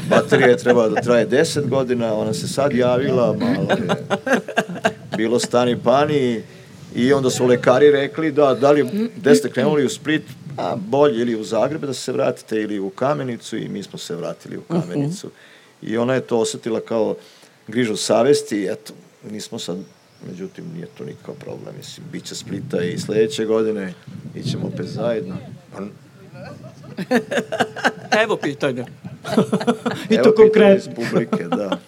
Baterija 0.10 0.48
je 0.48 0.58
trebala 0.58 0.90
da 0.90 1.02
traje 1.02 1.30
10 1.30 1.70
godina, 1.70 2.14
ona 2.14 2.34
se 2.34 2.48
sad 2.48 2.74
javila, 2.74 3.34
malo 3.34 3.68
je 3.70 4.06
bilo 5.18 5.40
stani 5.40 5.80
pani 5.84 6.44
i 6.96 7.14
onda 7.14 7.30
su 7.30 7.46
lekari 7.46 7.92
rekli 7.92 8.32
da, 8.32 8.54
da 8.54 8.72
li, 8.72 9.10
gde 9.18 9.36
ste 9.36 9.50
krenuli 9.50 9.86
u 9.86 9.90
Split, 9.90 10.24
a 10.58 10.76
bolje 10.76 11.22
ili 11.22 11.36
u 11.36 11.44
Zagreb 11.44 11.82
da 11.82 11.94
se 11.94 12.12
vratite 12.12 12.62
ili 12.62 12.80
u 12.80 12.90
Kamenicu 12.90 13.58
i 13.58 13.70
mi 13.70 13.84
smo 13.84 14.00
se 14.00 14.16
vratili 14.16 14.58
u 14.58 14.62
Kamenicu. 14.62 15.32
I 15.82 15.98
ona 15.98 16.14
je 16.14 16.22
to 16.22 16.40
osetila 16.40 16.80
kao 16.80 17.16
grižu 17.68 17.96
savesti 17.96 18.58
i 18.58 18.68
eto, 18.72 18.94
nismo 19.32 19.60
sad, 19.60 19.78
međutim 20.30 20.66
nije 20.74 20.88
to 20.98 21.06
nikakav 21.06 21.36
problem, 21.36 21.76
mislim, 21.78 22.06
bit 22.12 22.26
će 22.26 22.36
Splita 22.36 22.82
i 22.84 23.00
sledeće 23.00 23.46
godine, 23.46 23.94
ićemo 24.36 24.68
opet 24.68 24.86
zajedno. 24.86 25.36
Evo 28.24 28.38
pitanja. 28.38 28.86
I 30.10 30.16
evo 30.16 30.24
to 30.24 30.32
pitanje 30.32 30.36
konkretno. 30.36 30.76
iz 30.76 30.88
publike, 30.96 31.44
da. 31.44 31.80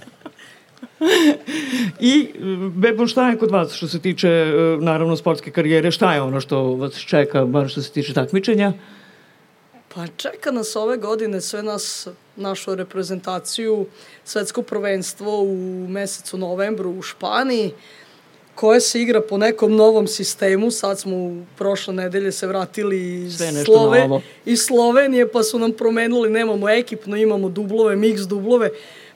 I, 2.00 2.30
Bebo, 2.76 3.08
šta 3.08 3.30
je 3.30 3.38
kod 3.38 3.52
vas 3.52 3.74
što 3.74 3.88
se 3.88 4.00
tiče, 4.00 4.30
e, 4.30 4.78
naravno, 4.80 5.18
sportske 5.18 5.52
karijere? 5.52 5.92
Šta 5.92 6.14
je 6.14 6.22
ono 6.22 6.42
što 6.42 6.62
vas 6.64 6.98
čeka, 7.00 7.46
bar 7.46 7.70
što 7.70 7.82
se 7.82 7.92
tiče 7.92 8.14
takmičenja? 8.14 8.74
Pa 9.96 10.08
čeka 10.08 10.52
nas 10.52 10.76
ove 10.76 10.98
godine 10.98 11.42
sve 11.42 11.64
nas, 11.64 12.08
našu 12.36 12.76
reprezentaciju, 12.76 13.86
svetsko 14.24 14.62
prvenstvo 14.62 15.42
u 15.42 15.88
mesecu 15.90 16.38
novembru 16.38 16.92
u 16.92 17.02
Španiji, 17.02 17.72
koje 18.56 18.82
se 18.82 19.02
igra 19.02 19.22
po 19.22 19.38
nekom 19.38 19.76
novom 19.76 20.08
sistemu. 20.08 20.72
Sad 20.72 21.00
smo 21.00 21.16
u 21.16 21.44
prošle 21.58 21.94
nedelje 21.94 22.32
se 22.32 22.48
vratili 22.48 23.24
iz, 23.26 23.42
novo. 23.68 24.22
iz 24.46 24.60
Slovenije, 24.60 25.32
pa 25.32 25.44
su 25.44 25.60
nam 25.60 25.72
promenili, 25.72 26.30
nemamo 26.30 26.70
ekipno, 26.70 27.18
imamo 27.18 27.50
dublove, 27.50 27.96
miks 27.96 28.22
dublove, 28.22 28.70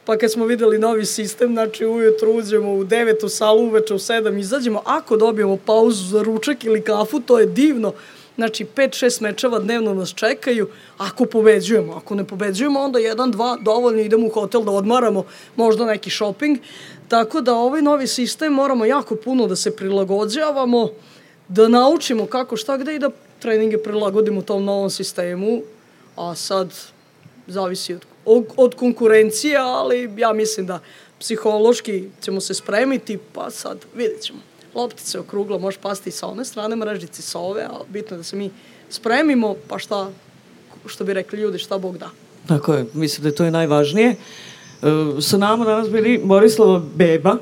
Pa 0.09 0.17
kad 0.17 0.31
smo 0.31 0.45
videli 0.45 0.79
novi 0.79 1.05
sistem, 1.05 1.53
znači 1.53 1.85
ujutru 1.85 2.31
uđemo 2.31 2.73
u 2.73 2.83
9 2.83 3.25
u 3.25 3.29
salu, 3.29 3.63
uveče 3.63 3.93
u 3.93 3.97
7 3.97 4.39
izađemo. 4.39 4.81
Ako 4.85 5.17
dobijemo 5.17 5.57
pauzu 5.57 6.03
za 6.03 6.21
ručak 6.21 6.63
ili 6.65 6.81
kafu, 6.81 7.19
to 7.19 7.39
je 7.39 7.45
divno. 7.45 7.93
Znači, 8.35 8.65
5-6 8.75 9.21
mečeva 9.21 9.59
dnevno 9.59 9.93
nas 9.93 10.13
čekaju, 10.13 10.67
ako 10.97 11.25
pobeđujemo. 11.25 11.93
Ako 11.93 12.15
ne 12.15 12.23
pobeđujemo, 12.23 12.79
onda 12.79 12.99
1-2, 12.99 13.63
dovoljno 13.63 14.01
idemo 14.01 14.27
u 14.27 14.29
hotel 14.29 14.63
da 14.63 14.71
odmaramo, 14.71 15.23
možda 15.55 15.85
neki 15.85 16.09
shopping. 16.09 16.57
Tako 17.09 17.41
da 17.41 17.55
ovaj 17.55 17.81
novi 17.81 18.07
sistem 18.07 18.53
moramo 18.53 18.85
jako 18.85 19.15
puno 19.15 19.47
da 19.47 19.55
se 19.55 19.75
prilagođavamo, 19.75 20.89
da 21.47 21.67
naučimo 21.67 22.25
kako 22.25 22.57
šta 22.57 22.77
gde 22.77 22.95
i 22.95 22.99
da 22.99 23.09
treninge 23.39 23.77
prilagodimo 23.77 24.41
tom 24.41 24.65
novom 24.65 24.89
sistemu, 24.89 25.61
a 26.15 26.35
sad 26.35 26.73
zavisi 27.47 27.93
od, 27.93 28.05
od, 28.57 28.75
konkurencije, 28.75 29.57
ali 29.57 30.09
ja 30.17 30.33
mislim 30.33 30.65
da 30.65 30.79
psihološki 31.19 32.09
ćemo 32.21 32.41
se 32.41 32.53
spremiti, 32.53 33.19
pa 33.33 33.49
sad 33.49 33.77
vidjet 33.95 34.21
ćemo. 34.21 34.39
Loptica 34.75 35.17
je 35.17 35.21
okrugla, 35.21 35.57
može 35.57 35.77
pasti 35.81 36.11
sa 36.11 36.27
one 36.27 36.45
strane, 36.45 36.75
mrežici 36.75 37.21
sa 37.21 37.39
ove, 37.39 37.63
a 37.63 37.79
bitno 37.87 38.17
da 38.17 38.23
se 38.23 38.35
mi 38.35 38.51
spremimo, 38.89 39.55
pa 39.67 39.79
šta, 39.79 40.11
što 40.85 41.03
bi 41.03 41.13
rekli 41.13 41.39
ljudi, 41.39 41.57
šta 41.57 41.77
Bog 41.77 41.97
da. 41.97 42.09
Tako 42.47 42.73
je, 42.73 42.85
mislim 42.93 43.23
da 43.23 43.29
je 43.29 43.35
to 43.35 43.45
je 43.45 43.51
najvažnije. 43.51 44.15
E, 44.83 45.21
sa 45.21 45.37
nama 45.37 45.65
danas 45.65 45.89
bili 45.89 46.21
Borislava 46.23 46.81
Beba, 46.95 47.37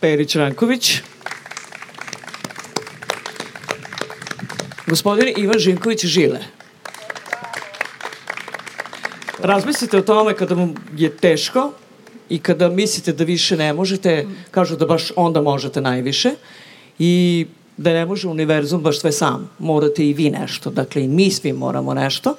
Perić 0.00 0.36
Ranković, 0.36 1.00
gospodin 4.86 5.34
Ivan 5.36 5.58
Živković 5.58 6.04
Žile. 6.04 6.40
Razmislite 9.38 9.98
o 9.98 10.02
tome 10.02 10.34
kada 10.34 10.54
vam 10.54 10.74
je 10.96 11.16
teško 11.16 11.72
i 12.28 12.38
kada 12.38 12.68
mislite 12.68 13.12
da 13.12 13.24
više 13.24 13.56
ne 13.56 13.72
možete, 13.72 14.26
kažu 14.50 14.76
da 14.76 14.86
baš 14.86 15.12
onda 15.16 15.42
možete 15.42 15.80
najviše 15.80 16.30
i 16.98 17.46
da 17.76 17.92
ne 17.92 18.06
može 18.06 18.28
univerzum 18.28 18.82
baš 18.82 19.00
sve 19.00 19.12
sam. 19.12 19.50
Morate 19.58 20.06
i 20.06 20.12
vi 20.12 20.30
nešto. 20.30 20.70
Dakle, 20.70 21.04
i 21.04 21.08
mi 21.08 21.30
svi 21.30 21.52
moramo 21.52 21.94
nešto. 21.94 22.34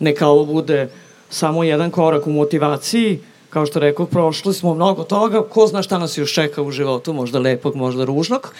Neka 0.00 0.28
ovo 0.28 0.44
bude 0.44 0.88
samo 1.30 1.64
jedan 1.64 1.90
korak 1.90 2.26
u 2.26 2.30
motivaciji. 2.30 3.20
Kao 3.54 3.66
što 3.66 3.80
rekao, 3.80 4.06
prošli 4.06 4.54
smo 4.54 4.74
mnogo 4.74 5.04
toga. 5.04 5.42
Ko 5.42 5.66
zna 5.66 5.82
šta 5.82 5.98
nas 5.98 6.18
još 6.18 6.34
čeka 6.34 6.62
u 6.62 6.70
životu, 6.70 7.12
možda 7.12 7.38
lepog, 7.38 7.76
možda 7.76 8.04
ružnog 8.04 8.52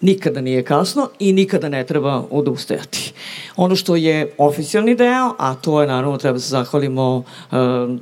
nikada 0.00 0.40
nije 0.40 0.64
kasno 0.64 1.08
i 1.18 1.32
nikada 1.32 1.68
ne 1.68 1.86
treba 1.86 2.22
odustajati. 2.30 3.12
Ono 3.56 3.76
što 3.76 3.96
je 3.96 4.32
oficijalni 4.38 4.94
deo, 4.94 5.34
a 5.38 5.54
to 5.54 5.80
je 5.80 5.88
naravno 5.88 6.18
treba 6.18 6.32
da 6.32 6.40
se 6.40 6.48
zahvalimo 6.48 7.16
uh, 7.16 7.24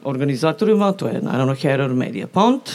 organizatorima, 0.05 0.93
to 0.93 1.07
je 1.07 1.21
naravno 1.23 1.55
Heror 1.55 1.95
Media 1.95 2.27
Pont, 2.27 2.71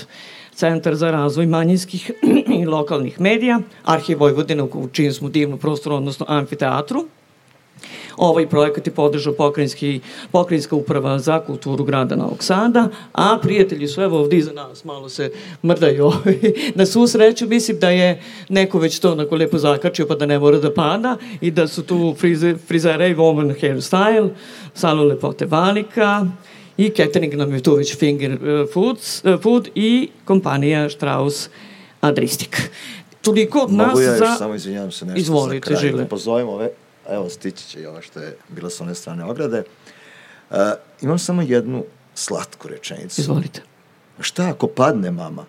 Centar 0.56 0.96
za 0.96 1.12
razvoj 1.12 1.46
manjinskih 1.46 2.12
i 2.62 2.66
lokalnih 2.66 3.22
medija, 3.22 3.60
Arhiv 3.84 4.20
Vojvodina 4.20 4.64
u 4.64 4.88
čijem 4.92 5.14
smo 5.14 5.30
divnu 5.30 5.58
prostoru, 5.58 5.96
odnosno 5.96 6.26
amfiteatru, 6.30 7.06
Ovaj 8.18 8.50
projekat 8.50 8.88
je 8.88 8.94
podržao 8.94 9.34
pokrajinski, 9.34 10.00
pokrajinska 10.32 10.76
uprava 10.76 11.20
za 11.20 11.40
kulturu 11.40 11.84
grada 11.84 12.16
Novog 12.16 12.44
Sada, 12.44 12.88
a 13.14 13.40
prijatelji 13.42 13.88
su 13.88 14.02
evo 14.02 14.20
ovdje 14.20 14.40
iza 14.40 14.52
nas, 14.54 14.84
malo 14.84 15.10
se 15.10 15.32
mrdaju. 15.64 16.12
Na 16.76 16.86
svu 16.86 17.08
sreću 17.08 17.48
mislim 17.48 17.80
da 17.80 17.90
je 17.90 18.22
neko 18.50 18.80
već 18.80 19.00
to 19.00 19.12
onako 19.12 19.36
lepo 19.36 19.58
zakačio 19.58 20.08
pa 20.08 20.16
da 20.16 20.26
ne 20.26 20.40
mora 20.40 20.58
da 20.58 20.74
pada 20.74 21.18
i 21.42 21.52
da 21.52 21.68
su 21.68 21.84
tu 21.84 22.16
frize, 22.18 22.56
frizera 22.68 23.08
i 23.08 23.16
woman 23.16 23.62
hairstyle, 23.62 24.30
salon 24.74 25.08
lepote 25.08 25.46
Valika, 25.46 26.28
i 26.78 26.90
catering 26.90 27.34
nam 27.34 27.54
je 27.54 27.64
tu 27.64 27.76
već 27.76 27.98
Finger 27.98 28.32
eh, 28.32 28.66
Foods, 28.74 29.24
uh, 29.24 29.42
Food 29.42 29.70
i 29.76 30.10
kompanija 30.26 30.90
Strauss 30.90 31.50
Adristik. 32.02 32.70
Toliko 33.22 33.60
od 33.60 33.72
nas 33.72 33.88
Mogu 33.88 34.02
ja 34.02 34.10
još 34.10 34.20
za... 34.20 34.36
samo 34.36 34.56
izvinjavam 34.56 34.92
se 34.92 35.06
nešto 35.06 35.20
Izvolite, 35.20 35.56
za 35.56 35.62
kraj. 35.62 35.90
Žile. 35.90 36.04
Da 36.04 36.08
pozovem 36.08 36.50
ove, 36.50 36.70
evo 37.10 37.30
stići 37.30 37.68
će 37.68 37.82
i 37.82 37.86
ovo 37.86 38.02
što 38.02 38.20
je 38.20 38.38
bilo 38.50 38.70
s 38.70 38.82
one 38.82 38.96
strane 38.96 39.26
ograde. 39.26 39.64
Uh, 40.50 40.58
imam 41.02 41.20
samo 41.20 41.42
jednu 41.42 41.84
slatku 42.16 42.68
rečenicu. 42.68 43.22
Izvolite. 43.22 43.62
Šta 44.20 44.50
ako 44.50 44.68
padne 44.68 45.12
mama? 45.12 45.46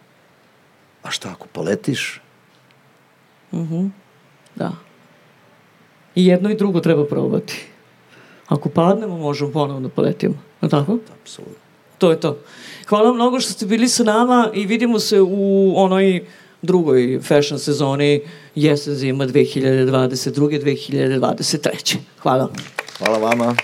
A 1.02 1.10
šta 1.10 1.30
ako 1.30 1.46
poletiš? 1.46 2.20
Da. 4.54 4.72
I 6.14 6.26
jedno 6.26 6.50
i 6.50 6.56
drugo 6.56 6.80
treba 6.80 7.06
probati. 7.06 7.66
Ako 8.48 8.68
padnemo, 8.68 9.16
možemo 9.16 9.52
ponovno 9.52 9.88
da 9.88 9.94
poletimo. 9.94 10.34
Je 10.62 10.68
tako? 10.68 10.98
Apsolutno. 11.22 11.64
To 11.98 12.10
je 12.10 12.20
to. 12.20 12.38
Hvala 12.88 13.12
mnogo 13.12 13.40
što 13.40 13.52
ste 13.52 13.66
bili 13.66 13.88
sa 13.88 14.04
nama 14.04 14.50
i 14.54 14.66
vidimo 14.66 14.98
se 14.98 15.20
u 15.20 15.72
onoj 15.76 16.26
drugoj 16.64 17.20
fashion 17.22 17.58
sezoni 17.58 18.20
jesen 18.54 18.94
zima 18.94 19.26
2022. 19.26 20.60
2023. 20.60 21.96
Hvala. 22.22 22.48
Hvala 22.98 23.18
vama. 23.18 23.54